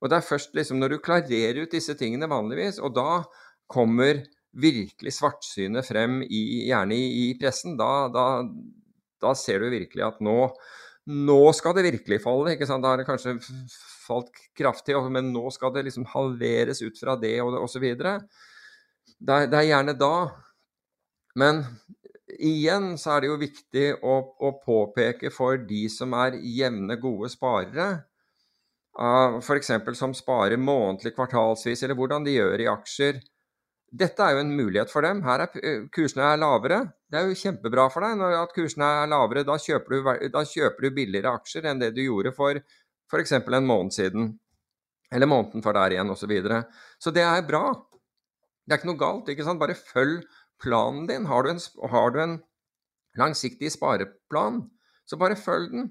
[0.00, 3.22] Og det er først liksom når du klarerer ut disse tingene vanligvis, og da
[3.70, 8.26] kommer virkelig svartsynet frem, i, gjerne i, pressen, da, da,
[9.22, 10.38] da, ser du virkelig at nå,
[11.10, 12.56] nå skal det virkelig falle.
[12.56, 12.82] ikke sant?
[12.82, 13.36] Da har det kanskje
[14.06, 17.86] falt kraftig, men nå skal det liksom halveres ut fra det, og osv.
[17.94, 18.16] Det,
[19.20, 20.14] det er gjerne da.
[21.38, 21.62] Men
[22.40, 27.30] igjen så er det jo viktig å, å påpeke for de som er jevne, gode
[27.30, 27.90] sparere,
[28.98, 29.70] f.eks.
[29.98, 33.20] som sparer månedlig, kvartalsvis, eller hvordan de gjør i aksjer.
[33.90, 35.22] Dette er jo en mulighet for dem.
[35.26, 36.82] Her er kursene er lavere.
[37.10, 39.46] Det er jo kjempebra for deg når at kursene er lavere.
[39.46, 42.60] Da kjøper, du, da kjøper du billigere aksjer enn det du gjorde for
[43.10, 43.34] f.eks.
[43.40, 44.30] en måned siden.
[45.10, 46.22] Eller måneden før der igjen, osv.
[46.22, 46.60] Så, videre.
[47.02, 47.64] så det er bra.
[48.62, 49.32] Det er ikke noe galt.
[49.32, 49.58] ikke sant?
[49.58, 50.22] Bare følg
[50.62, 51.26] planen din.
[51.26, 52.38] Har du en, har du en
[53.18, 54.62] langsiktig spareplan,
[55.08, 55.90] så bare følg den.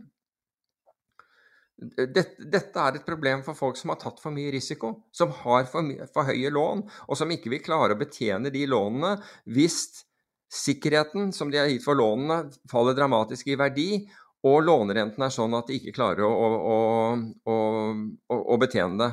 [1.80, 5.64] Dette, dette, er et problem for folk som har tatt for mye risiko, som har
[5.72, 9.14] for, for, høye lån, og som ikke vil klare å betjene de lånene
[9.56, 9.78] hvis
[10.52, 13.92] sikkerheten som de har gitt for lånene, faller dramatisk i verdi,
[14.50, 16.78] og lånerenten er sånn at de ikke klarer å, å,
[17.48, 19.10] å, å betjene det.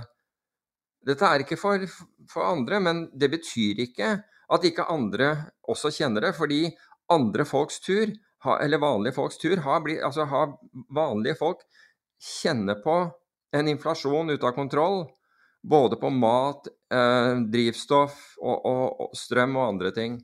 [1.07, 1.83] Dette er ikke for,
[2.31, 4.13] for andre, men det betyr ikke
[4.55, 5.33] at ikke andre
[5.71, 6.33] også kjenner det.
[6.39, 6.61] Fordi
[7.15, 8.11] andre folks tur,
[8.59, 10.57] eller vanlige folks tur, har, altså har
[10.95, 11.63] vanlige folk
[12.23, 12.97] kjenner på
[13.57, 15.05] en inflasjon ute av kontroll.
[15.67, 20.21] Både på mat, eh, drivstoff og, og, og, strøm og andre ting.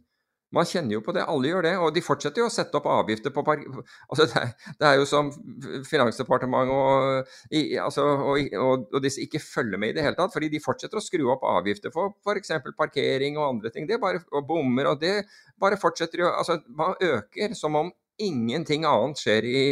[0.53, 1.73] Man kjenner jo på det, alle gjør det.
[1.81, 3.65] Og de fortsetter jo å sette opp avgifter på park...
[4.13, 5.31] Altså det, det, er jo som
[5.89, 10.35] Finansdepartementet og, i, altså, og, og, disse ikke følger med i det hele tatt.
[10.35, 12.53] Fordi de fortsetter å skru opp avgifter for f.eks.
[12.79, 13.89] parkering og andre ting.
[13.89, 15.23] Det bare, og bommer og det
[15.59, 17.91] bare fortsetter jo Altså man øker som om
[18.21, 19.65] ingenting annet skjer i,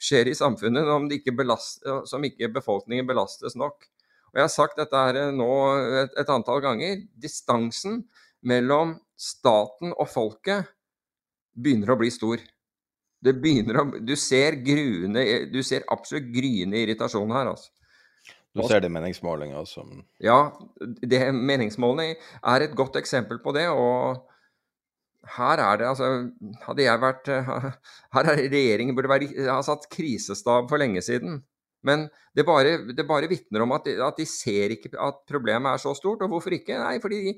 [0.00, 3.88] skjer i samfunnet om ikke belast, som ikke befolkningen belastes nok.
[4.28, 5.50] Og Jeg har sagt dette her nå
[6.04, 7.00] et, et antall ganger.
[7.16, 8.02] Distansen
[8.46, 10.68] mellom staten og folket
[11.58, 12.42] begynner å bli stor.
[13.18, 17.50] Det begynner å, du, ser gruene, du ser absolutt gryende irritasjon her.
[17.54, 17.72] altså.
[18.54, 19.90] Du ser det i meningsmålinger som
[20.22, 23.68] Ja, det, meningsmåling er et godt eksempel på det.
[23.70, 24.24] og
[25.26, 26.08] her er det altså
[26.62, 27.28] Hadde jeg vært
[28.14, 31.40] Her er regjeringen burde være, ha satt krisestab for lenge siden.
[31.86, 35.72] Men det bare, det bare vitner om at de, at de, ser ikke at problemet
[35.72, 36.22] er så stort.
[36.22, 36.78] Og hvorfor ikke?
[36.80, 37.36] Nei, fordi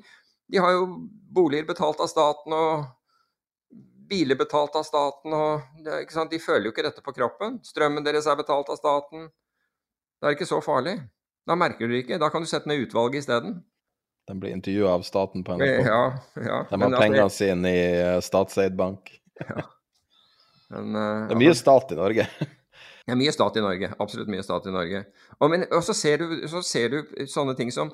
[0.50, 0.86] de har jo
[1.34, 2.86] boliger betalt av staten og
[4.10, 5.34] biler betalt av staten.
[5.34, 7.60] og De føler jo ikke dette på kroppen.
[7.66, 9.28] Strømmen deres er betalt av staten.
[10.20, 10.98] Det er ikke så farlig.
[11.48, 12.20] Da merker du det ikke.
[12.20, 13.60] Da kan du sette ned utvalget isteden.
[14.28, 15.86] De blir intervjua av staten på NRK.
[15.86, 16.02] Ja,
[16.34, 16.62] ja.
[16.70, 19.12] De har pengene pengene sine i uh, statseid bank.
[19.40, 19.64] Ja.
[20.70, 22.26] Men, uh, det er mye stat i Norge.
[23.00, 23.88] Det er mye stat i Norge.
[23.98, 24.98] Absolutt mye stat i Norge.
[25.40, 27.88] Og, men, og så, ser du, så ser du sånne ting som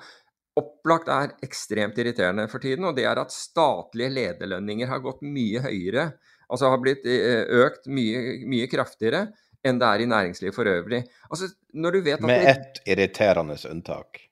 [0.60, 5.62] opplagt er ekstremt irriterende for tiden, og det er at statlige lederlønninger har gått mye
[5.64, 6.10] høyere,
[6.52, 9.26] altså har blitt eh, økt mye, mye kraftigere
[9.66, 11.02] enn det er i næringslivet for øvrig.
[11.30, 14.25] Altså, når du vet at Med ett irriterende unntak.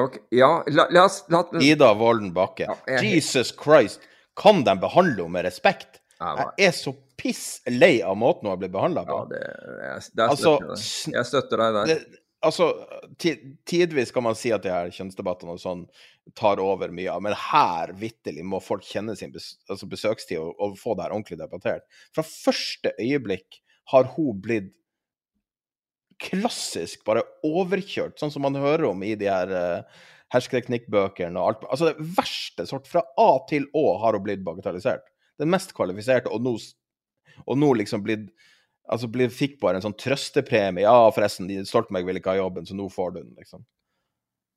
[0.00, 2.66] Okay, ja, la, la, la, Ida Wolden Bakke.
[2.66, 3.14] Ja, jeg...
[3.14, 4.02] Jesus Christ,
[4.36, 6.00] kan de behandle henne med respekt?
[6.18, 9.16] Jeg er så piss lei av måten hun har blitt behandla på.
[9.22, 9.40] Ja, det,
[9.84, 10.54] jeg, det altså,
[11.12, 11.90] jeg støtter deg der.
[11.90, 12.68] Det, altså,
[13.68, 15.84] Tidvis kan man si at de her kjønnsdebattene og sånn
[16.38, 20.78] tar over mye men her vitterlig må folk kjenne sin bes altså besøkstid og, og,
[20.80, 21.86] få det her ordentlig debattert.
[22.16, 23.60] Fra første øyeblikk
[23.92, 24.72] har hun blitt
[26.24, 31.68] klassisk bare overkjørt, sånn som man hører om i de her uh, hersketeknikkbøkene og alt.
[31.68, 32.88] Altså det verste sort.
[32.90, 35.06] Fra A til Å har hun blitt bagatellisert.
[35.40, 36.56] Den mest kvalifiserte, og nå,
[37.44, 38.30] og nå liksom blitt
[38.90, 40.84] altså ble, fikk bare en sånn trøstepremie.
[40.84, 43.64] Ja, forresten, Stoltenberg ville ikke ha jobben, så nå får du den, liksom.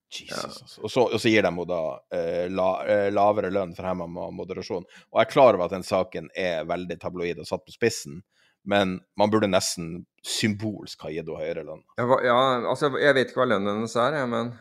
[0.07, 0.43] Jesus, ja.
[0.47, 0.81] altså.
[0.81, 1.81] og, så, og, så, gir de henne da
[2.15, 4.85] eh, la, eh, lavere lønn for hemma moderasjon.
[4.87, 8.21] Og jeg er klar over at den saken er veldig tabloid og satt på spissen,
[8.67, 11.83] men man burde nesten symbolsk ha gitt henne høyere lønn.
[11.97, 14.51] Ja, altså, jeg vet ikke hva lønnen hennes er, jeg, men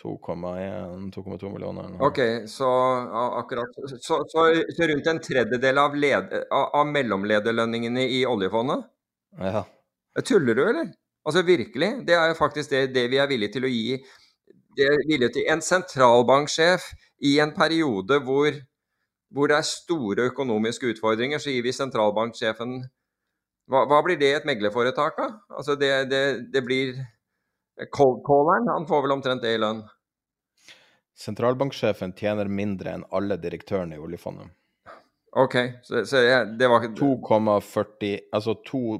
[0.00, 1.92] 2,1-2,2 millioner.
[2.02, 2.20] OK,
[2.50, 2.70] så
[3.42, 8.88] akkurat så, så, så, rundt en tredjedel av, led, av mellomlederlønningene i oljefondet?
[9.38, 9.62] Ja.
[10.24, 10.90] Tuller du, eller?
[11.28, 11.92] Altså virkelig?
[12.08, 14.00] Det er jo faktisk det, det vi er villige til å gi
[14.76, 15.46] det er villige til.
[15.52, 16.88] En sentralbanksjef
[17.28, 18.56] i en periode hvor,
[19.30, 22.80] hvor, det er store økonomiske utfordringer, så gir vi sentralbanksjefen
[23.70, 25.28] Hva, hva blir det et meglerforetak, da?
[25.54, 26.22] Altså det, det,
[26.52, 26.96] det blir
[27.94, 29.84] Cold-calleren, han får vel omtrent det i lønn?
[31.18, 34.50] Sentralbanksjefen tjener mindre enn alle direktørene i oljefondet.
[35.38, 35.56] OK,
[35.86, 38.98] så, så jeg, det var 2,40 Altså 2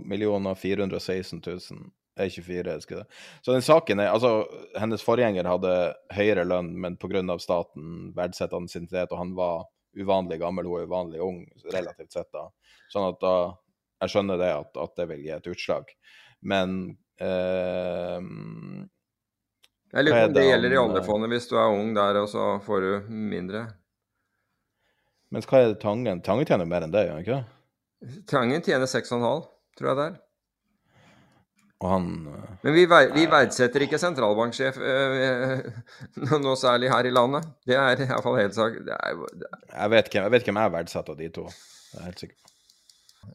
[0.56, 3.06] 416 000 er 24, Skal det.
[3.43, 4.47] Så den saken er Altså,
[4.78, 5.74] hennes forgjenger hadde
[6.12, 7.39] høyere lønn, men pga.
[7.39, 9.66] staten verdsatte ansiennitet, og han var
[9.97, 12.48] uvanlig gammel, hun er uvanlig ung, relativt sett, da.
[12.93, 13.36] Sånn at da
[14.03, 15.93] Jeg skjønner det, at, at det vil gi et utslag.
[16.43, 16.74] Men
[17.23, 18.19] eh,
[19.93, 22.57] Jeg lurer på om det gjelder i oljefondet hvis du er ung der, og så
[22.66, 23.69] får du mindre.
[25.33, 28.19] Men hva er det Tangen Tangen tjener mer enn det, gjør han ikke det?
[28.29, 29.47] Tangen tjener 6,5,
[29.79, 30.20] tror jeg det er.
[31.83, 35.62] Og han eh, Men vi, ver vi verdsetter ikke sentralbanksjef øh,
[36.35, 37.49] noe særlig her i landet.
[37.66, 38.83] Det er iallfall helt sagt.
[38.87, 41.47] Jeg, vet hvem, jeg verdsetter av de to.
[41.93, 42.52] Det er helt sikker på.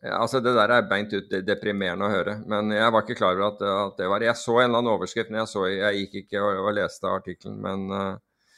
[0.02, 2.38] Ja, altså Det der er beint ut deprimerende å høre.
[2.50, 4.94] Men jeg var ikke klar over at, at det var Jeg så en eller annen
[4.94, 7.60] overskrift, men jeg, så, jeg gikk ikke og, og leste artikkelen.
[7.64, 8.08] Men uh...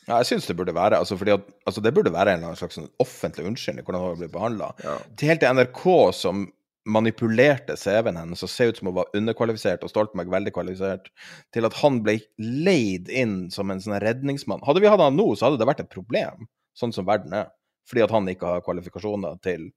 [0.10, 2.49] Ja, jeg syns det burde være altså fordi at, altså det burde være en eller
[2.49, 4.72] annen slags sånn offentlig unnskyldning hvordan hun ble behandla.
[4.81, 4.95] ja.
[5.22, 5.84] Helt til NRK
[6.18, 6.47] som
[6.89, 11.10] manipulerte CV-en hennes og ser ut som hun var underkvalifisert og Stoltenberg veldig kvalifisert,
[11.53, 14.64] til at han ble leid inn som en sånn redningsmann.
[14.65, 16.47] Hadde vi hatt han nå, så hadde det vært et problem,
[16.77, 17.51] sånn som verden er.
[17.89, 19.69] Fordi at han ikke har kvalifikasjoner til,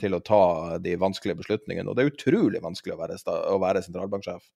[0.00, 1.88] til å ta de vanskelige beslutningene.
[1.90, 3.20] Og det er utrolig vanskelig å være,
[3.52, 4.48] å være sentralbanksjef.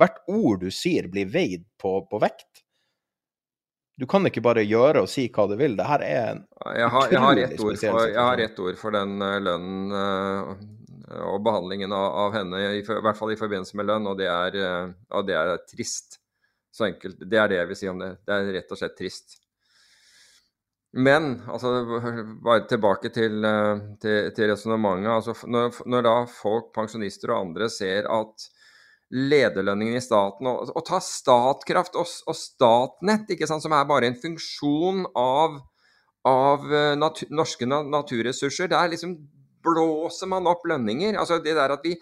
[0.00, 2.64] Hvert ord du sier, blir veid på, på vekt.
[4.00, 5.74] Du kan ikke bare gjøre og si hva du vil.
[5.76, 6.38] Det her er en
[6.78, 8.44] Jeg har, Utrolig spesiell for, jeg har situasjon.
[8.46, 10.68] ett ord for den eh, lønnen eh,
[11.26, 14.30] og behandlingen av, av henne, i, i hvert fall i forbindelse med lønn, og det,
[14.30, 16.16] er, eh, og det er trist.
[16.72, 17.18] Så enkelt.
[17.26, 18.12] Det er det jeg vil si om det.
[18.24, 19.40] Det er rett og slett trist.
[20.92, 21.70] Men altså,
[22.42, 25.10] bare tilbake til, eh, til, til resonnementet.
[25.12, 28.48] Altså, når, når da folk, pensjonister og andre, ser at
[29.10, 34.18] lederlønningene i staten, og, og ta Statkraft og, og Statnett, sant, som er bare en
[34.18, 35.60] funksjon av
[36.28, 36.96] av eh,
[37.30, 38.68] norske naturressurser.
[38.68, 39.16] Der liksom
[39.64, 41.16] blåser man opp lønninger.
[41.18, 41.94] Altså det der at vi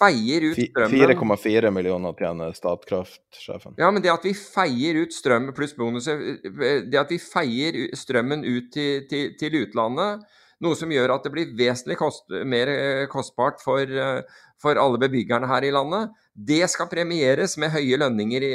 [0.00, 3.76] feier ut strømmen 4,4 millioner tjener Statkraft-sjefen.
[3.80, 7.82] Ja, men det at vi feier ut strøm pluss bonuser eh, Det at vi feier
[7.98, 10.24] strømmen ut til, til, til utlandet,
[10.64, 15.00] noe som gjør at det blir vesentlig kost, mer eh, kostbart for, eh, for alle
[15.00, 18.46] bebyggerne her i landet, det skal premieres med høye lønninger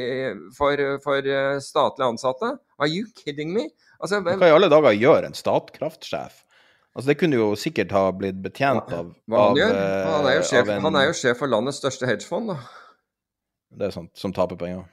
[0.58, 2.56] for, for eh, statlig ansatte?
[2.78, 3.70] Are you kidding me?
[4.00, 6.44] Altså, Hva i alle dager gjør en Statkraft-sjef?
[6.96, 9.76] Altså, det kunne jo sikkert ha blitt betjent av Hva han av, gjør?
[9.76, 12.58] eh, Han er, jo sjef, en- han er jo sjef for landets største hedgefond, da.
[13.76, 14.86] Det er sant, som taper penger.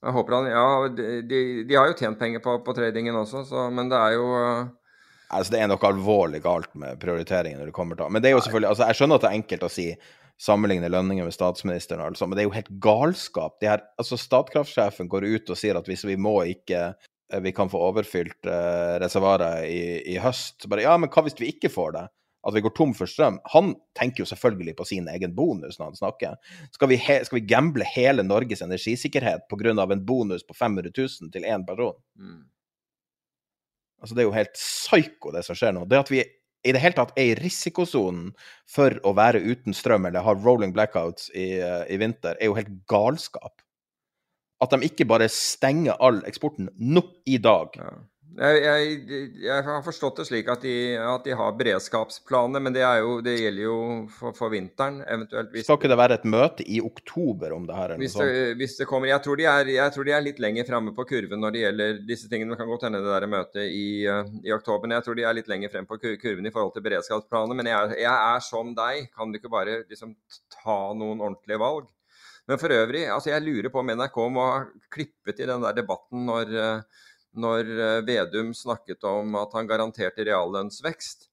[0.00, 3.66] Jeg håper han Ja, de, de, har jo tjent penger på, på tradingen også, så,
[3.70, 4.70] men det er jo uh,
[5.30, 8.34] Altså, det er noe alvorlig galt med prioriteringen når det kommer til Men det er
[8.38, 9.86] jo selvfølgelig Altså, jeg skjønner at det er enkelt å si
[10.40, 13.58] sammenligne lønninger med statsministeren og alt sånt, men det er jo helt galskap.
[13.60, 17.52] De her, altså, Statkraftsjefen går ut og sier at hvis vi må ikke eh, vi
[17.54, 19.82] kan få overfylt eh, reservoaret i,
[20.14, 20.66] i høst.
[20.70, 22.06] Bare, ja, men hva hvis vi ikke får det?
[22.40, 23.36] At vi går tom for strøm?
[23.52, 26.54] Han tenker jo selvfølgelig på sin egen bonus når han snakker.
[26.72, 29.74] Skal vi, he, skal vi gamble hele Norges energisikkerhet pga.
[29.76, 31.98] en bonus på 500 000 til én person?
[32.16, 32.40] mm.
[34.00, 35.84] Altså, det er jo helt psyko, det som skjer nå.
[35.84, 36.22] Det at vi
[36.64, 38.30] i det hele tatt er i risikosonen
[38.68, 42.56] for å være uten strøm eller ha rolling blackouts i, eh, i vinter, er jo
[42.56, 43.60] helt galskap.
[44.60, 47.76] At de ikke bare stenger all eksporten nå i dag.
[47.80, 47.92] ja.
[48.40, 48.58] jeg,
[49.08, 53.00] jeg, jeg har forstått det slik at de, at de har beredskapsplaner, men det, er
[53.00, 53.76] jo, det gjelder jo
[54.12, 57.78] for, for vinteren, eventuelt hvis Skal ikke det være et møte i oktober om det
[57.78, 57.94] her?
[58.00, 58.30] Hvis det,
[58.60, 61.08] hvis det kommer jeg tror, de er, jeg tror de er litt lenger framme på
[61.08, 62.52] kurven når det gjelder disse tingene.
[62.52, 65.28] Det kan godt hende det der møtet i, eh, i oktober, men jeg tror de
[65.28, 67.56] er litt lenger frem på kurven i forhold til beredskapsplaner.
[67.56, 69.08] Men jeg, jeg er som deg.
[69.16, 70.14] Kan du ikke bare liksom
[70.60, 71.88] ta noen ordentlige valg?
[72.50, 75.76] Men for øvrig, altså jeg lurer på om NRK må ha klippet i den der
[75.76, 77.04] debatten når, eh,
[77.38, 81.28] når eh, Vedum snakket om at han garanterte reallønnsvekst.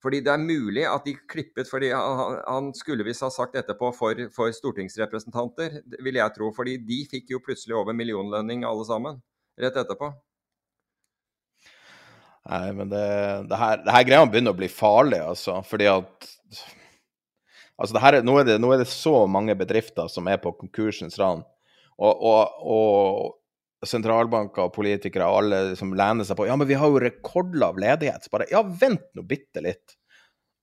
[0.00, 3.90] Fordi det er mulig at de klippet fordi han, han skulle visst ha sagt etterpå
[3.98, 6.54] for, for stortingsrepresentanter, vil jeg tro.
[6.54, 9.18] Fordi de fikk jo plutselig over millionlønning alle sammen
[9.60, 10.14] rett etterpå.
[12.46, 13.06] Nei, men det,
[13.50, 15.58] det her, det her greia begynner å bli farlig, altså.
[15.66, 16.30] Fordi at
[17.80, 21.18] Altså, er- nå, er det, nå er det så mange bedrifter som er på konkursens
[21.18, 21.44] rand.
[22.00, 26.76] Og, og, og sentralbanker og politikere og alle som lener seg på Ja, men vi
[26.76, 28.28] har jo rekordlav ledighet.
[28.32, 29.96] Bare Ja, vent nå bitte litt.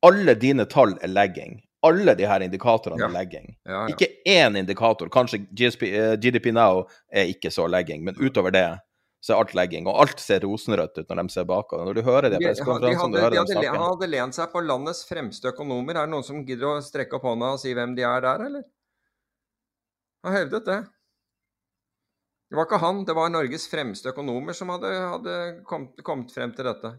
[0.06, 1.60] Alle dine tall er legging.
[1.86, 3.08] Alle de her indikatorene Ja.
[3.10, 3.56] er legging.
[3.66, 3.96] Ja, ja.
[3.96, 5.10] Ikke én indikator.
[5.14, 8.66] Kanskje GSP, eh, GDP Now er ikke så legging, men utover det
[9.28, 9.88] så er alt legging.
[9.92, 11.84] Og alt ser rosenrødt ut når de ser bakover.
[11.90, 15.52] Når du hører de De, de, du hører de, hadde, lent seg på landets fremste
[15.52, 15.98] økonomer.
[15.98, 18.46] Er det noen som gidder å strekke opp hånda og si hvem de er der,
[18.46, 18.64] eller?
[20.24, 20.78] Han hevdet det.
[22.48, 25.36] Det var ikke han, det var Norges fremste økonomer som hadde, hadde
[25.68, 26.94] kommet, kommet frem til dette.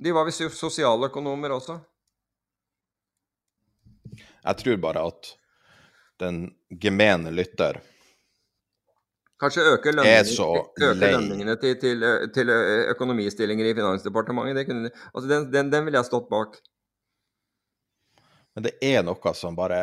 [0.00, 1.76] De var visst sosialøkonomer også.
[4.16, 5.34] Jeg tror bare at
[6.22, 7.82] den gemene lytter
[9.38, 10.32] Kanskje øke lønninger,
[10.82, 12.02] øke lønningene til, til,
[12.34, 12.50] til
[12.90, 14.56] økonomistillinger i Finansdepartementet.
[14.56, 16.56] Det kunne, altså den, den, den ville jeg stått bak.
[18.56, 19.82] Men det er noe som bare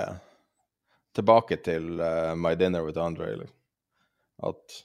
[1.16, 3.30] Tilbake til uh, My Dinner with Andre.
[3.40, 3.56] Liksom.
[4.44, 4.82] At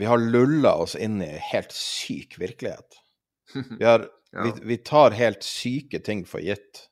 [0.00, 2.96] vi har lulla oss inn i en helt syk virkelighet.
[3.78, 4.46] Vi, har, Ja.
[4.46, 6.86] vi, vi tar helt syke ting for gitt.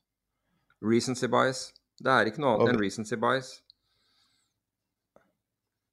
[0.84, 1.70] Recency bias.
[1.96, 3.62] Det er ikke noe annet enn recency bias.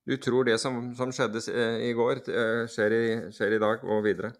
[0.08, 3.82] Du tror det som, som skjedde eh, i går, eh, skjer i, skjer i dag
[3.84, 4.32] og videre.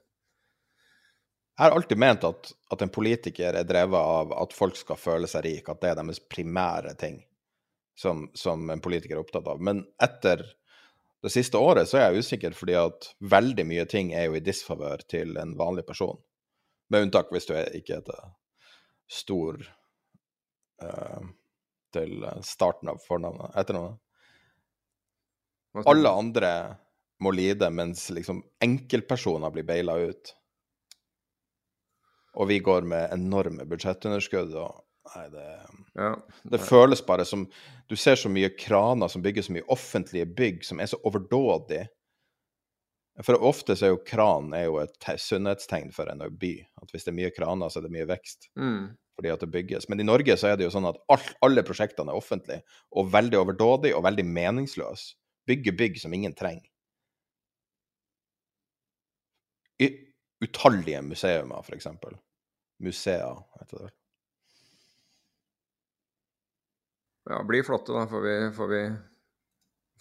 [1.58, 5.28] Jeg har alltid ment at, at en politiker er drevet av at folk skal føle
[5.28, 7.18] seg rik, at det er deres primære ting
[8.00, 9.60] som, som en politiker er opptatt av.
[9.60, 10.46] Men etter
[11.26, 14.44] det siste året så er jeg usikker, fordi at veldig mye ting er jo i
[14.46, 16.16] disfavør til en vanlig person.
[16.94, 18.30] Med unntak hvis du er, ikke heter
[19.12, 19.60] stor
[20.80, 21.26] uh,
[21.98, 23.52] til starten av fornavnet.
[23.58, 24.00] Etternavnet.
[25.86, 26.52] Alle andre
[27.24, 30.34] må lide, mens liksom enkeltpersoner blir beila ut.
[32.38, 34.54] Og vi går med enorme budsjettunderskudd.
[34.56, 34.84] og
[35.16, 36.16] Nei, det, Ja.
[36.44, 37.48] det føles bare som
[37.88, 41.88] Du ser så mye kraner som bygger så mye offentlige bygg som er så overdådig.
[43.24, 46.68] For ofte så er jo kran er jo et sunnhetstegn for en by.
[46.82, 48.50] At hvis det er mye kraner, så er det mye vekst.
[48.60, 48.98] Mm.
[49.16, 49.88] Fordi at det bygges.
[49.90, 53.10] Men i Norge så er det jo sånn at all, alle prosjektene er offentlige, og
[53.16, 55.16] veldig overdådige og veldig meningsløse.
[55.48, 56.68] Bygge bygg som ingen trenger.
[59.80, 59.92] I
[60.44, 62.18] utallige museumer, for eksempel.
[62.84, 63.94] Museer, heter det vel.
[67.30, 68.82] ja, bli flotte, da, får vi, får vi,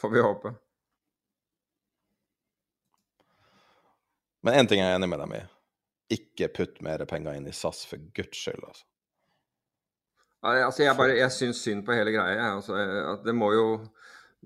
[0.01, 0.55] får vi håpe.
[4.41, 5.41] Men én ting jeg er enig med dem i.
[6.15, 8.87] Ikke putt mer penger inn i SAS, for guds skyld, altså.
[10.47, 12.53] Nei, altså jeg bare, jeg syns synd på hele greia.
[12.53, 12.77] Altså,
[13.25, 13.65] det, må jo,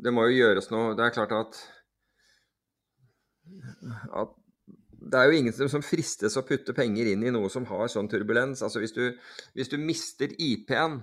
[0.05, 0.94] det må jo gjøres noe.
[0.97, 1.60] Det er klart at,
[4.22, 4.36] at
[5.01, 8.10] Det er jo ingen som, fristes å putte penger inn i noe som har sånn
[8.10, 8.62] turbulens.
[8.62, 9.05] Altså Hvis du,
[9.56, 11.01] hvis du mister IP-en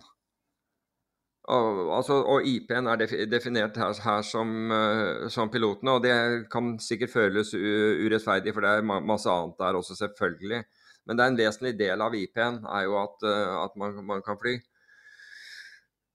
[1.48, 6.16] og, altså, og IP-en er definert her, her som, eh, som pilotene, og det
[6.52, 10.66] kan sikkert føles urettferdig, for det er ma masse annet der også, selvfølgelig.
[11.08, 14.26] Men det er en vesentlig del av IP-en er jo at, eh, at man, man
[14.26, 14.58] kan fly.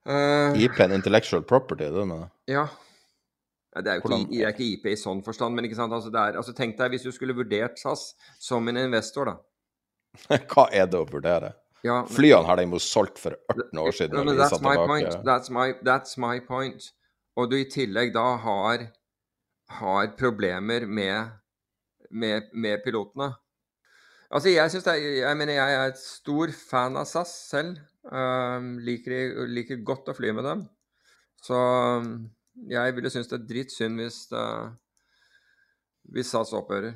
[0.02, 2.66] Uh, IP en intellectual property, det med ja.
[3.74, 5.64] Ja, Det er jo Hvordan- ikke, er ikke IP i sånn forstand, men?
[5.64, 9.36] Altså, det er, altså, tenk deg hvis du skulle vurdert SAS som en investor, da.
[10.52, 11.54] Hva er det å vurdere?
[11.82, 14.24] Ja, men- Flyene har de jo solgt for 18 år siden.
[14.24, 14.76] No, that's my.
[15.24, 16.92] That's my, that's my point.
[17.36, 18.90] Og du i tillegg da har,
[19.80, 21.32] har problemer med,
[22.10, 23.32] med, med pilotene.
[24.32, 27.80] Altså, jeg det jeg mener, jeg er et stor fan av SAS selv.
[28.04, 30.62] Um, liker, liker godt å fly med dem.
[31.42, 31.58] Så
[32.68, 34.70] jeg ville synes det er dritt synd hvis, uh,
[36.12, 36.94] hvis SAS opphører.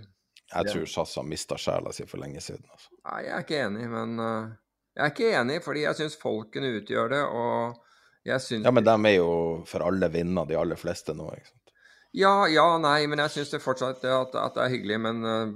[0.52, 2.62] Jeg tror SAS har mista sjela si for lenge siden.
[2.70, 2.92] Altså.
[3.08, 4.54] Nei, jeg er ikke enig, men uh,
[4.96, 7.82] jeg er ikke enig, fordi jeg syns folkene utgjør det, og
[8.26, 9.30] jeg syns Ja, men de er jo
[9.68, 11.28] for alle vinner, de aller fleste nå.
[11.34, 11.74] ikke sant?
[12.16, 15.50] Ja, ja, nei, men jeg syns det fortsatt at, at det er hyggelig, men uh,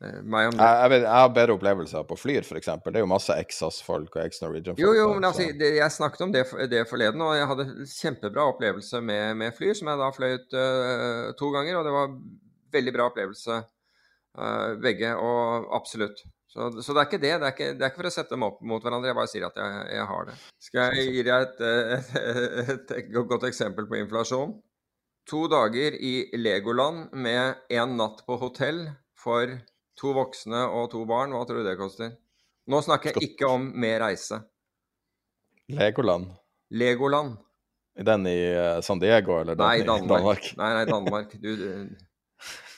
[0.00, 0.64] meg om det.
[0.64, 2.70] Jeg, jeg, vet, jeg har bedre opplevelser på Flyr, f.eks.
[2.86, 4.80] Det er jo masse eks-SAS-folk og ex-Norwegian-folk.
[4.80, 8.46] Jo, jo, men altså, det, jeg snakket om det, det forleden, og jeg hadde kjempebra
[8.54, 12.14] opplevelse med, med Flyr, som jeg da fløyt uh, to ganger, og det var
[12.78, 16.24] veldig bra opplevelse uh, begge, og absolutt.
[16.50, 17.34] Så, så det er ikke det.
[17.36, 19.30] Det er ikke, det er ikke for å sette dem opp mot hverandre, jeg bare
[19.30, 20.38] sier at jeg, jeg har det.
[20.64, 21.60] Skal jeg gi deg et,
[21.98, 22.16] et,
[22.64, 24.56] et, et godt eksempel på inflasjon?
[25.28, 28.86] To dager i Legoland med én natt på hotell
[29.20, 29.52] for
[30.00, 32.14] to voksne og to barn, hva tror du det koster?
[32.70, 34.40] Nå snakker jeg ikke om med reise.
[35.70, 36.30] Legoland.
[36.70, 37.36] Legoland.
[38.00, 40.46] Den i eh, San Diego, eller den Nei, i Danmark.
[40.58, 41.34] Nei, nei, Danmark.
[41.42, 41.50] Du,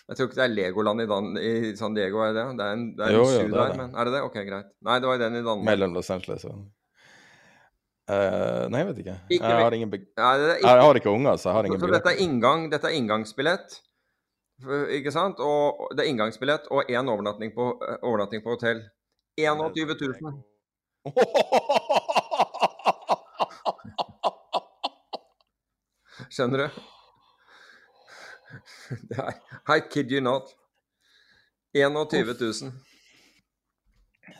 [0.03, 2.65] jeg tror ikke det er Legoland i, Dan i San Diego, er det det?
[2.66, 3.78] Er en, det er en Jo, jo, det er der, det.
[3.78, 4.23] men er det det?
[4.27, 4.73] Ok, greit.
[4.82, 5.69] Nei, det var den i Danmark.
[5.70, 6.62] Mellom Los Angeles og
[8.11, 9.12] Uh, Nei, jeg vet ikke.
[9.31, 12.03] Ikke jeg, har ingen Nei, er jeg har ikke unger, så jeg har ingen billett.
[12.03, 13.77] dette er, inngang, dette er inngangsbillett,
[14.97, 15.40] ikke sant?
[15.43, 18.80] Og det er inngangsbillett og én overnatting på, eh, overnatting på hotell.
[19.40, 20.43] 21 000.
[26.32, 26.68] Skjønner du?
[29.09, 29.36] Det er,
[29.72, 30.51] I kid you not.
[31.74, 32.72] 21 000.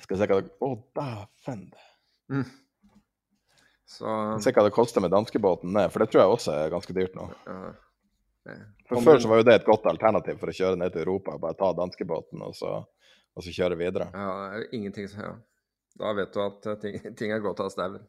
[0.03, 0.69] Skal se hva det Å,
[0.99, 1.63] dæven!
[2.33, 2.45] Mm.
[3.89, 4.13] Så
[4.45, 7.15] Se hva det koster med danskebåten ned, for det tror jeg også er ganske dyrt
[7.17, 7.25] nå.
[7.49, 7.73] ja,
[8.89, 11.37] For Før så var jo det et godt alternativ for å kjøre ned til Europa.
[11.41, 14.09] Bare ta danskebåten og så, og så kjøre videre.
[14.15, 15.37] Ja, ingenting ja.
[16.01, 18.03] Da vet du at eh, ting, ting er gått av stauen.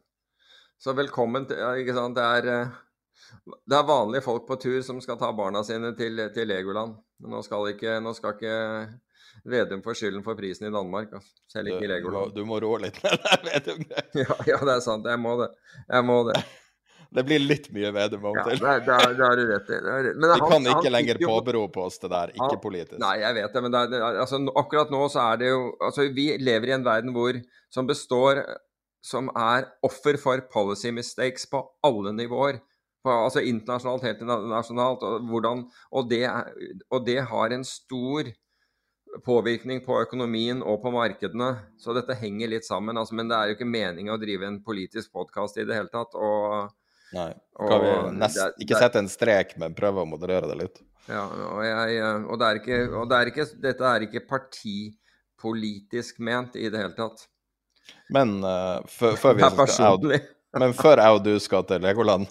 [0.80, 2.18] Så velkommen til ikke sant?
[2.18, 6.26] Det er, eh, det er vanlige folk på tur som skal ta barna sine til,
[6.34, 6.96] til Legoland.
[7.22, 8.58] Men nå skal ikke, nå skal ikke
[9.50, 11.10] Vedum få skylden for prisen i Danmark.
[11.12, 11.32] Altså.
[11.50, 12.30] Selv ikke i Legoland.
[12.32, 13.80] Du, du må roe litt ned der, Vedum.
[14.22, 15.08] Ja, ja, det er sant.
[15.10, 15.48] Jeg må det.
[15.90, 16.38] Jeg må det.
[17.14, 18.58] Det blir litt mye Vedum av og til.
[18.58, 19.78] Ja, det, har du rett i.
[19.78, 22.98] Vi kan ikke han, lenger påberope oss det der, ikke politisk.
[23.02, 26.26] Nei, jeg vet det, men det, altså, akkurat nå så er det jo altså, Vi
[26.42, 27.38] lever i en verden hvor,
[27.70, 28.42] som består
[29.04, 32.58] Som er offer for policy mistakes på alle nivåer.
[33.04, 35.04] På, altså internasjonalt, helt nasjonalt.
[35.04, 36.24] Og, hvordan, og, det,
[36.88, 38.32] og det har en stor
[39.22, 41.50] påvirkning på økonomien og på markedene.
[41.78, 42.96] Så dette henger litt sammen.
[42.98, 45.92] Altså, men det er jo ikke meninga å drive en politisk podkast i det hele
[45.92, 46.16] tatt.
[46.16, 46.72] Og,
[47.12, 47.30] Nei.
[47.58, 50.80] Kan vi nest, det, ikke sette en strek, men prøve å moderere det litt?
[51.06, 56.56] Ja, og, jeg, og, det ikke, og det er ikke, dette er ikke partipolitisk ment
[56.56, 57.26] i det hele tatt.
[58.14, 60.08] Men uh, før, før vi skal,
[60.62, 62.24] men før jeg og du skal til Legoland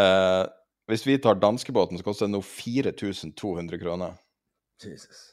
[0.00, 0.46] uh,
[0.88, 4.16] Hvis vi tar danskebåten, så koster det nå 4200 kroner.
[4.80, 5.26] Jesus.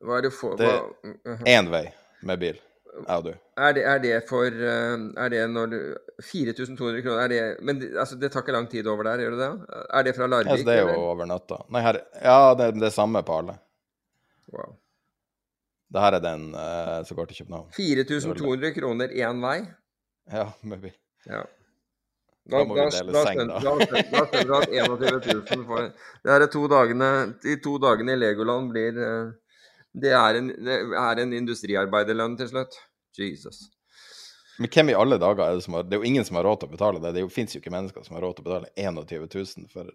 [0.00, 1.84] Hva er det for Det er én vei
[2.24, 2.56] med bil,
[3.02, 3.32] og du.
[3.58, 4.94] Er det, er det for eh,
[5.24, 5.78] Er det når du
[6.22, 9.40] 4200 kroner, er det Men altså, det tar ikke lang tid over der, gjør det
[9.42, 9.82] det?
[9.90, 10.50] Er det fra Larvik?
[10.50, 11.04] Ja, det er jo eller?
[11.10, 11.60] over natta.
[11.74, 13.58] Nei, her Ja, det er det samme på alle.
[14.54, 14.76] Wow.
[15.94, 17.68] Det her er den uh, som går til København.
[17.76, 19.58] 4200 kroner én vei?
[20.32, 20.90] Ja, maybe.
[21.26, 21.44] Ja.
[22.44, 23.60] Da, da må vi dele seng, da.
[23.62, 25.86] Da skjønner du at 21 000 for
[26.42, 27.10] de, to dagene,
[27.42, 29.30] De to dagene i Legoland blir uh,
[29.94, 32.76] det er en, det er en industriarbeiderlønn til slutt.
[33.14, 33.68] Jesus.
[34.58, 36.46] Men hvem i alle dager er det som har Det er jo ingen som har
[36.46, 37.12] råd til å betale det.
[37.14, 39.90] Det fins jo ikke mennesker som har råd til å betale 21 000 for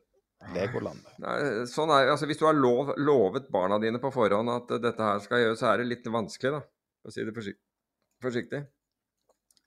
[0.56, 1.04] Legoland.
[1.20, 1.36] Nei,
[1.68, 5.20] sånn er, altså Hvis du har lov, lovet barna dine på forhånd at dette her
[5.24, 6.62] skal gjøres, så er det litt vanskelig, da.
[7.04, 7.36] For å si det
[8.24, 8.62] forsiktig.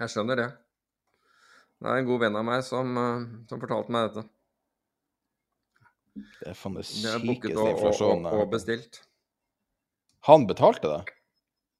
[0.00, 0.50] Jeg skjønner det.
[1.82, 4.28] Det er en god venn av meg som, eh, som fortalte meg dette.
[6.40, 8.28] Det er faen det sykeste inflasjonen.
[8.28, 9.00] Og, og, og bestilt.
[10.28, 11.02] Han betalte det?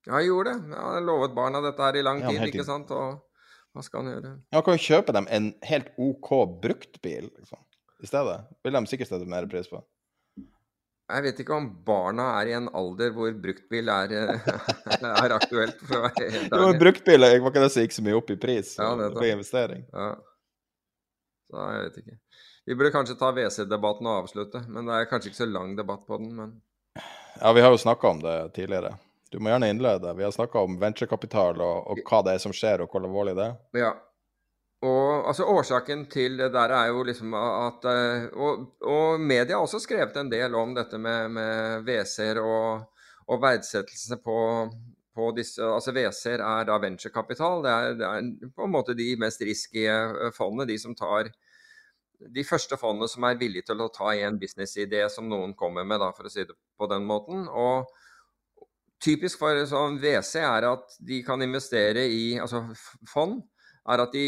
[0.07, 0.75] Ja, han gjorde det.
[0.75, 2.91] Han han lovet barna dette her i lang tid, ikke sant.
[2.91, 3.21] Og
[3.73, 4.33] hva skal han gjøre?
[4.51, 6.31] Ja, han kan jo kjøpe dem en helt OK
[6.65, 7.61] bruktbil liksom.
[8.03, 8.41] i stedet.
[8.67, 9.81] Vil de sikkert sette mer pris på.
[11.13, 14.13] Jeg vet ikke om barna er i en alder hvor bruktbil er,
[15.13, 15.81] er aktuelt.
[15.85, 16.81] for å være helt ærlig.
[16.81, 19.87] bruktbil var ikke det som gikk så mye opp i pris ja, det på investering?
[19.93, 20.11] Ja.
[21.53, 22.19] Så jeg vet ikke.
[22.67, 26.07] Vi burde kanskje ta WC-debatten og avslutte, men det er kanskje ikke så lang debatt
[26.09, 26.35] på den.
[26.39, 26.55] men...
[27.41, 28.95] Ja, vi har jo snakka om det tidligere.
[29.33, 30.15] Du må gjerne innlede.
[30.15, 33.33] Vi har snakka om venturekapital og, og, hva det er som skjer, og hvor alvorlig
[33.39, 33.55] det er.
[33.81, 33.93] Ja.
[34.83, 39.63] Og altså, Årsaken til det der er jo liksom at eh, Og, og media har
[39.63, 44.39] også skrevet en del om dette med, med WC-er og, og verdsettelse på,
[45.15, 47.63] på disse Altså WC-er er da venturekapital.
[47.65, 49.87] Det, det, er på en måte de mest risky
[50.37, 51.31] fondene, de som tar
[52.31, 56.01] de første fondene som er villige til å ta en businessidé som noen kommer med,
[56.03, 57.47] da, for å si det på den måten.
[57.49, 57.89] Og
[59.03, 62.65] typisk for sånn WC er at de kan investere i altså
[63.11, 63.41] fond,
[63.91, 64.27] er at de,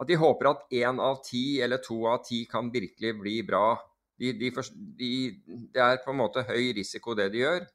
[0.00, 3.68] at de håper at én av ti eller to av ti kan virkelig bli bra.
[4.18, 4.50] De, de,
[5.74, 7.66] det er på en måte høy risiko, det de gjør.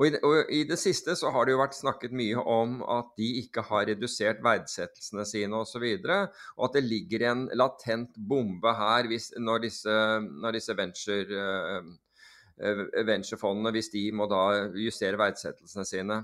[0.00, 3.10] Og i, og i, det siste så har det jo vært snakket mye om at
[3.20, 5.84] de ikke har redusert verdsettelsene sine osv.
[5.84, 9.96] Og, så og at det ligger en latent bombe her hvis, når disse,
[10.40, 11.42] når disse venture,
[11.84, 16.22] uh, venturefondene hvis de må da justere verdsettelsene sine.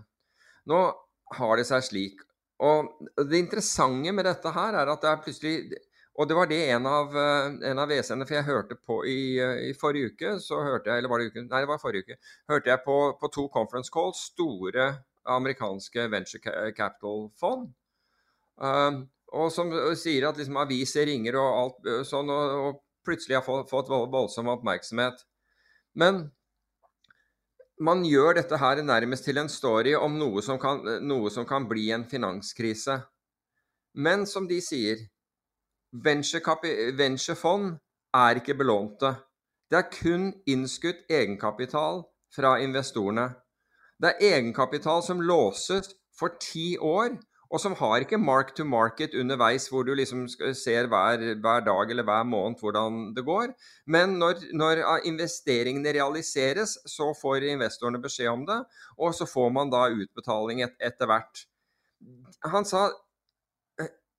[0.73, 0.81] Nå
[1.37, 2.25] har det seg slik.
[2.65, 2.89] Og
[3.29, 5.83] det interessante med dette her er at det er plutselig
[6.17, 9.69] og det var det en av, eh, av VC-ene, for jeg hørte på i, eh,
[9.69, 11.49] i, forrige uke, så hørte jeg, eller var det uken?
[11.51, 12.17] nei det var forrige uke,
[12.49, 14.89] hørte jeg på, på to conference calls, store
[15.27, 17.69] amerikanske venture capital-fond.
[18.57, 19.03] Um,
[19.37, 23.69] og som sier at liksom, aviser ringer og alt sånn, og, og plutselig har fått,
[23.71, 25.25] fått voldsom oppmerksomhet.
[25.99, 26.31] Men
[27.83, 31.67] man gjør dette her nærmest til en story om noe som kan, noe som kan
[31.69, 33.01] bli en finanskrise.
[33.97, 35.05] Men som de sier,
[35.93, 37.77] Venturefond
[38.15, 39.15] er ikke belånte.
[39.71, 42.05] Det er kun innskutt egenkapital
[42.35, 43.31] fra investorene.
[44.03, 49.15] Det er egenkapital som låses for ti år, og som har ikke mark to market
[49.15, 53.53] underveis, hvor du liksom ser hver, hver dag eller hver måned hvordan det går.
[53.87, 58.61] Men når, når, investeringene realiseres, så får investorene beskjed om det,
[58.99, 61.47] og så får man da utbetaling et, etter hvert.
[62.45, 62.89] Han sa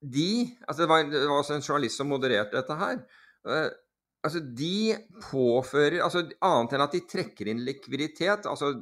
[0.02, 0.30] de
[0.68, 3.02] altså det var, det var, en journalist som modererte dette her.
[3.48, 3.70] Uh,
[4.26, 4.96] altså De
[5.30, 8.74] påfører altså Annet enn at de trekker inn likviditet, altså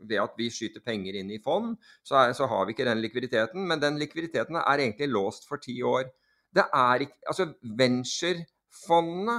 [0.00, 1.74] ved at vi skyter penger inn i fond,
[2.06, 3.66] så, er, så har vi ikke den likviditeten.
[3.68, 6.08] Men den likviditeten er egentlig låst for ti år.
[6.50, 9.36] Det er ikke Altså, venturefondene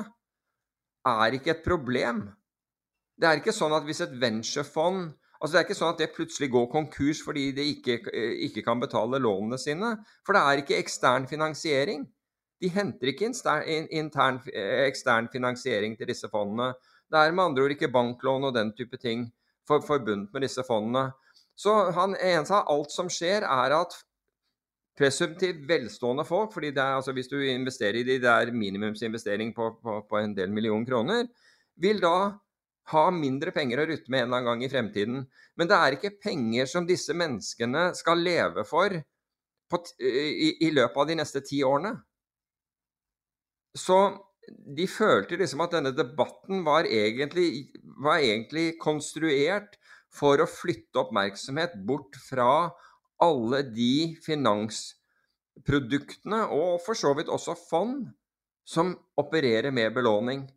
[1.09, 2.27] er ikke et problem.
[3.17, 5.11] Det er ikke sånn at hvis et venturefond
[5.41, 7.97] Altså Det er ikke sånn at det plutselig går konkurs fordi de ikke,
[8.45, 9.95] ikke kan betale lånene sine.
[10.25, 12.05] For det er ikke ekstern finansiering.
[12.61, 13.25] De henter ikke
[13.89, 14.37] intern,
[14.85, 16.75] ekstern finansiering til disse fondene.
[17.09, 19.25] Det er med andre ord ikke banklån og den type ting
[19.67, 21.09] for, forbundet med disse fondene.
[21.57, 23.97] Så han eneste av alt som skjer, er at
[24.97, 29.71] presumptivt velstående folk, fordi er, altså hvis du investerer i de, det er minimumsinvestering på,
[29.81, 31.27] på, på, en del millioner kroner,
[31.81, 32.15] vil da
[32.89, 35.19] ha mindre penger å rutte med en eller annen gang i fremtiden.
[35.55, 38.89] Men det er ikke penger som disse menneskene skal leve for
[39.71, 41.93] på, i, i, løpet av de neste ti årene.
[43.77, 43.97] Så
[44.75, 47.71] de følte liksom at denne debatten var egentlig,
[48.03, 49.77] var egentlig konstruert
[50.11, 52.71] for å flytte oppmerksomhet bort fra
[53.21, 58.11] alle de finansproduktene, og for så vidt også fond,
[58.67, 60.51] som opererer med belåning.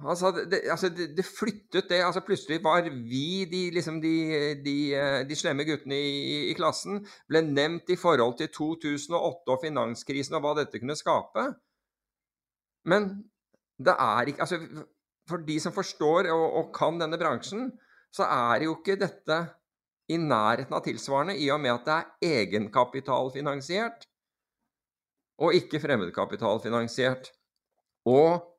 [0.00, 4.14] Altså, det, altså, det, det flyttet det altså Plutselig var vi, de, liksom de,
[4.64, 4.76] de,
[5.28, 10.46] de slemme guttene i, i, klassen, ble nevnt i forhold til 2008 og finanskrisen og
[10.46, 11.44] hva dette kunne skape.
[12.88, 13.10] Men
[13.76, 14.60] det er ikke Altså,
[15.28, 17.68] for de som forstår og, og kan denne bransjen,
[18.10, 19.42] så er jo ikke dette
[20.10, 24.08] i nærheten av tilsvarende, i og med at det er egenkapitalfinansiert
[25.40, 27.30] og ikke fremmedkapitalfinansiert.
[28.10, 28.49] Og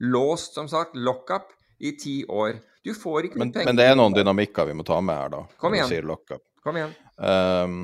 [0.00, 2.60] låst, som sagt, lockup i ti år.
[2.84, 5.32] Du får ikke men, penger Men det er noen dynamikker vi må ta med her,
[5.32, 5.42] da.
[5.60, 5.90] Kom igjen.
[5.90, 6.38] Sier.
[6.64, 6.94] Kom igjen.
[7.16, 7.82] Um,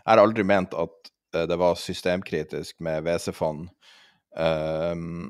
[0.00, 3.68] jeg har aldri ment at uh, det var systemkritisk med WC-fond.
[4.36, 5.28] Um,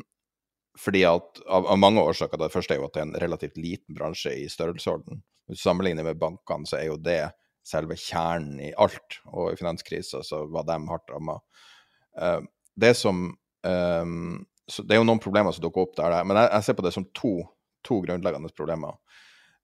[0.78, 2.38] fordi at, av, av, mange årsaker.
[2.40, 5.22] Det første er jo at det er en relativt liten bransje i størrelsesorden.
[5.50, 7.24] Hvis du sammenligner med bankene, så er jo det
[7.66, 9.18] selve kjernen i alt.
[9.34, 11.40] Og i finanskrisa så var de hardt ramma.
[12.14, 12.40] Uh,
[12.80, 13.26] det som
[13.66, 14.46] um,
[14.78, 16.94] Det er jo noen problemer som dukker opp der, men jeg, jeg ser på det
[16.96, 17.34] som to,
[17.86, 18.98] to grunnleggende problemer.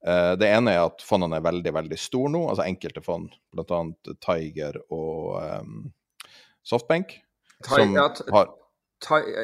[0.06, 3.80] Uh, det ene er at fondene er veldig veldig store nå, altså enkelte fond, bl.a.
[4.22, 5.88] Tiger og um,
[6.66, 7.18] Softbank.
[7.64, 8.54] Som har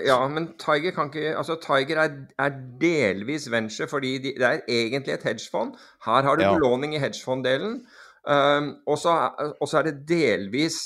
[0.06, 4.60] ja, men Tiger kan ikke Altså, Tiger er, er delvis venture, fordi de, det er
[4.68, 5.74] egentlig et hedgefond.
[6.05, 6.55] Her har du ja.
[6.55, 7.82] belåning i hedgefond-delen.
[8.24, 10.78] Um, og så er det delvis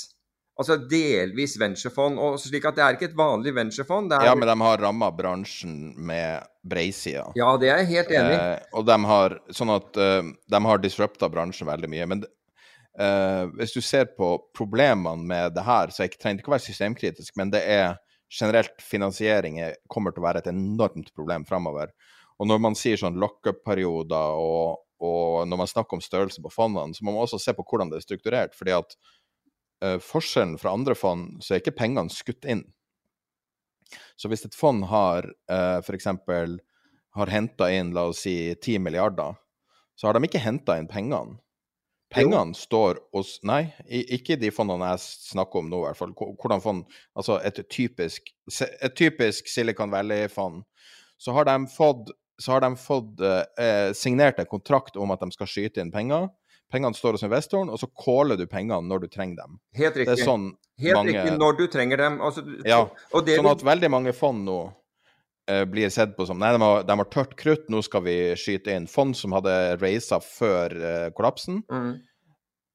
[0.57, 2.17] Altså delvis venturefond.
[2.17, 4.13] og slik at Det er ikke et vanlig venturefond.
[4.13, 4.25] Er...
[4.25, 7.27] Ja, men de har ramma bransjen med breisida.
[7.37, 8.39] Ja, det er jeg helt enig i.
[8.41, 12.09] Eh, og de har sånn at uh, de har disrupta bransjen veldig mye.
[12.09, 16.53] Men uh, hvis du ser på problemene med det her, så jeg trenger det ikke
[16.53, 18.01] å være systemkritisk, men det er
[18.33, 21.93] generelt finansiering kommer til å være et enormt problem framover.
[22.37, 26.97] Og når man sier sånn lockup-perioder, og, og, når man snakker om størrelse på fondene,
[26.97, 28.57] så må man også se på hvordan det er strukturert.
[28.57, 28.97] fordi at
[29.83, 32.63] uh, forskjellen fra andre fond, så er ikke pengene skutt inn.
[34.19, 36.07] Så hvis et fond har uh, f.eks.
[37.17, 39.37] har henta inn, la oss si, 10 milliarder,
[39.97, 41.39] så har de ikke henta inn pengene.
[42.13, 46.13] Pengene står hos Nei, ikke de fondene jeg snakker om nå, i hvert fall.
[46.15, 46.85] Hvordan fond
[47.19, 50.61] Altså et typisk, et typisk Silicon Valley-fond.
[51.19, 52.13] Så har de fått,
[52.47, 56.29] har de fått eh, signert en kontrakt om at de skal skyte inn penger.
[56.71, 59.59] Pengene står hos investoren, og så caller du pengene når du trenger dem.
[59.77, 60.17] Helt riktig.
[60.17, 60.49] Det sånn
[60.83, 61.13] Helt mange...
[61.13, 62.19] riktig, når du trenger dem.
[62.21, 62.81] Altså, ja,
[63.13, 64.57] sånn at veldig mange fond nå
[65.49, 68.17] eh, blir sett på som Nei, de har, de har, tørt krutt, nå skal vi
[68.37, 71.63] skyte inn fond som hadde raisa før eh, kollapsen.
[71.71, 71.95] Mm.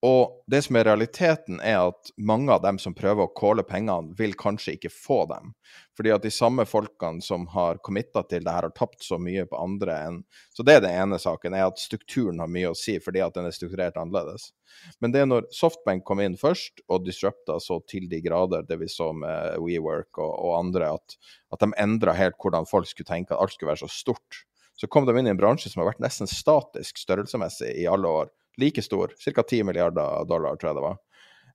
[0.02, 4.16] Og det som er realiteten, er at mange av dem som prøver å calle pengene,
[4.18, 5.52] vil kanskje ikke få dem.
[5.94, 9.44] Fordi at de samme folkene som har committa til det her, har tapt så mye
[9.46, 10.18] på andre enn
[10.50, 13.38] Så det er den ene saken, er at strukturen har mye å si, fordi at
[13.38, 14.50] den er strukturert annerledes.
[14.98, 18.80] Men det er når Softbank kom inn først og disrupta så til de grader, det
[18.82, 21.18] vi så med WeWork og, og andre, at,
[21.54, 24.42] at de endra helt hvordan folk skulle tenke at alt skulle være så stort.
[24.74, 28.10] Så kom de inn i en bransje som har vært nesten statisk størrelsesmessig i alle
[28.10, 29.42] år like stor, ca.
[29.42, 31.00] 10 milliarder dollar, tror jeg det var.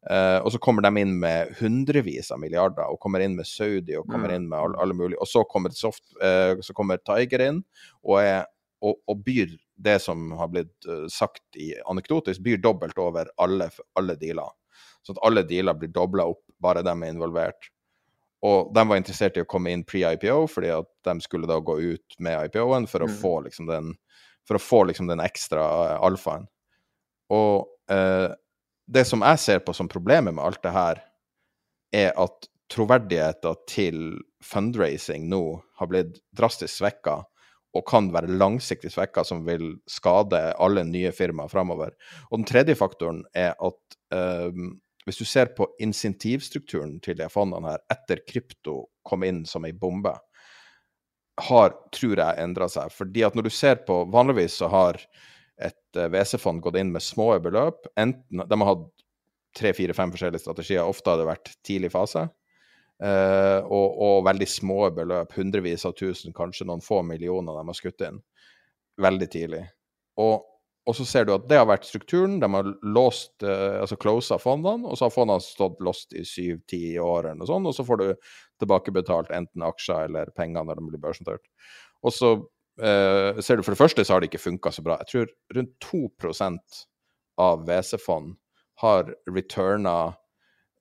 [0.08, 3.98] Uh, og så kommer de inn med hundrevis av milliarder, og kommer inn med Saudi
[3.98, 4.36] og kommer mm.
[4.38, 5.20] inn med alle, alle mulige.
[5.24, 7.64] Og så kommer, soft, uh, så kommer Tiger inn
[8.06, 8.46] og, er,
[8.80, 13.68] og, og, byr det som har blitt uh, sagt i anekdotisk, byr dobbelt over alle,
[14.00, 14.54] alle dealer.
[15.04, 17.72] Sånn at alle dealer blir dobla opp, bare de er involvert.
[18.48, 21.80] Og de var interessert i å komme inn pre-IPO, fordi at de skulle da gå
[21.82, 23.18] ut med IPO-en for, mm.
[23.20, 23.96] få liksom den,
[24.48, 25.66] for å få liksom den ekstra
[26.06, 26.46] alfaen.
[27.34, 28.30] Og eh,
[28.88, 31.02] det som jeg ser på som problemet med alt det her,
[31.96, 34.02] er at troverdigheten til
[34.44, 35.42] fundraising nå
[35.80, 37.22] har blitt drastisk svekka,
[37.76, 41.94] og kan være langsiktig svekka, som vil skade alle nye firmaer framover.
[42.32, 44.62] Og den tredje faktoren er at eh,
[45.08, 49.72] hvis du ser på insentivstrukturen til de fondene her etter krypto kom inn som ei
[49.72, 50.16] bombe,
[51.48, 52.92] har, tror jeg, endra seg.
[52.92, 55.00] Fordi at når du ser på Vanligvis så har
[55.64, 57.88] et WC-fond gått inn med små beløp.
[57.98, 58.88] Enten, de har hatt
[59.58, 60.86] tre, fire, fem forskjellige strategier.
[60.86, 62.28] Ofte har det vært tidlig fase.
[62.98, 65.34] Uh, og, og, veldig små beløp.
[65.38, 68.22] Hundrevis av tusen, kanskje noen få millioner de har skutt inn.
[69.02, 69.66] Veldig tidlig.
[70.22, 70.46] Og
[70.88, 72.38] og så ser du at det har vært strukturen.
[72.40, 76.96] De har låst, uh, altså closa fondene, og så har fondene stått låst i syv-ti
[76.96, 78.06] år, eller noe sånt, og så får du
[78.64, 81.44] tilbakebetalt enten aksjer eller penger når de blir børsnotert.
[82.08, 82.32] Og så
[82.82, 85.00] eh, ser du for det første så har det ikke funka så bra.
[85.02, 86.84] Jeg tror rundt 2%
[87.42, 88.36] av WC-fond
[88.82, 89.96] har returna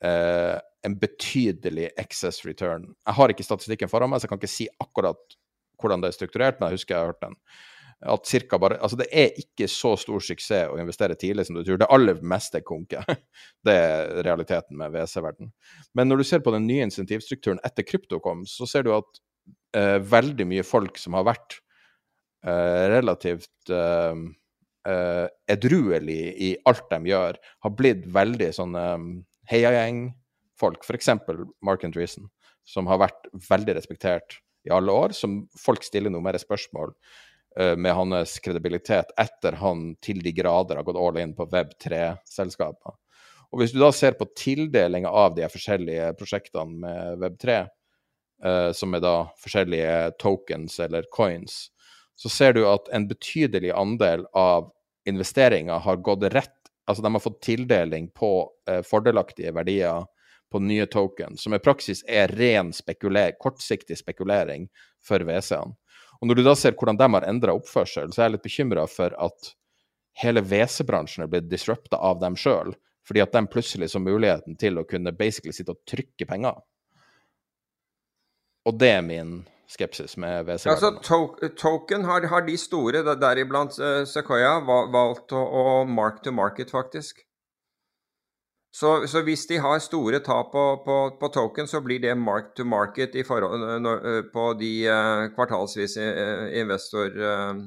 [0.05, 2.91] uh, en betydelig excess return.
[3.07, 5.37] Jeg har ikke statistikken foran meg, så jeg kan ikke si akkurat
[5.81, 7.39] hvordan det er strukturert, men jeg husker jeg har hørt den
[8.05, 11.63] at cirka bare Altså, det er ikke så stor suksess å investere tidlig som du
[11.65, 11.79] tror.
[11.81, 13.05] Det aller meste konker.
[13.67, 15.53] Det er realiteten med WC-verden.
[15.95, 19.23] Men når du ser på den nye insentivstrukturen etter krypto kom, så ser du at
[19.77, 21.66] eh, veldig mye folk som har vært eh,
[22.47, 24.21] relativt eh,
[24.87, 28.87] eh edruelig i alt de gjør, har blitt veldig sånne
[29.51, 30.85] heiagjengfolk.
[30.87, 31.11] F.eks.
[31.65, 32.29] Mark Andreessen,
[32.67, 36.93] som har vært veldig respektert i alle år, som folk stiller noe mer spørsmål
[37.61, 42.99] uh, med hans kredibilitet etter han til de grader har gått all in på Web3-selskaper.
[43.55, 47.61] Og Hvis du da ser på tildelinga av de forskjellige prosjektene med Web3,
[48.45, 51.69] uh, som er da forskjellige tokens eller coins,
[52.17, 54.71] så ser du at en betydelig andel av
[55.07, 56.53] investeringer har gått rett
[56.87, 60.05] Altså de har fått tildeling på eh, fordelaktige verdier
[60.53, 64.69] på nye token, som i praksis er ren spekuler kortsiktig spekulering
[65.03, 65.75] for WC-ene.
[66.21, 68.87] Og når du da ser hvordan de har endra oppførsel, så er jeg litt bekymra
[68.89, 69.51] for at
[70.23, 72.73] hele WC-bransjen er blitt disrupta av dem sjøl,
[73.07, 76.63] fordi at de plutselig så muligheten til å kunne basically sitte og trykke penger.
[78.67, 80.67] Og det er min skepsis med WC.
[80.71, 86.33] Altså, to token har, har, de store, deriblant uh, Sequoia, valgt å, å mark to
[86.35, 87.23] market, faktisk.
[88.77, 92.53] Så, så, hvis de har store tap på, på, på, token, så blir det mark
[92.57, 97.11] to market forhold, når, på de uh, kvartalsvise uh, investor...
[97.17, 97.67] Uh,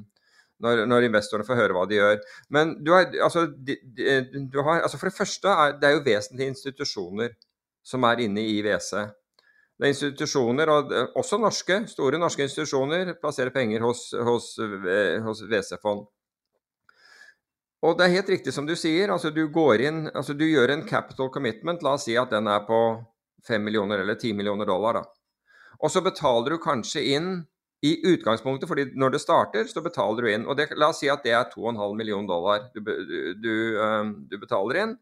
[0.59, 2.17] når, når, investorene får høre hva de gjør.
[2.51, 4.17] Men du har, altså, de, de,
[4.51, 7.31] du har, altså For det første er det er jo vesentlige institusjoner
[7.85, 9.05] som er inne i WC.
[9.79, 14.49] Det er institusjoner, og også norske, store norske institusjoner, plasserer penger hos, hos,
[15.23, 16.01] hos WC-fond.
[17.87, 19.11] Og det er helt riktig som du sier.
[19.13, 21.83] altså Du går inn, altså du gjør en capital commitment.
[21.85, 22.79] La oss si at den er på
[23.47, 24.99] 5 millioner eller 10 millioner dollar.
[24.99, 25.05] da.
[25.79, 27.31] Og så betaler du kanskje inn
[27.81, 30.45] i utgangspunktet, fordi når det starter, så betaler du inn.
[30.45, 33.53] og det, La oss si at det er 2,5 millioner dollar du, du,
[34.27, 34.97] du, betaler inn.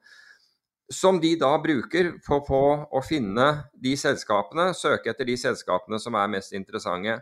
[0.93, 6.15] Som de da bruker på, på å finne de selskapene, søke etter de selskapene som
[6.15, 7.19] er mest interessante.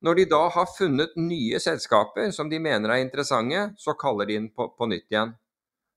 [0.00, 4.38] Når de da har funnet nye selskaper som de mener er interessante, så kaller de
[4.38, 5.34] inn på, på nytt igjen.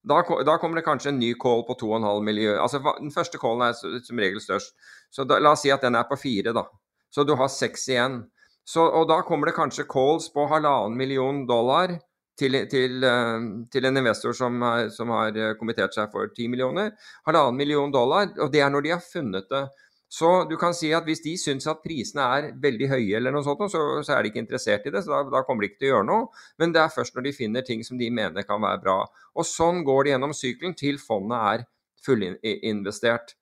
[0.04, 2.58] Da, da, kommer det kanskje en ny call på 2,5 miljø.
[2.60, 4.74] Altså, den første callen er som regel størst.
[5.14, 6.66] Så da, La oss si at den er på fire, da.
[7.14, 8.20] Så du har seks igjen.
[8.68, 11.96] Så, og da kommer det kanskje calls på halvannen million dollar
[12.40, 14.58] til, til, eh, til en investor som,
[14.94, 16.92] som har kommittert seg for 10 millioner.
[17.28, 19.68] Halvannen million dollar, og det er når de har funnet det.
[20.14, 23.42] Så du kan si at hvis de syns at prisene er veldig høye, eller noe
[23.46, 25.02] sånt, så, så er de ikke interessert i det.
[25.02, 26.28] så da, da, kommer de ikke til å gjøre noe.
[26.62, 29.00] Men det er først når de finner ting som de mener kan være bra.
[29.34, 31.66] Og sånn går det gjennom sykelen til fondet er
[32.06, 33.34] fullinvestert.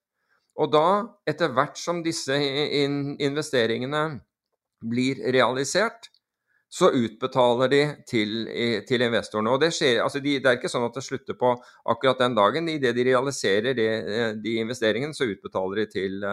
[0.64, 0.86] Og da,
[1.28, 4.06] etter hvert som disse investeringene
[4.94, 6.08] blir realisert,
[6.72, 8.46] så utbetaler de til,
[8.88, 9.52] til investorene.
[9.52, 11.50] Og det, skjer, altså de, det er ikke sånn at det slutter på
[11.92, 12.70] akkurat den dagen.
[12.72, 13.88] Idet de realiserer de,
[14.40, 16.24] de investeringene, så utbetaler de til,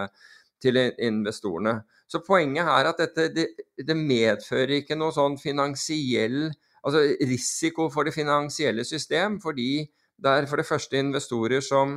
[0.62, 0.78] til,
[1.08, 1.80] investorene.
[2.06, 3.48] Så poenget er at dette det,
[3.82, 6.48] det medfører ikke noe sånn finansiell
[6.86, 9.82] Altså risiko for det finansielle system, fordi
[10.22, 11.96] det er for det første investorer som,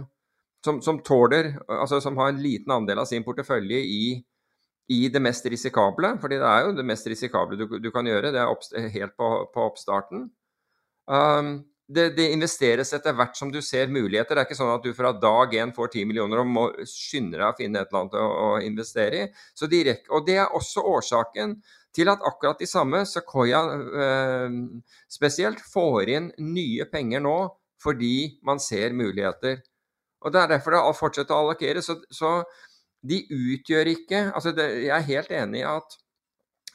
[0.66, 4.02] som, som tåler Altså som har en liten andel av sin portefølje i
[4.92, 8.34] i det mest risikable, fordi det er jo det mest risikable du, du kan gjøre.
[8.34, 10.26] Det er helt på, på oppstarten.
[11.08, 11.60] Um,
[11.92, 14.36] det, det, investeres etter hvert som du ser muligheter.
[14.36, 17.40] Det er ikke sånn at du fra dag én får 10 millioner og må skynde
[17.40, 19.30] deg å finne et eller annet å, å investere i.
[19.72, 21.58] De og det er også årsaken
[21.96, 23.62] til at akkurat de samme, Sequoia
[24.06, 24.56] eh,
[25.12, 27.36] spesielt, får inn nye penger nå
[27.82, 29.60] fordi man ser muligheter.
[30.22, 31.82] Og Det er derfor det fortsetter å allokere.
[31.82, 32.44] Så, så
[33.08, 35.98] de utgjør ikke altså det, Jeg er helt enig i at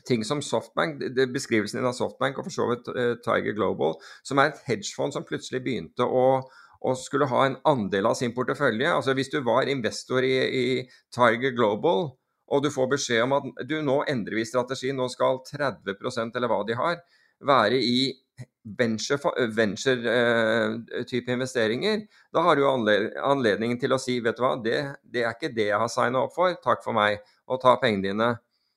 [0.06, 3.96] ting som Softbank, det, beskrivelsen din av Softbank og for så vidt uh, Tiger Global,
[4.26, 6.26] som er et hedgefond som plutselig begynte å,
[6.78, 8.92] å skulle ha en andel av sin portefølje.
[8.92, 10.66] Altså Hvis du var investor i, i
[11.14, 12.12] Tiger Global,
[12.46, 16.52] og du får beskjed om at du nå endrer vi strategi, nå skal 30% eller
[16.52, 17.00] hva de har,
[17.46, 17.98] være i
[18.66, 22.02] venture-type venture, investeringer,
[22.34, 25.68] da har du anledningen til å si vet du hva, det, det er ikke det
[25.70, 28.30] jeg har signa opp for, takk for meg, og ta pengene dine.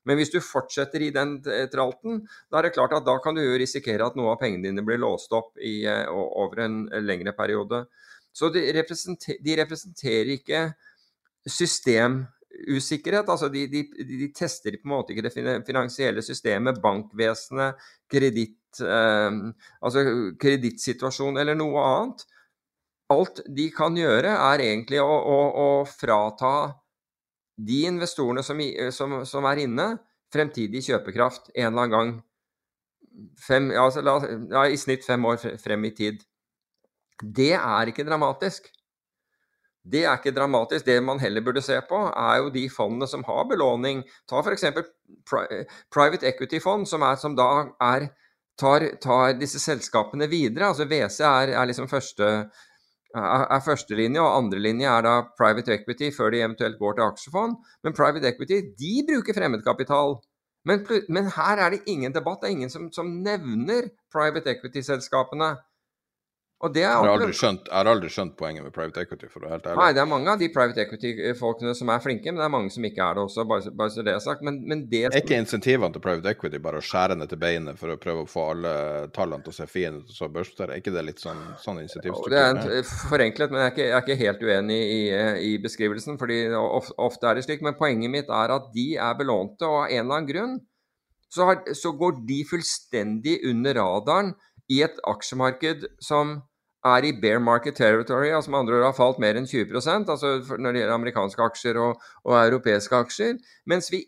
[0.07, 1.37] Men hvis du fortsetter i den
[1.73, 4.69] tralten, da er det klart at da kan du jo risikere at noe av pengene
[4.69, 7.83] dine blir låst opp i, over en lengre periode.
[8.33, 10.63] Så de representerer, de representerer ikke
[11.49, 13.29] system usikkerhet.
[13.29, 15.33] Altså de, de, de, tester på en måte ikke det
[15.67, 17.79] finansielle systemet, bankvesenet,
[18.11, 19.39] kreditt, eh,
[19.81, 20.05] altså
[20.41, 22.27] kredittsituasjonen eller noe annet.
[23.09, 26.53] Alt de kan gjøre, er egentlig å, å, å frata
[27.59, 28.59] de investorene som,
[28.95, 29.87] som, som, er inne,
[30.31, 32.11] fremtidig kjøpekraft en eller annen gang.
[33.41, 36.21] Fem, altså, ja, I snitt fem år frem i tid.
[37.19, 38.69] Det er ikke dramatisk.
[39.83, 40.85] Det er ikke dramatisk.
[40.85, 44.03] Det man heller burde se på, er jo de fondene som har belåning.
[44.29, 44.65] Ta f.eks.
[45.93, 47.49] private equity-fond, som, som, da
[47.87, 48.09] er,
[48.59, 50.69] tar, tar, disse selskapene videre.
[50.69, 52.49] Altså WC er, er liksom første,
[53.15, 57.55] er førstelinje, og andrelinje er da private equity før de eventuelt går til aksjefond.
[57.83, 60.19] Men private equity de bruker fremmedkapital.
[60.67, 62.43] Men, men her er det ingen debatt.
[62.43, 65.53] Det er ingen som, som nevner private equity-selskapene.
[66.59, 69.29] Jeg har, aldri skjønt, jeg, har aldri skjønt, poenget med private equity.
[69.31, 69.79] for å være helt ærlig.
[69.79, 72.73] Nei, det er mange av de private equity-folkene som er flinke, men det er mange
[72.73, 73.45] som ikke er det også.
[73.47, 74.43] bare, bare så det er sagt.
[74.43, 77.79] Men, men det Er ikke insentivene til private equity bare å skjære ned til beinet
[77.79, 78.73] for å prøve å få alle
[79.15, 80.75] tallene til å se fine ut og så børstere?
[80.75, 82.35] Er ikke det litt sånn, sånn insentivstruktur?
[82.35, 84.99] Det er en, forenklet, men jeg er, ikke, jeg er ikke helt uenig i,
[85.47, 86.19] i, beskrivelsen.
[86.19, 87.63] fordi ofte er det slik.
[87.63, 90.59] Men poenget mitt er at de er belånte, og av en eller annen grunn
[91.31, 94.35] så, har, så går de fullstendig under radaren
[94.69, 96.41] i et aksjemarked som
[96.85, 100.37] er i bear market territory, altså med andre ord har falt mer enn 20 altså
[100.57, 103.35] når det gjelder amerikanske aksjer og, og europeiske aksjer.
[103.65, 104.05] Mens vi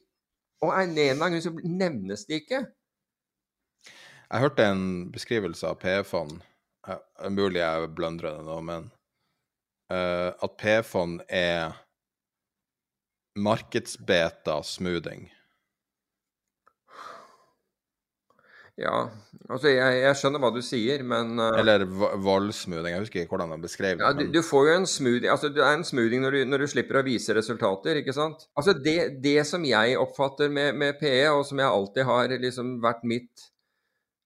[0.61, 2.59] Og en eller annen grunn så nevnes det ikke.
[4.29, 6.35] Jeg hørte en beskrivelse av PE-fond.
[7.33, 8.85] Mulig jeg blundrer det nå, men
[9.89, 11.73] uh, at PE-fond er
[13.33, 15.31] markedsbeta smoothing.
[18.79, 19.09] Ja,
[19.51, 23.51] altså jeg, jeg, skjønner hva du sier, men uh, Eller valgsmoothing, jeg husker ikke hvordan
[23.55, 24.05] han beskrev det.
[24.05, 26.63] Ja, du, du, får jo en smoothing altså det er en smoothing når du, når
[26.63, 28.47] du, slipper å vise resultater, ikke sant.
[28.55, 32.77] Altså det, det som jeg oppfatter med, med, PE, og som jeg alltid har liksom
[32.83, 33.49] vært mitt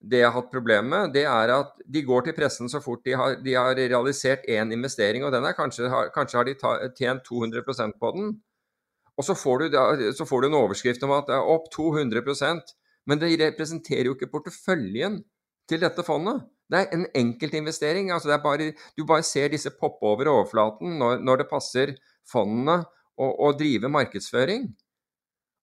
[0.05, 3.01] Det jeg har hatt problemer med, det er at de går til pressen så fort
[3.07, 6.53] de har, de har realisert én investering, og den er kanskje, har, kanskje har de
[6.61, 8.35] ta, tjent 200% på den.
[9.17, 9.77] Og så får, du,
[10.13, 12.22] så får du en overskrift om at det er opp 200
[13.10, 15.19] men det representerer jo ikke porteføljen
[15.69, 16.44] til dette fondet.
[16.72, 18.10] Det er en enkeltinvestering.
[18.14, 21.94] Altså bare, du bare ser disse poppe over overflaten når, når det passer
[22.30, 24.65] fondene å, å, drive markedsføring.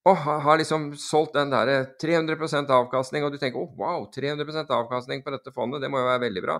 [0.08, 5.22] Og har, liksom solgt den der 300% avkastning, og du tenker oh, wow, 300% avkastning
[5.22, 6.56] på dette fondet, det må jo være veldig bra.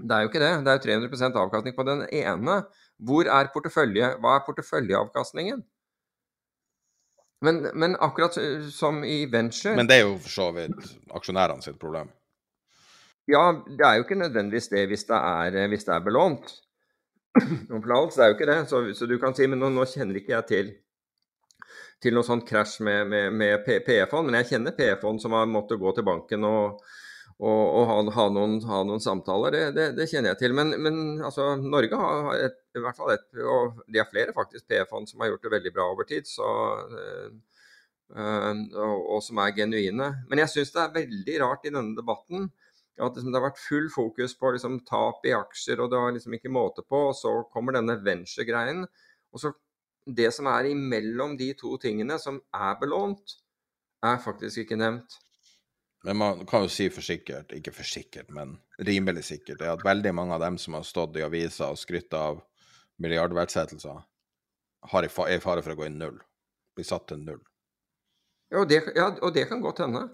[0.00, 0.52] Det er jo ikke det.
[0.64, 2.62] Det er jo 300% avkastning på den ene.
[2.96, 4.14] Hvor er portefølje?
[4.20, 5.60] Hva er porteføljeavkastningen?
[7.40, 8.36] Men, men, akkurat
[8.72, 12.10] som i venture Men det er jo for så vidt aksjonærene sitt problem?
[13.30, 16.52] Ja, det er jo ikke nødvendigvis det hvis det er, hvis det er belånt.
[17.40, 18.58] Alt, det er jo ikke det.
[18.68, 20.72] Så, så, du kan si Men nå, nå kjenner ikke jeg til,
[22.02, 25.80] til noe sånt krasj med, med, med PE-fond, men jeg kjenner PE-fond som har måttet
[25.80, 26.80] gå til banken og,
[27.40, 29.54] og, og ha, ha, noen, ha, noen, samtaler.
[29.54, 30.54] Det, det, det, kjenner jeg til.
[30.56, 34.66] Men, men altså, Norge har et, i hvert fall et, og de har flere faktisk
[34.68, 36.28] PF-fond som har gjort det veldig bra over tid.
[36.28, 36.50] Så,
[37.00, 37.30] øh,
[38.12, 40.10] og, og, som er genuine.
[40.28, 42.50] Men jeg syns det er veldig rart i denne debatten
[43.00, 46.12] at liksom, det har vært full fokus på liksom, tap i aksjer, og det har
[46.12, 47.06] liksom ikke måte på.
[47.08, 48.84] Og så kommer denne venture-greien.
[49.32, 49.54] Og så
[50.04, 53.38] det som er imellom de to tingene, som er belånt,
[54.04, 55.16] er faktisk ikke nevnt.
[56.04, 58.54] Men man kan jo si for sikkert, ikke for sikkert, men
[58.88, 62.14] rimelig sikkert, er at veldig mange av dem som har stått i aviser og skrytt
[62.16, 62.40] av
[63.00, 64.00] milliardverdsettelser,
[64.88, 66.16] er i fare for å gå i null.
[66.76, 67.42] Blir satt til null.
[68.50, 70.06] Ja, og det, ja, og det kan godt hende.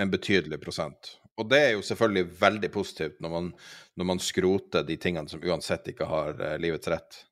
[0.00, 1.16] En betydelig prosent.
[1.40, 3.50] Og det er jo selvfølgelig veldig positivt når man,
[3.98, 7.24] når man skroter de tingene som uansett ikke har eh, livets rett.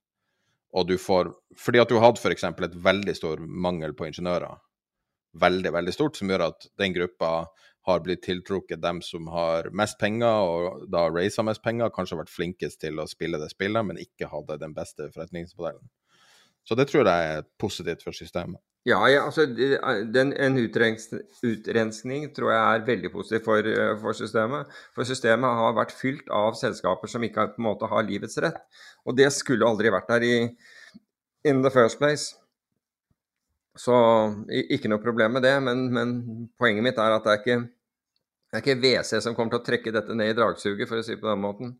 [0.76, 2.44] Og du får Fordi at du hadde f.eks.
[2.44, 4.58] et veldig stor mangel på ingeniører.
[5.36, 7.32] Veldig, veldig stort, som gjør at den gruppa
[7.88, 12.24] har blitt tiltrukket dem som har mest penger, og da raisa mest penger, kanskje har
[12.24, 15.88] vært flinkest til å spille det spillet, men ikke hadde den beste forretningsmodellen.
[16.68, 18.60] Så det tror jeg er positivt for systemet.
[18.88, 21.08] Ja, ja altså den, en utrens,
[21.44, 24.68] utrenskning tror jeg er veldig positiv for, eh, for, systemet.
[24.96, 28.60] For systemet har vært fylt av selskaper som ikke på en måte har livets rett.
[29.04, 30.34] Og det skulle aldri vært der i
[31.48, 32.34] in the first place.
[33.78, 33.96] Så
[34.50, 36.14] ikke noe problem med det, men, men
[36.58, 37.58] poenget mitt er at det er, ikke,
[38.50, 41.04] det er ikke WC som kommer til å trekke dette ned i dragsuget, for å
[41.06, 41.76] si det på den måten.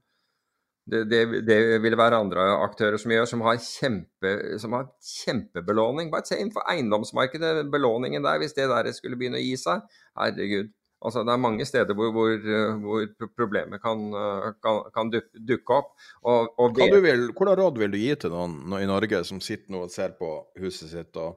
[0.89, 4.31] Det, det, det, vil være andre aktører som gjør, som har, kjempe,
[4.63, 6.09] som har kjempebelåning.
[6.13, 9.85] Bare se innenfor eiendomsmarkedet, belåningen der, hvis det der skulle begynne å gi seg.
[10.17, 10.71] Herregud.
[11.05, 12.33] Altså, det er mange steder hvor, hvor,
[12.83, 13.05] hvor
[13.37, 14.01] problemet kan,
[14.65, 15.93] kan, kan, dukke opp.
[16.25, 19.85] Og, og vil, hvordan råd vil du gi til noen i Norge som sitter nå
[19.87, 21.37] og ser på huset sitt og,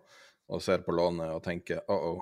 [0.51, 2.21] og ser på lånet og tenker uh -oh,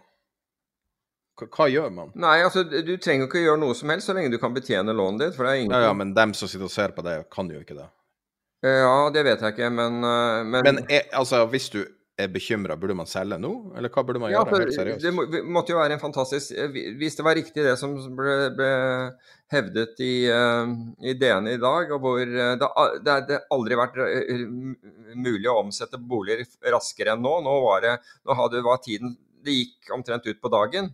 [1.39, 2.11] hva gjør man?
[2.19, 5.19] Nei, altså Du trenger ikke gjøre noe som helst så lenge du kan betjene lånet
[5.19, 5.35] ditt.
[5.35, 5.71] for det er ingen...
[5.71, 7.87] Ja, ja, Men dem som sitter og ser på det, kan jo ikke det.
[8.63, 11.85] Ja, det vet jeg ikke, men eh, Men, men er, altså, hvis du
[12.19, 13.51] er bekymra, burde man selge nå?
[13.77, 14.63] Eller hva burde man ja, gjøre?
[14.65, 15.05] helt seriøst?
[15.05, 15.25] Det må,
[15.55, 18.69] måtte jo være en fantastisk eh, Hvis det var riktig det som ble, ble
[19.53, 20.69] hevdet i, uh,
[21.01, 22.69] i, DN i dag, og hvor det,
[23.05, 23.99] det, det aldri vært
[25.17, 27.35] mulig å omsette boliger raskere enn nå.
[27.45, 27.97] Nå, var det,
[28.27, 30.93] nå hadde, var tiden Det gikk omtrent ut på dagen.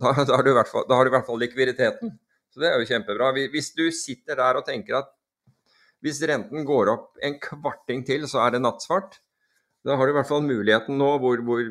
[0.00, 2.14] Da, da, har fall, da, har du i hvert fall likviditeten.
[2.50, 3.32] Så det er jo kjempebra.
[3.52, 5.10] Hvis du sitter der og tenker at
[6.00, 9.18] hvis renten går opp en kvarting til, så er det nattsvart.
[9.86, 11.62] Da har du i hvert fall muligheten nå, hvor, hvor,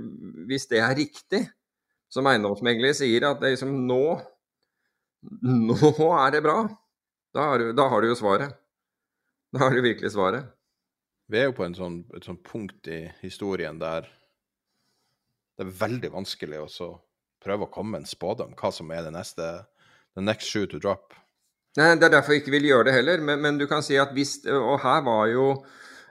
[0.50, 1.44] hvis det er riktig,
[2.10, 4.04] som eiendomsmegler sier, at det liksom nå
[5.20, 5.76] Nå
[6.16, 6.62] er det bra.
[7.36, 8.54] Da har, du, da har du jo svaret.
[9.52, 10.46] Da har du virkelig svaret.
[11.28, 14.08] Vi er jo på sånn, et sånt punkt i historien der
[15.60, 16.88] det er veldig vanskelig å
[17.44, 19.50] prøve å komme med en spådom hva som er det neste
[20.16, 21.12] the next shoe to drop.
[21.76, 23.20] Nei, Det er derfor jeg ikke vil gjøre det heller.
[23.20, 25.50] Men, men du kan si at hvis Og her var jo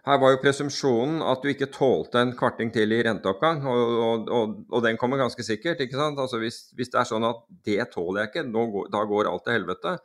[0.09, 4.31] her var jo presumpsjonen at du ikke tålte en kvarting til i renteoppgang, og, og,
[4.33, 5.83] og, og den kommer ganske sikkert.
[5.85, 6.21] ikke sant?
[6.23, 9.45] Altså hvis, hvis, det er sånn at det tåler jeg ikke, går, da går alt
[9.45, 9.99] til helvete.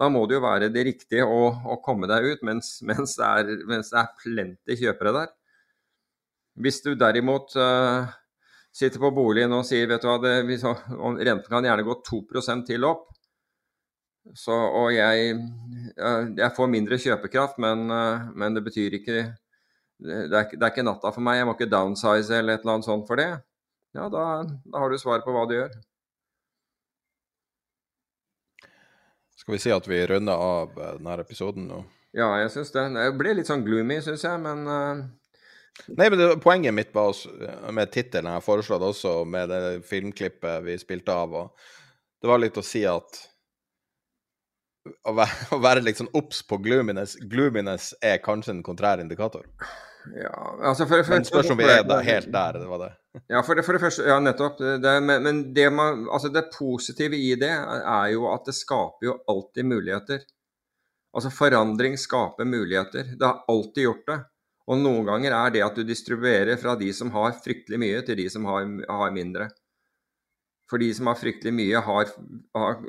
[0.00, 3.28] Da må det jo være det riktige å, å komme deg ut mens, mens, det
[3.28, 5.36] er, mens, det er, plenty kjøpere der.
[6.60, 8.08] Hvis du derimot uh,
[8.72, 12.88] sitter på boligen og sier vet du hva, det, renten kan gjerne gå 2% til
[12.88, 13.06] opp.
[14.36, 15.36] Så, og jeg,
[15.96, 17.86] jeg, får mindre kjøpekraft, men,
[18.36, 19.22] men det betyr ikke
[20.00, 21.38] det er, det er, ikke natta for meg.
[21.40, 23.30] Jeg må ikke downsize eller et eller annet sånt for det.
[23.96, 25.72] Ja, da, da har du svar på hva du gjør.
[29.40, 31.80] Skal vi si at vi runder av eh, denne episoden nå?
[32.16, 32.84] Ja, jeg syns det.
[32.96, 35.02] Det ble litt sånn gloomy, syns jeg, men uh,
[35.94, 37.30] Nei, men det, Poenget mitt var også,
[37.72, 41.70] med tittelen jeg foreslått også, med det filmklippet vi spilte av, og
[42.20, 43.20] det var litt å si at
[45.08, 49.46] å være, å være sånn obs på gloominess Gloominess er kanskje en kontrær indikator.
[50.16, 50.32] Ja,
[50.70, 52.90] altså for, for, Men spørs om vi er der, helt der, det var det.
[53.28, 54.58] Ja, for det, for det første, ja, nettopp.
[54.58, 59.10] Det, men, men det, man, altså det positive i det er jo at det skaper
[59.10, 60.24] jo alltid muligheter.
[61.16, 63.14] Altså forandring skaper muligheter.
[63.18, 64.20] Det har alltid gjort det.
[64.70, 68.20] Og noen ganger er det at du distribuerer fra de som har fryktelig mye, til
[68.20, 69.48] de som har, har mindre.
[70.70, 72.12] For de som har fryktelig mye, har,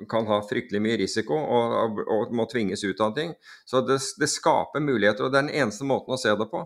[0.09, 3.33] kan ha fryktelig mye risiko og, og, og må tvinges ut av ting.
[3.65, 6.61] Så det, det, skaper muligheter, og det er den eneste måten å se det på.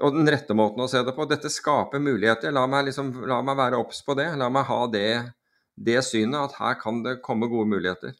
[0.00, 1.26] Og den rette måten å se det på.
[1.28, 2.52] Dette skaper muligheter.
[2.56, 4.30] La meg, liksom, la meg være obs på det.
[4.40, 5.10] La meg ha det,
[5.76, 8.16] det synet, at her kan det komme gode muligheter.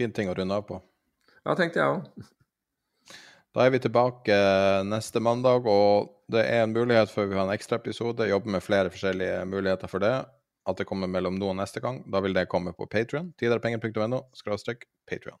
[0.00, 0.80] Fin ting å runde av på.
[1.44, 2.28] Ja, tenkte jeg òg.
[3.50, 4.34] Da er vi tilbake
[4.86, 8.28] neste mandag, og det er en mulighet for vi har en ekstraepisode.
[8.30, 10.14] Jobber med flere forskjellige muligheter for det.
[10.68, 12.00] At det kommer mellom nå og neste gang.
[12.08, 13.32] Da vil det komme på Patrion.
[13.40, 15.40] Tiderpenger.no skråstrek Patrion.